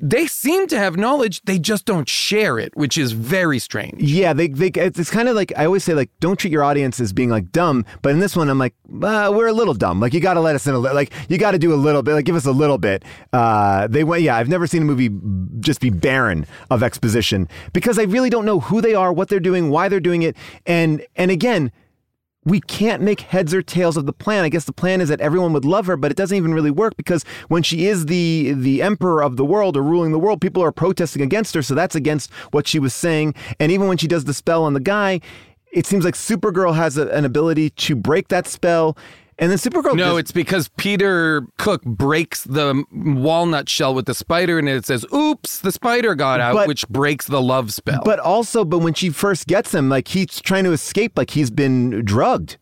[0.00, 4.00] they seem to have knowledge, they just don't share it, which is very strange.
[4.02, 7.00] Yeah, they, they it's kind of like I always say like don't treat your audience
[7.00, 10.00] as being like dumb, but in this one I'm like uh, we're a little dumb.
[10.00, 10.94] Like you got to let us in a little.
[10.94, 12.14] Like you got to do a little bit.
[12.14, 13.04] Like give us a little bit.
[13.32, 14.22] Uh, they went.
[14.22, 15.10] Yeah, I've never seen a movie
[15.60, 19.40] just be barren of exposition because I really don't know who they are, what they're
[19.40, 20.36] doing, why they're doing it,
[20.66, 21.72] and and again.
[22.48, 24.42] We can't make heads or tails of the plan.
[24.42, 26.70] I guess the plan is that everyone would love her, but it doesn't even really
[26.70, 30.40] work because when she is the the emperor of the world or ruling the world,
[30.40, 31.62] people are protesting against her.
[31.62, 33.34] So that's against what she was saying.
[33.60, 35.20] And even when she does the spell on the guy,
[35.72, 38.96] it seems like Supergirl has a, an ability to break that spell.
[39.40, 39.94] And then Supergirl.
[39.94, 44.84] No, just- it's because Peter Cook breaks the walnut shell with the spider, and it
[44.84, 48.02] says, "Oops, the spider got out," But- which breaks the love spell.
[48.04, 51.50] But also, but when she first gets him, like he's trying to escape, like he's
[51.50, 52.56] been drugged.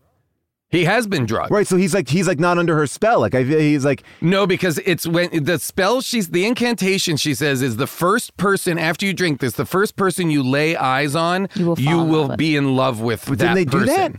[0.69, 1.53] he has been drugged.
[1.53, 1.67] Right.
[1.67, 3.21] So he's like he's like not under her spell.
[3.21, 7.63] Like I, he's like No, because it's when the spell she's the incantation she says
[7.63, 11.49] is the first person after you drink this, the first person you lay eyes on,
[11.55, 12.37] You will fall in love with.
[12.37, 14.13] be in love with But that didn't they do that?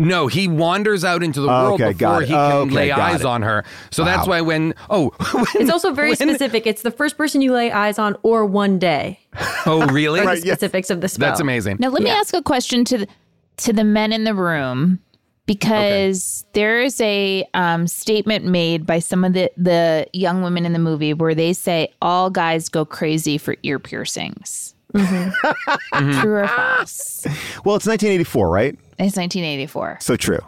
[0.00, 2.28] No, he wanders out into the Oh, world okay, before got it.
[2.28, 3.26] he Oh, can okay, lay eyes it.
[3.26, 3.64] on her.
[3.90, 6.66] So that's why when oh when- It's also very when- specific.
[6.66, 9.18] It's the first person you lay eyes on or one day.
[9.66, 10.20] Oh really?
[10.20, 10.58] Right, yes.
[10.58, 11.28] Specifics of the spell.
[11.28, 11.76] That's amazing.
[11.80, 13.08] Now let me ask a question to the,
[13.58, 15.00] to the men in the room
[15.44, 20.72] because there is a um, statement made by some of the the young women in
[20.72, 24.74] the movie where they say all guys go crazy for ear piercings.
[24.94, 26.20] Mm-hmm.
[26.20, 27.24] True or false?
[27.64, 28.74] well, it's 1984, right?
[28.98, 29.98] It's 1984.
[30.00, 30.40] So true.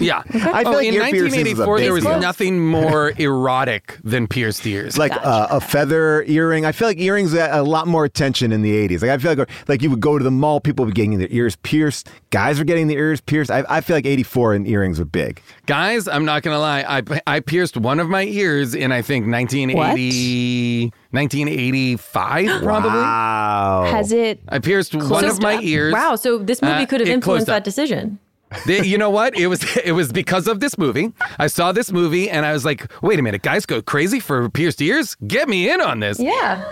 [0.00, 0.18] Yeah.
[0.28, 2.20] I feel oh, like in ear piercings is a 1984 there was deal.
[2.20, 4.96] nothing more erotic than pierced ears.
[4.98, 6.64] like uh, a feather earring.
[6.64, 9.02] I feel like earrings got a lot more attention in the 80s.
[9.02, 11.18] Like I feel like like you would go to the mall, people would be getting
[11.18, 12.08] their ears pierced.
[12.30, 13.50] Guys were getting their ears pierced.
[13.50, 15.40] I, I feel like 84 and earrings were big.
[15.66, 16.84] Guys, I'm not gonna lie.
[16.88, 22.90] I I pierced one of my ears in I think 1980, 1985 probably.
[22.90, 23.88] Wow.
[23.90, 24.40] Has it?
[24.48, 25.62] I pierced one Closed of my up.
[25.64, 25.92] ears.
[25.92, 26.16] Wow.
[26.16, 28.18] So this movie Uh, could have it influenced that decision.
[28.66, 29.36] They- you know what?
[29.36, 31.12] It was it was because of this movie.
[31.38, 34.48] I saw this movie and I was like, wait a minute, guys go crazy for
[34.48, 35.16] pierced ears?
[35.26, 36.18] Get me in on this.
[36.18, 36.64] Yeah.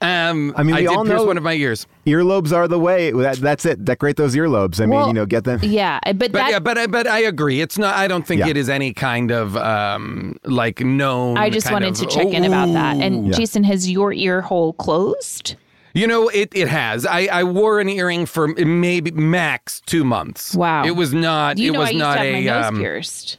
[0.00, 1.86] Um, I mean, we did all pierce know- one of my ears.
[2.04, 3.10] Earlobes are the way.
[3.10, 3.86] That, that's it.
[3.86, 4.78] Decorate those earlobes.
[4.82, 5.60] I mean, you know, get them.
[5.62, 7.62] Yeah, but, But that yeah, but I- but I agree.
[7.62, 7.94] It's not.
[7.96, 8.48] I don't think Yeah.
[8.48, 11.38] it is any kind of um like known.
[11.38, 12.98] I just kind wanted of- to check in about that.
[12.98, 13.32] And Yeah.
[13.32, 15.54] Jason, has your ear hole closed?
[15.94, 17.06] You know, it, it has.
[17.06, 20.54] I, I wore an earring for maybe max two months.
[20.54, 20.84] Wow.
[20.84, 21.56] It was not.
[21.58, 22.32] You it know, was I used not to have a.
[22.32, 23.38] my nose um, pierced.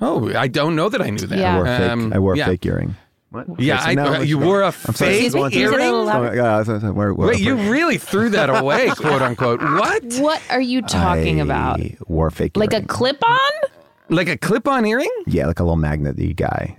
[0.00, 1.38] oh, I don't know that I knew that.
[1.38, 1.52] Yeah.
[1.52, 2.44] I wore, fake, Um, I wore yeah.
[2.44, 2.96] a fake earring.
[3.30, 3.46] What?
[3.60, 5.44] Yeah, Okay, so I, now uh, you wore a I'm sorry, fake Excuse me, go
[5.44, 5.50] on.
[5.52, 6.36] you say that a little Oh, louder?
[6.36, 9.60] yeah, so- so where- where- Wait, you really threw that away, quote unquote.
[9.60, 10.04] What?
[10.20, 11.80] What are you talking I about?
[12.08, 13.50] Wore fake Like a clip on?
[14.08, 15.10] Like a clip-on earring?
[15.26, 16.76] Yeah, like a little magnety guy.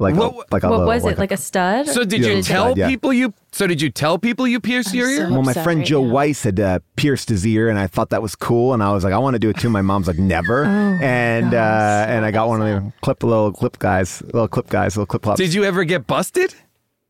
[0.00, 1.18] Like What- a, like a What little, was like it?
[1.18, 1.86] Like a stud?
[1.86, 2.88] So did Yeah, you tell bad, yeah.
[2.88, 3.34] people you?
[3.52, 5.26] So did you tell people you pierced your ear?
[5.26, 6.12] so- Well, my friend right Joe now.
[6.14, 9.04] Weiss had uh, pierced his ear, and I thought that was cool, and I was
[9.04, 9.68] like, I want to do it too.
[9.68, 10.64] My mom's like, never,
[11.02, 14.96] and uh, and I got one of the clip little clip guys, little clip guys,
[14.96, 15.38] little clip flops.
[15.38, 16.54] Did you ever get busted?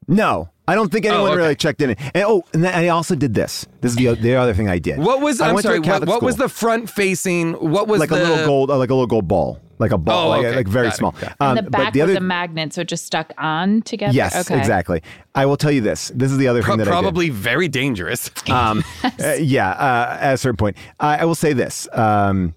[0.09, 1.37] No, I don't think anyone okay.
[1.37, 1.91] really checked in.
[1.91, 3.67] And oh, and then I also did this.
[3.81, 4.99] This is the the other thing I did.
[5.01, 5.41] What was?
[5.41, 5.99] I I'm went to a sorry.
[6.01, 7.55] What, what was the front-facing?
[7.55, 9.99] What was like the a little gold, uh, like a little gold ball, like a
[9.99, 10.57] ball, Oh, like, okay.
[10.57, 11.15] like very Got small.
[11.41, 13.83] Um, And the back but the was other, a magnet, so it just stuck on
[13.83, 14.13] together.
[14.13, 14.59] yes, okay.
[14.59, 15.03] exactly.
[15.35, 16.13] I will tell you this.
[16.15, 17.03] This is the other Pro- thing that I did.
[17.03, 18.31] probably very dangerous.
[18.49, 20.77] Um, uh, yeah, uh, at a certain point.
[21.01, 21.89] I, I will say this.
[21.93, 22.55] Um,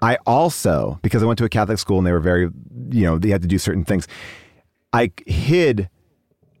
[0.00, 2.48] I also, because I went to a Catholic school and they were very,
[2.90, 4.08] you know, they had to do certain things,
[4.92, 5.88] I hid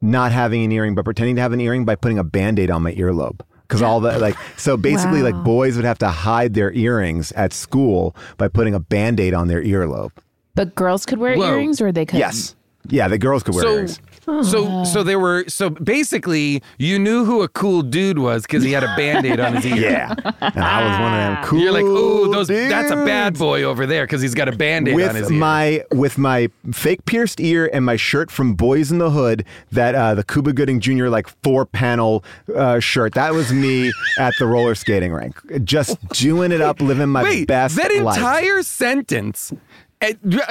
[0.02, 2.70] not having an earring, but pretending to have an earring by putting a band aid
[2.70, 3.40] on my earlobe.
[3.62, 7.54] Because all the, like, so basically, like, boys would have to hide their earrings at
[7.54, 10.10] school by putting a band aid on their earlobe.
[10.54, 11.52] But girls could wear Whoa.
[11.52, 12.20] earrings or they couldn't?
[12.20, 12.54] Yes.
[12.88, 14.00] Yeah, the girls could wear so, earrings.
[14.24, 15.44] So, so there were.
[15.48, 19.56] So basically, you knew who a cool dude was because he had a band-aid on
[19.56, 19.90] his ear.
[19.90, 20.14] Yeah.
[20.40, 21.58] And I was one of them cool.
[21.60, 22.48] You're like, ooh, those.
[22.48, 25.38] That's a bad boy over there because he's got a band-aid on his with ear.
[25.38, 29.94] my with my fake pierced ear and my shirt from Boys in the Hood, that
[29.94, 31.08] uh, the Cuba Gooding Jr.
[31.08, 32.24] like four panel
[32.54, 33.14] uh, shirt.
[33.14, 37.48] That was me at the roller skating rink, just doing it up, living my Wait,
[37.48, 38.16] best that life.
[38.16, 39.52] entire sentence.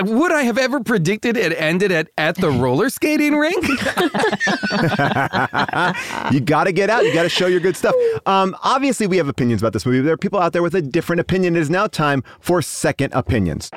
[0.02, 3.68] Would I have ever predicted it ended at at the roller skating rink?
[6.32, 7.03] you got to get out.
[7.03, 7.95] You got to show your good stuff.
[8.26, 10.02] Um, obviously, we have opinions about this movie.
[10.02, 11.56] There are people out there with a different opinion.
[11.56, 13.69] It is now time for second opinions.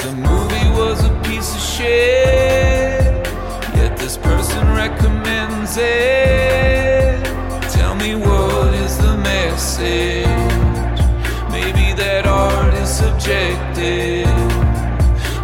[0.00, 3.26] The movie was a piece of shit,
[3.76, 6.69] yet this person recommends it.
[9.80, 11.00] Message?
[11.50, 14.28] Maybe that art is subjective.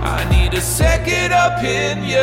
[0.02, 2.20] I need a second opinion.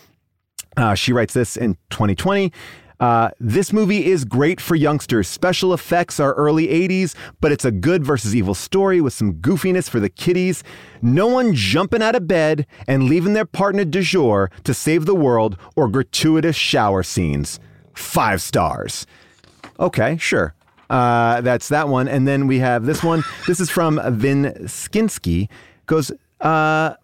[0.76, 2.52] Uh, she writes this in 2020.
[3.00, 5.28] Uh, this movie is great for youngsters.
[5.28, 9.90] Special effects are early 80s, but it's a good versus evil story with some goofiness
[9.90, 10.62] for the kiddies.
[11.02, 15.14] No one jumping out of bed and leaving their partner du jour to save the
[15.14, 17.58] world or gratuitous shower scenes.
[17.94, 19.06] Five stars.
[19.78, 20.54] Okay, sure.
[20.90, 22.08] Uh, that's that one.
[22.08, 23.24] And then we have this one.
[23.46, 25.48] This is from Vin Skinsky.
[25.86, 26.94] Goes, uh,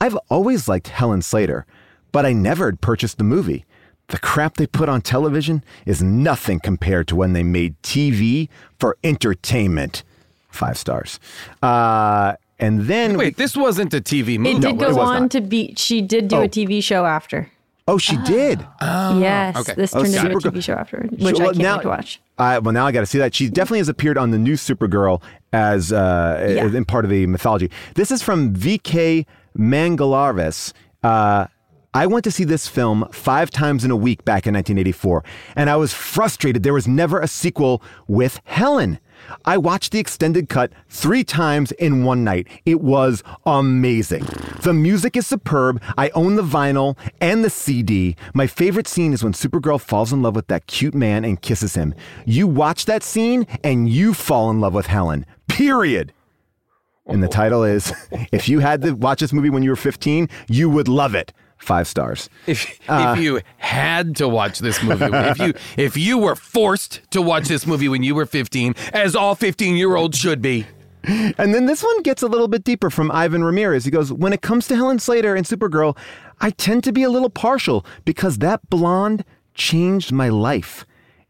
[0.00, 1.66] I've always liked Helen Slater,
[2.12, 3.64] but I never had purchased the movie.
[4.08, 8.96] The crap they put on television is nothing compared to when they made TV for
[9.02, 10.02] entertainment.
[10.50, 11.18] Five stars.
[11.62, 14.56] Uh, and then Wait, this wasn't a TV movie.
[14.58, 15.30] It did No, go was on not.
[15.32, 15.74] to be.
[15.76, 16.42] She did do Oh.
[16.42, 17.50] a TV show after.
[17.88, 18.66] Oh, she did.
[18.80, 19.74] yes, okay.
[19.74, 21.88] this Oh, turned into a TV show after, which Well, I can't now- wait to
[21.88, 22.20] watch.
[22.38, 23.34] Uh, well, now I got to see that.
[23.34, 25.22] She definitely has appeared on the new Supergirl
[25.52, 26.64] as uh, Yeah.
[26.76, 27.70] in part of the mythology.
[27.94, 29.26] This is from VK
[29.56, 30.72] Mangalarvis.
[31.02, 31.46] Uh,
[31.94, 35.22] I went to see this film five times in a week back in 1984,
[35.56, 38.98] and I was frustrated there was never a sequel with Helen.
[39.44, 42.46] I watched the extended cut three times in one night.
[42.64, 44.26] It was amazing.
[44.62, 45.82] The music is superb.
[45.96, 48.16] I own the vinyl and the CD.
[48.34, 51.74] My favorite scene is when Supergirl falls in love with that cute man and kisses
[51.74, 51.94] him.
[52.24, 55.26] You watch that scene and you fall in love with Helen.
[55.48, 56.12] Period.
[57.06, 57.92] And the title is
[58.32, 61.32] If you had to watch this movie when you were 15, you would love it.
[61.62, 62.28] Five stars.
[62.48, 67.00] If, Uh, if you had to watch this movie, if you if you were forced
[67.12, 70.66] to watch this movie when you were 15, as all 15 year olds should be.
[71.04, 73.84] And then this one gets a little bit deeper from Ivan Ramirez.
[73.84, 75.96] He goes, When it comes to Helen Slater and Supergirl,
[76.40, 79.24] I tend to be a little partial because that blonde
[79.54, 80.84] changed my life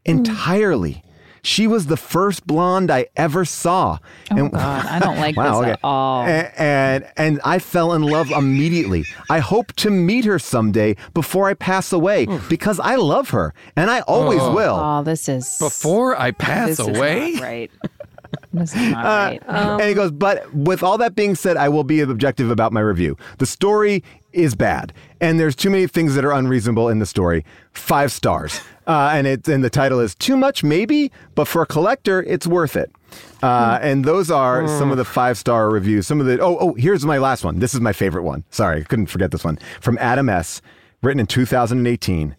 [0.05, 1.03] entirely.
[1.45, 3.99] She was the first blonde I ever saw.
[4.31, 4.85] Oh, God.
[4.85, 5.71] I don't like Wow, this okay.
[5.71, 6.23] at all.
[6.23, 9.05] A- And, and I fell in love immediately.
[9.29, 13.91] I hope to meet her someday before I pass away because I love her and
[13.91, 14.53] I always Oh.
[14.55, 14.75] will.
[14.81, 17.33] Oh, this is Before I pass this is not away?
[17.41, 17.71] right.
[18.53, 19.43] This is not Uh, right.
[19.49, 22.71] Um, and he goes, but with all that being said, I will be objective about
[22.71, 23.17] my review.
[23.39, 27.45] The story is bad, and there's too many things that are unreasonable in the story.
[27.73, 31.65] Five stars, uh, and it and the title is too much, maybe, but for a
[31.65, 32.91] collector, it's worth it.
[33.41, 36.07] Uh, and those are some of the five star reviews.
[36.07, 37.59] Some of the oh oh here's my last one.
[37.59, 38.43] This is my favorite one.
[38.49, 40.61] Sorry, I couldn't forget this one from Adam S.
[41.01, 42.35] Written in 2018.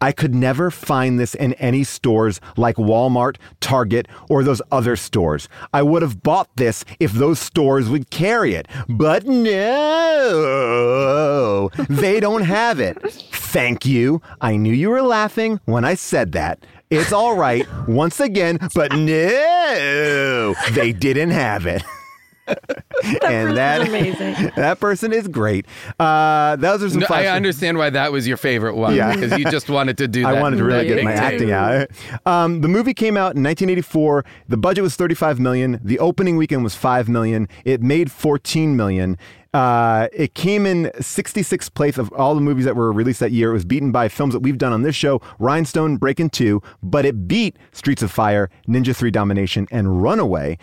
[0.00, 5.48] I could never find this in any stores like Walmart, Target, or those other stores.
[5.72, 8.68] I would have bought this if those stores would carry it.
[8.88, 9.50] But no,
[11.88, 13.00] they don't have it.
[13.10, 14.20] Thank you.
[14.40, 16.66] I knew you were laughing when I said that.
[16.90, 21.82] It's all right once again, but no, they didn't have it.
[23.22, 24.52] and that amazing.
[24.56, 25.66] that person is great.
[25.98, 27.00] Uh, those are some.
[27.00, 28.94] No, I understand why that was your favorite one.
[28.94, 29.14] Yeah.
[29.14, 30.36] because you just wanted to do that.
[30.36, 31.32] I wanted to really get my dictate.
[31.32, 31.88] acting out.
[32.26, 34.24] Um, the movie came out in 1984.
[34.48, 35.80] The budget was 35 million.
[35.82, 37.48] The opening weekend was 5 million.
[37.64, 39.18] It made 14 million.
[39.54, 43.50] Uh, it came in 66th place of all the movies that were released that year.
[43.50, 47.06] It was beaten by films that we've done on this show, Rhinestone, Breakin' 2, but
[47.06, 50.58] it beat Streets of Fire, Ninja 3 Domination, and Runaway.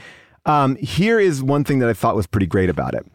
[0.46, 3.06] Um, here is one thing that I thought was pretty great about it.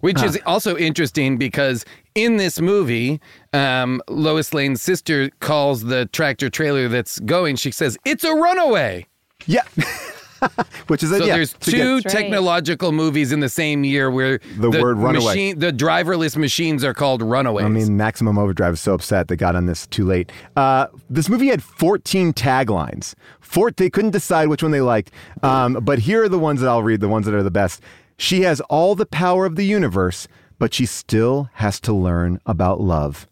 [0.00, 1.84] Which is also interesting because
[2.14, 3.20] in this movie,
[3.52, 7.56] um, Lois Lane's sister calls the tractor trailer that's going.
[7.56, 9.06] She says it's a runaway.
[9.46, 9.62] Yeah.
[10.88, 12.04] Which is a, so yeah, there's so again- two right.
[12.04, 15.24] technological movies in the same year where The word runaway.
[15.24, 17.64] machine, the driverless machines are called runaways.
[17.64, 20.30] I mean, Maximum Overdrive is so upset they got on this too late.
[20.56, 23.14] Uh, this movie had 14 taglines.
[23.40, 25.10] Four, they couldn't decide which one they liked.
[25.42, 27.82] Um, but here are the ones that I'll read, the ones that are the best.
[28.16, 30.28] She has all the power of the universe,
[30.58, 33.26] but she still has to learn about love.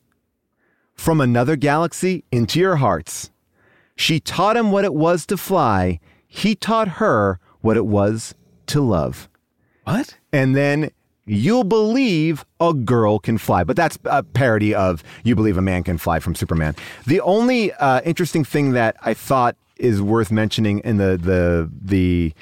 [0.95, 3.31] From another galaxy into your hearts.
[3.97, 6.01] She taught him what it was to fly.
[6.37, 8.35] He taught her what it was
[8.67, 9.29] to love
[9.85, 10.17] what?
[10.33, 10.91] and then
[11.25, 13.65] you'll believe a girl can fly.
[13.65, 16.75] But that's a parody of You Believe a Man Can Fly from Superman.
[17.07, 22.33] The only uh, interesting thing that I thought is worth mentioning in the the the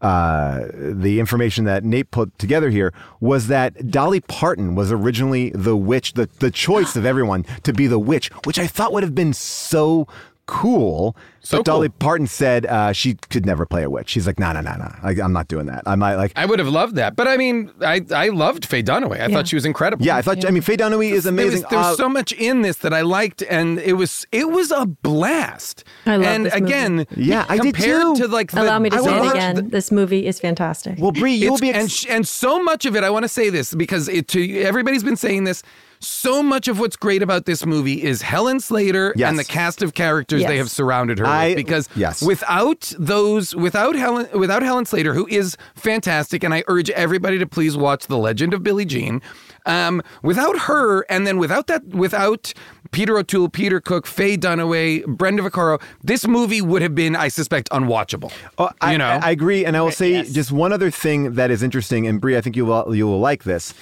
[0.00, 5.76] uh, the information that Nate put together here was that Dolly Parton was originally the
[5.76, 9.14] witch, the, the choice of everyone to be the witch, which I thought would have
[9.14, 10.06] been so
[10.44, 11.16] cool.
[11.44, 11.96] So but Dolly cool.
[12.00, 14.08] Parton said uh, she could never play a witch.
[14.08, 15.22] She's like, no, no, no, no.
[15.22, 15.82] I'm not doing that.
[15.86, 16.32] I might like.
[16.36, 19.20] I would have loved that, but I mean, I I loved Faye Dunaway.
[19.20, 20.04] I thought she was incredible.
[20.04, 20.44] Yeah, I thought.
[20.46, 21.62] I mean, Faye Dunaway is There amazing.
[21.62, 24.48] was, there was Uh, so much in this that I liked, and it was it
[24.50, 25.84] was a blast.
[26.06, 26.64] I love and this movie.
[26.64, 28.22] again, Yeah, I did compared too.
[28.22, 29.54] to like the, Allow me to I say it again.
[29.56, 30.96] the- this movie is fantastic.
[30.98, 31.70] well, Brie, you'll it's- be.
[31.70, 33.04] Ex- and sh- and so much of it.
[33.04, 35.62] I want to say this because it to everybody's been saying this.
[36.00, 39.30] So much of what's great about this movie is Helen Slater Yes.
[39.30, 42.22] and the cast of characters they have surrounded her I- Because yes.
[42.22, 47.46] without those, without Helen, without Helen Slater, who is fantastic, and I urge everybody to
[47.46, 49.20] please watch The Legend of Billie Jean.
[49.66, 52.52] Um, without her, and then without that, without
[52.90, 57.70] Peter O'Toole, Peter Cook, Faye Dunaway, Brenda Vaccaro, this movie would have been, I suspect,
[57.70, 58.30] unwatchable.
[58.58, 60.32] Oh, I, you know, I, I agree, and I will say Yes.
[60.32, 63.20] just one other thing that is interesting, and Brie, I think you will you will
[63.20, 63.72] like this.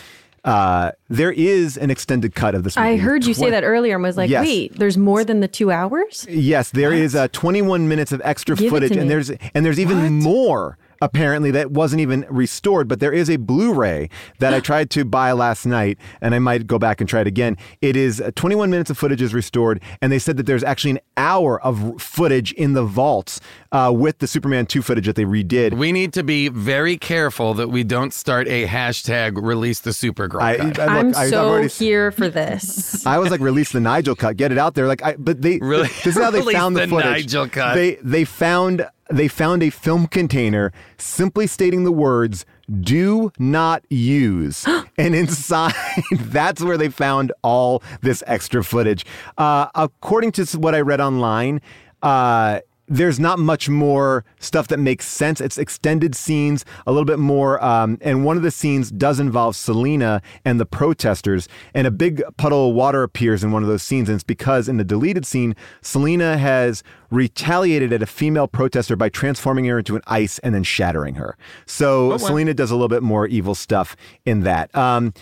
[0.44, 2.76] Uh, there is an extended cut of this.
[2.76, 2.88] Movie.
[2.88, 4.44] I heard you say that earlier and was like, Yes.
[4.44, 6.26] wait, there's more than the two hours?
[6.28, 10.20] Yes, there is uh, 21 minutes of extra Give footage, and there's and there's even
[10.20, 12.88] more apparently that wasn't even restored.
[12.88, 14.08] But there is a Blu-ray
[14.38, 17.26] that I tried to buy last night, and I might go back and try it
[17.26, 17.58] again.
[17.82, 20.92] It is uh, 21 minutes of footage is restored, and they said that there's actually
[20.92, 23.40] an hour of footage in the vaults
[23.72, 25.74] uh, with the Superman 2 footage that they redid.
[25.74, 30.40] we need to be very careful that we don't start a hashtag release the Supergirl.
[30.40, 30.78] I, cut.
[30.78, 33.04] I- look, I'm I- so already- here for this.
[33.06, 34.86] I was like, release the Nigel cut, get it out there.
[34.86, 35.88] Like, I, but they Really?
[36.04, 37.10] This is how they found the, the footage.
[37.10, 37.74] Nigel cut.
[37.74, 42.44] They they found they found a film container simply stating the words
[42.80, 44.66] "Do not use,"
[44.98, 45.74] and inside
[46.12, 49.04] that's where they found all this extra footage.
[49.38, 51.60] Uh, according to what I read online.
[52.02, 55.40] Uh, there's not much more stuff that makes sense.
[55.40, 57.62] It's extended scenes, a little bit more.
[57.64, 62.22] Um, and one of the scenes does involve Selena and the protesters, and a big
[62.36, 64.08] puddle of water appears in one of those scenes.
[64.08, 69.08] And it's because in the deleted scene, Selena has retaliated at a female protester by
[69.08, 71.36] transforming her into an ice and then shattering her.
[71.66, 74.74] So Selena does a little bit more evil stuff in that.
[74.74, 75.12] Um,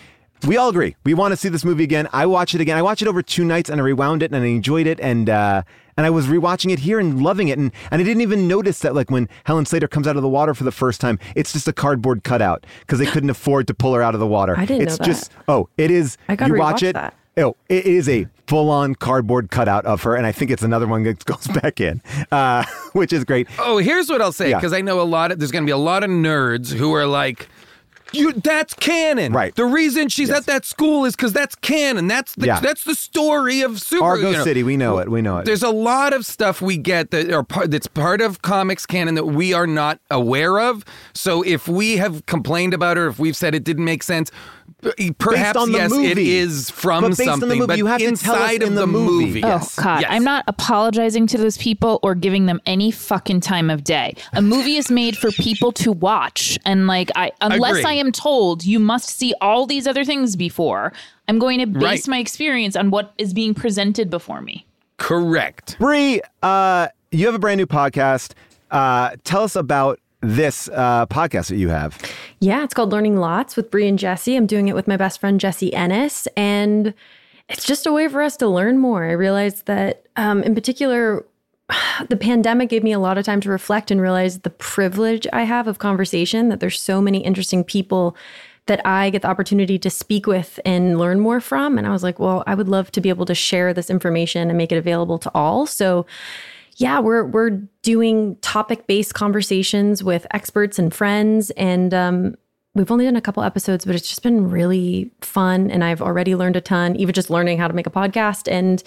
[0.46, 0.96] we all agree.
[1.04, 2.08] We want to see this movie again.
[2.12, 2.76] I watched it again.
[2.76, 5.28] I watched it over two nights and I rewound it and I enjoyed it and
[5.30, 5.62] uh,
[5.96, 8.78] and I was rewatching it here and loving it and and I didn't even notice
[8.80, 11.52] that like when Helen Slater comes out of the water for the first time, it's
[11.52, 14.54] just a cardboard cutout because they couldn't afford to pull her out of the water.
[14.58, 15.44] I didn't it's know just that.
[15.48, 16.16] oh, it is.
[16.28, 16.92] I gotta you watch rewatch it.
[16.94, 17.14] that.
[17.36, 21.04] Oh, it is a full-on cardboard cutout of her, and I think it's another one
[21.04, 22.02] that goes back in,
[22.32, 23.46] uh, which is great.
[23.58, 24.56] Oh, here's what I'll say Yeah.
[24.58, 26.92] because I know a lot of there's going to be a lot of nerds who
[26.94, 27.48] are like.
[28.12, 29.32] You, that's canon.
[29.32, 29.54] Right.
[29.54, 32.08] The reason she's at that school is because that's canon.
[32.08, 32.60] That's the Yeah.
[32.60, 34.04] that's the story of super.
[34.04, 34.44] Argo you know.
[34.44, 35.08] City, we know it.
[35.10, 35.44] We know it.
[35.44, 39.14] There's a lot of stuff we get that are part that's part of comics canon
[39.14, 40.84] that we are not aware of.
[41.14, 44.30] So if we have complained about or if we've said it didn't make sense,
[44.82, 46.36] p- perhaps on the yes, it movie.
[46.36, 47.59] is from But based on the something.
[47.59, 49.27] movie, but you have to tell us inside in of the the movie.
[49.27, 53.70] movie, Oh God, I'm not apologizing to those people or giving them any fucking time
[53.70, 54.15] of day.
[54.32, 57.86] A movie is made for people to watch, and like I, unless Agreed.
[57.86, 60.93] I am told you must see all these other things before,
[61.28, 62.09] I'm going to base Right.
[62.09, 64.66] my experience on what is being presented before me.
[64.97, 65.77] Correct.
[65.78, 68.32] Brie, uh, you have a brand new podcast.
[68.70, 71.98] Uh, tell us about this uh, podcast that you have.
[72.40, 74.36] Yeah, it's called Learning Lots with Brie and Jesse.
[74.36, 76.94] I'm doing it with my best friend Jesse Ennis, and
[77.48, 79.05] it's just a way for us to learn more.
[79.05, 81.24] I realized that, um, in particular,
[82.09, 85.42] the pandemic gave me a lot of time to reflect and realize the privilege I
[85.44, 86.48] have of conversation.
[86.48, 88.16] That there's so many interesting people
[88.66, 91.76] that I get the opportunity to speak with and learn more from.
[91.76, 94.48] And I was like, well, I would love to be able to share this information
[94.48, 95.66] and make it available to all.
[95.66, 96.06] So
[96.81, 97.51] yeah, we're we're
[97.82, 102.35] doing topic based conversations with experts and friends, and um,
[102.74, 106.35] we've only done a couple episodes, but it's just been really fun, and I've already
[106.35, 108.82] learned a ton, even just learning how to make a podcast, and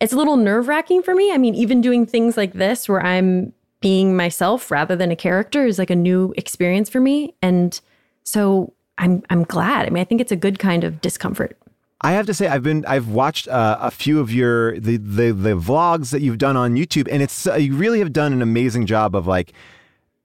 [0.00, 1.30] it's a little nerve wracking for me.
[1.32, 5.66] I mean, even doing things like this where I'm being myself rather than a character
[5.66, 7.80] is like a new experience for me, and
[8.24, 9.86] so I'm I'm glad.
[9.86, 11.56] I mean, I think it's a good kind of discomfort.
[12.00, 15.32] I have to say, I've been, I've watched uh, a few of your the, the
[15.32, 18.42] the vlogs that you've done on YouTube, and it's uh, you really have done an
[18.42, 19.52] amazing job of like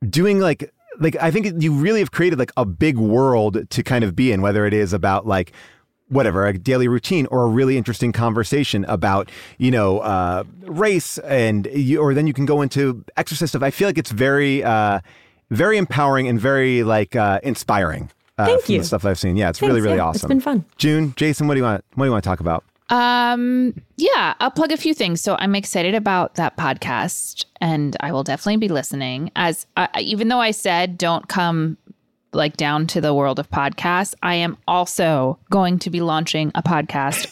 [0.08, 4.04] doing like like I think you really have created like a big world to kind
[4.04, 5.54] of be in, whether it is about like
[6.10, 11.68] whatever a daily routine or a really interesting conversation about you know uh, race and
[11.74, 13.64] you, or then you can go into exercise stuff.
[13.64, 15.00] I feel like it's very uh,
[15.52, 18.12] very empowering and very like uh, inspiring.
[18.42, 18.80] Uh, Thank from you.
[18.82, 19.36] the stuff I've seen.
[19.38, 20.18] Yeah, it's really really yeah, awesome.
[20.18, 20.66] It's been fun.
[20.78, 21.84] June, Jason, what do you want?
[21.96, 22.64] What do you want to talk about?
[22.90, 25.22] Um, yeah, I'll plug a few things.
[25.22, 29.32] So I'm excited about that podcast, and I will definitely be listening.
[29.36, 31.78] As uh, even though I said don't come
[32.34, 36.62] like down to the world of podcasts, I am also going to be launching a
[36.62, 37.28] podcast.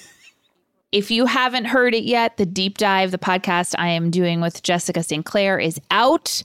[0.91, 4.63] if you haven't heard it yet, the deep dive, the podcast I am doing with
[4.63, 5.25] Jessica St.
[5.25, 6.41] Clair is out.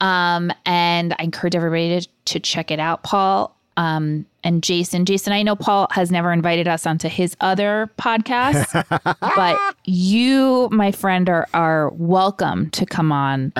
[0.00, 3.56] Um, and I encourage everybody to, to check it out, Paul.
[3.76, 5.04] Um, and Jason.
[5.06, 8.66] Jason, I know Paul has never invited us onto his other podcast,
[9.36, 13.52] but you, my friend, are are welcome to come on.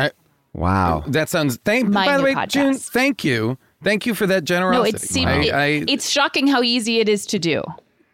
[0.55, 1.03] Wow.
[1.07, 1.57] That sounds.
[1.65, 1.89] Thank.
[1.89, 3.57] My by the new way, June, thank you.
[3.83, 4.97] Thank you for that No, generosity.
[4.97, 7.63] it seems I, it- I, it's shocking how easy it is to do.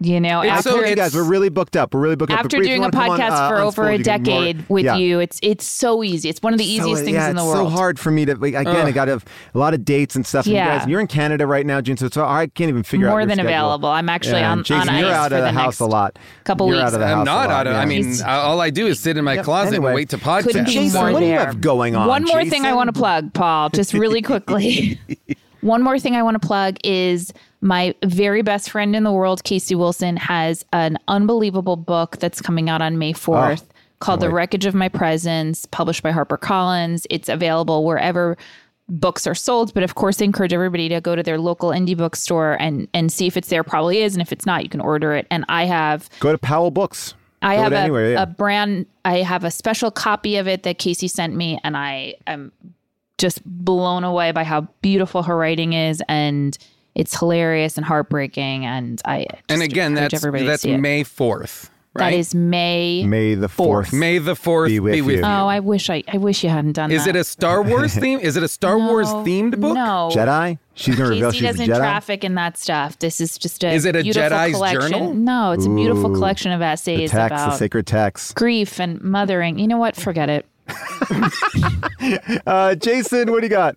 [0.00, 1.92] You know, It's after so- Hey guys, we're really booked up.
[1.92, 2.38] We're really booked up.
[2.38, 4.22] After Brie, if you doing a wanna on, podcast uh, for over a you can
[4.22, 4.96] more- decade with Yeah.
[4.96, 6.28] you, it's it's so easy.
[6.28, 7.54] It's one of the easiest So, things yeah, in the world.
[7.54, 7.72] it's world.
[7.72, 8.86] so hard for me to like, again.
[8.86, 9.20] I got a,
[9.54, 10.46] a lot of dates and stuff.
[10.46, 10.78] And you Yeah.
[10.78, 11.96] guys, you're in Canada right now, June.
[11.96, 13.48] So it's, I can't even figure out More than schedule.
[13.50, 13.88] available.
[13.88, 16.16] I'm actually Yeah, on- and Jason, on you're out of the, the house a lot.
[16.16, 16.86] A couple you're weeks.
[16.86, 17.72] Out of the I'm not out of.
[17.72, 17.80] yeah.
[17.80, 19.88] I mean, He's- all I do is sit in my closet anyway.
[19.88, 20.42] and wait to podcast.
[20.44, 22.06] Couldn't be Jason, what do you have going on?
[22.06, 25.00] One more thing I want to plug, Paul, just really quickly.
[25.60, 29.44] One more thing I want to plug is my very best friend in the world,
[29.44, 33.64] Casey Wilson, has an unbelievable book that's coming out on May 4th
[34.00, 37.06] called The Wreckage of My Presence, published by HarperCollins.
[37.10, 38.36] It's available wherever
[38.88, 41.96] books are sold, but of course, I encourage everybody to go to their local indie
[41.96, 43.64] bookstore and, and see if it's there.
[43.64, 44.14] Probably is.
[44.14, 45.26] And if it's not, you can order it.
[45.30, 47.14] And I have Go to Powell Books.
[47.42, 48.22] I Go have a, anywhere, yeah.
[48.22, 48.86] a brand.
[49.04, 52.52] I have a special copy of it that Casey sent me, and I am
[53.18, 56.56] just blown away by how beautiful her writing is, and
[56.94, 58.64] it's hilarious and heartbreaking.
[58.64, 60.64] And I just and again, that's everybody that's.
[60.64, 61.70] May fourth.
[61.94, 62.10] Right?
[62.10, 63.02] That is May.
[63.04, 63.92] May the fourth.
[63.92, 65.20] May the fourth Be with you.
[65.22, 66.04] Oh, I wish I.
[66.06, 67.16] I wish you hadn't done Is that.
[67.16, 68.20] it a Star Wars theme?
[68.20, 69.74] Is it a Star Wars themed book?
[69.74, 70.10] No.
[70.12, 70.58] Jedi.
[70.74, 71.76] She's gonna reveal she's a doesn't Jedi.
[71.76, 72.98] traffic in that stuff.
[73.00, 74.92] This is just a Is it a beautiful Jedi's collection.
[74.92, 75.14] journal?
[75.14, 78.36] No, it's a beautiful collection of The essays text, the sacred text.
[78.36, 79.58] grief and mothering.
[79.58, 79.96] You know what?
[79.96, 80.46] Forget it.
[82.46, 83.76] Uh, Jason, what do you got?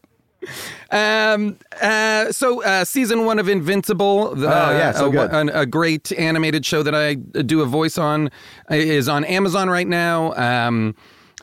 [0.90, 1.58] Um.
[1.82, 2.32] Uh.
[2.32, 4.36] So, uh, season one of Invincible.
[4.36, 5.32] The, Oh, yeah, so a, good.
[5.32, 8.30] an- a great animated show that I do a voice on
[8.70, 10.34] is on Amazon right now.
[10.36, 10.96] Um.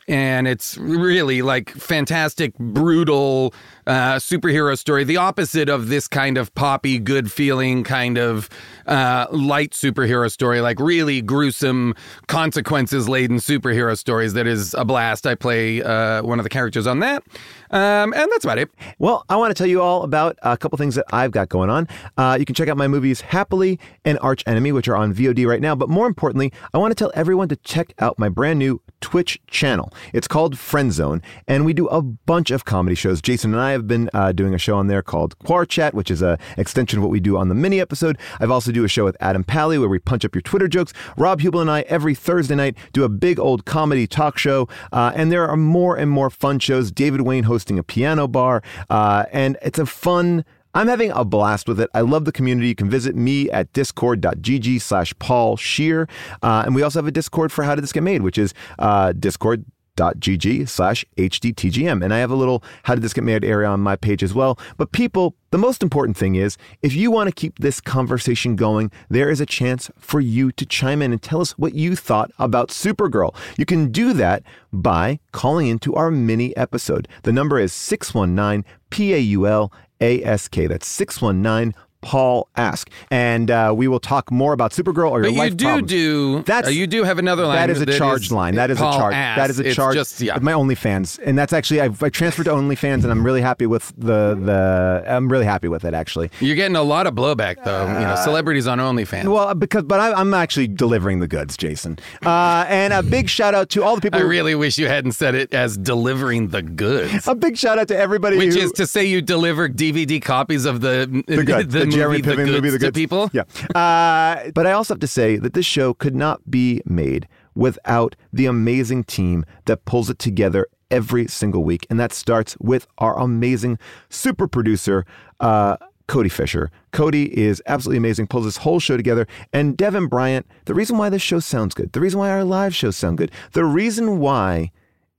[0.09, 3.53] And it's really like fantastic, brutal
[3.85, 5.03] uh, superhero story.
[5.03, 8.49] The opposite of this kind of poppy, good feeling kind of
[8.87, 11.93] uh, light superhero story, like really gruesome,
[12.27, 14.33] consequences laden superhero stories.
[14.33, 15.27] That is a blast.
[15.27, 17.23] I play uh, one of the characters on that,
[17.69, 18.71] um, and that's about it.
[18.97, 21.69] Well, I want to tell you all about a couple things that I've got going
[21.69, 21.87] on.
[22.17, 25.45] Uh, you can check out my movies Happily and Arch Enemy, which are on VOD
[25.45, 25.75] right now.
[25.75, 29.39] But more importantly, I want to tell everyone to check out my brand new Twitch
[29.47, 29.93] channel.
[30.13, 33.21] It's called Friend Zone, and we do a bunch of comedy shows.
[33.21, 36.11] Jason and I have been uh, doing a show on there called Quar Chat, which
[36.11, 38.17] is an extension of what we do on the mini episode.
[38.39, 40.93] I've also do a show with Adam Pally where we punch up your Twitter jokes.
[41.17, 45.11] Rob Huebel and I every Thursday night do a big old comedy talk show, uh,
[45.15, 46.91] and there are more and more fun shows.
[46.91, 50.45] David Wayne hosting a piano bar, uh, and it's a fun.
[50.79, 51.89] I'm having a blast with it.
[51.93, 52.69] I love the community.
[52.69, 56.07] You can visit me at discord.gg slash Paul Scheer.
[56.41, 58.53] Uh, and we also have a Discord for How Did This Get Made, which is
[58.79, 62.01] uh, discord.gg slash HDTGM.
[62.01, 64.33] And I have a little How Did This Get Made area on my page as
[64.33, 64.57] well.
[64.77, 68.89] But people, the most important thing is if you want to keep this conversation going,
[69.09, 72.31] there is a chance for you to chime in and tell us what you thought
[72.39, 73.35] about Supergirl.
[73.57, 77.09] You can do that by calling into our mini episode.
[77.23, 80.55] The number is 619 PAUL ASK.
[80.55, 82.89] That's 619 Paul Ask.
[83.11, 85.89] And uh, we will talk more about Supergirl or your But you life do problems.
[85.91, 86.43] do.
[86.43, 87.55] That's- uh, you do have another line.
[87.57, 88.55] That is a charged line.
[88.55, 89.13] That is Paul a charge.
[89.15, 89.37] Ask.
[89.37, 89.95] That is a charge.
[89.95, 90.37] Just, yeah.
[90.41, 93.93] My OnlyFans, and that's actually I've I transferred to OnlyFans, and I'm really happy with
[93.97, 95.03] the the.
[95.07, 96.29] I'm really happy with it actually.
[96.39, 97.85] You're getting a lot of blowback though.
[97.87, 99.31] you know, celebrities on OnlyFans.
[99.31, 101.99] Well, because but I, I'm actually delivering the goods, Jason.
[102.25, 104.19] Uh, and a big shout out to all the people.
[104.19, 107.27] I who- really wish you hadn't said it as delivering the goods.
[107.27, 110.65] a big shout out to everybody Which who, is to say you deliver DVD copies
[110.65, 112.95] of the the, good, the, Jeremy movie, Piven the movie, the to goods.
[112.95, 113.29] people.
[113.33, 113.43] Yeah.
[113.75, 118.15] Uh, but I also have to say that this show could not be made without
[118.31, 123.17] the amazing team that pulls it together every single week, and that starts with our
[123.19, 123.77] amazing
[124.09, 125.05] super producer.
[125.39, 126.71] Uh, Cody Fisher.
[126.91, 129.27] Cody is absolutely amazing, pulls this whole show together.
[129.53, 132.75] And Devin Bryant, the reason why this show sounds good, the reason why our live
[132.75, 134.71] shows sound good, the reason why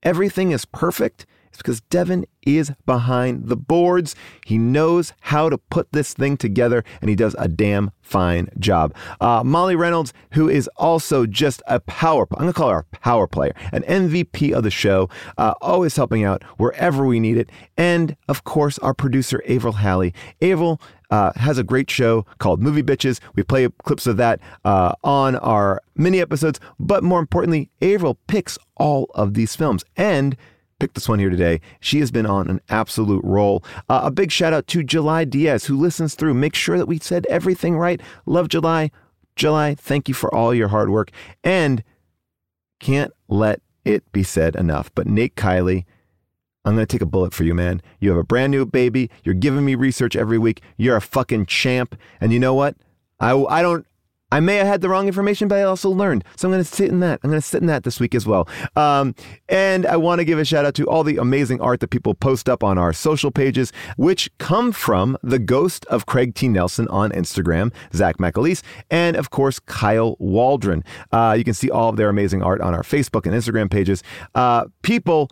[0.02, 4.14] everything is perfect is because Devin is behind the boards.
[4.46, 8.94] He knows how to put this thing together and he does a damn fine job.
[9.20, 13.26] Uh, Molly Reynolds, who is also just a power, I'm to call her a power
[13.26, 15.08] player, an MVP of the show,
[15.38, 17.50] uh, always helping out wherever we need it.
[17.76, 20.14] And of course, our producer, Avril Halley.
[20.42, 23.20] Avril, uh, has a great show called Movie Bitches.
[23.34, 26.60] We play clips of that uh, on our mini episodes.
[26.78, 30.36] But more importantly, Avril picks all of these films and
[30.80, 31.60] picked this one here today.
[31.78, 33.62] She has been on an absolute roll.
[33.88, 36.34] Uh, a big shout out to July Diaz, who listens through.
[36.34, 38.00] Make sure that we said everything right.
[38.26, 38.90] Love July.
[39.36, 41.10] July, thank you for all your hard work.
[41.44, 41.84] And
[42.80, 44.90] can't let it be said enough.
[44.94, 45.84] But Nate Kiley,
[46.64, 47.80] I'm going to take a bullet for you, man.
[48.00, 49.10] You have a brand new baby.
[49.22, 50.62] You're giving me research every week.
[50.76, 51.96] You're a fucking champ.
[52.20, 52.76] And you know what?
[53.20, 53.86] I, I don't.
[54.32, 56.24] I may have had the wrong information, but I also learned.
[56.36, 57.20] So I'm going to sit in that.
[57.22, 58.48] I'm going to sit in that this week as well.
[58.76, 59.14] Um,
[59.48, 62.14] and I want to give a shout out to all the amazing art that people
[62.14, 66.48] post up on our social pages, which come from the ghost of Craig T.
[66.48, 70.84] Nelson on Instagram, Zach McAleese, and of course, Kyle Waldron.
[71.12, 74.02] Uh, you can see all of their amazing art on our Facebook and Instagram pages.
[74.34, 75.30] Uh, people,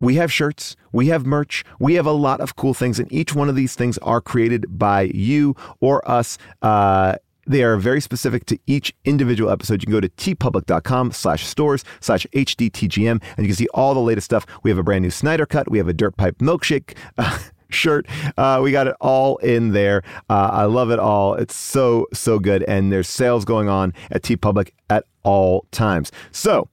[0.00, 3.34] we have shirts, we have merch, we have a lot of cool things, and each
[3.34, 6.38] one of these things are created by you or us.
[6.60, 7.16] Uh,
[7.46, 9.82] they are very specific to each individual episode.
[9.82, 14.00] You can go to teepublic.com slash stores slash HDTGM and you can see all the
[14.00, 14.46] latest stuff.
[14.62, 15.70] We have a brand new Snyder cut.
[15.70, 17.38] We have a Dirt Pipe Milkshake uh,
[17.70, 18.06] shirt.
[18.36, 20.02] Uh, we got it all in there.
[20.30, 21.34] Uh, I love it all.
[21.34, 22.62] It's so, so good.
[22.64, 26.12] And there's sales going on at TeePublic at all times.
[26.30, 26.68] So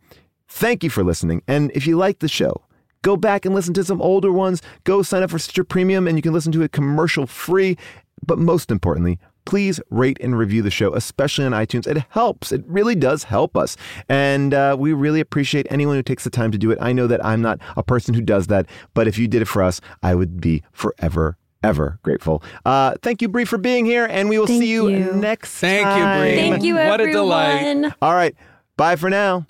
[0.48, 1.41] thank you for listening.
[1.48, 2.64] And if you like the show,
[3.02, 4.62] go back and listen to some older ones.
[4.84, 7.78] Go sign up for Stitcher Premium and you can listen to it commercial free.
[8.26, 11.88] But most importantly, please rate and review the show, especially on iTunes.
[11.88, 12.52] It helps.
[12.52, 13.78] It really does help us.
[14.07, 16.78] And uh, we really appreciate anyone who takes the time to do it.
[16.82, 19.48] I know that I'm not a person who does that, but if you did it
[19.48, 21.38] for us, I would be forever.
[21.61, 22.41] Ever grateful.
[22.64, 25.11] Uh, thank you, Brie, for being here, and we will Thank see you, you.
[25.11, 26.22] next Thank you, time.
[26.22, 26.36] Brie.
[26.38, 26.90] Thank you, everyone.
[26.90, 27.94] What a delight.
[28.02, 28.34] All right.
[28.78, 29.45] Bye for now.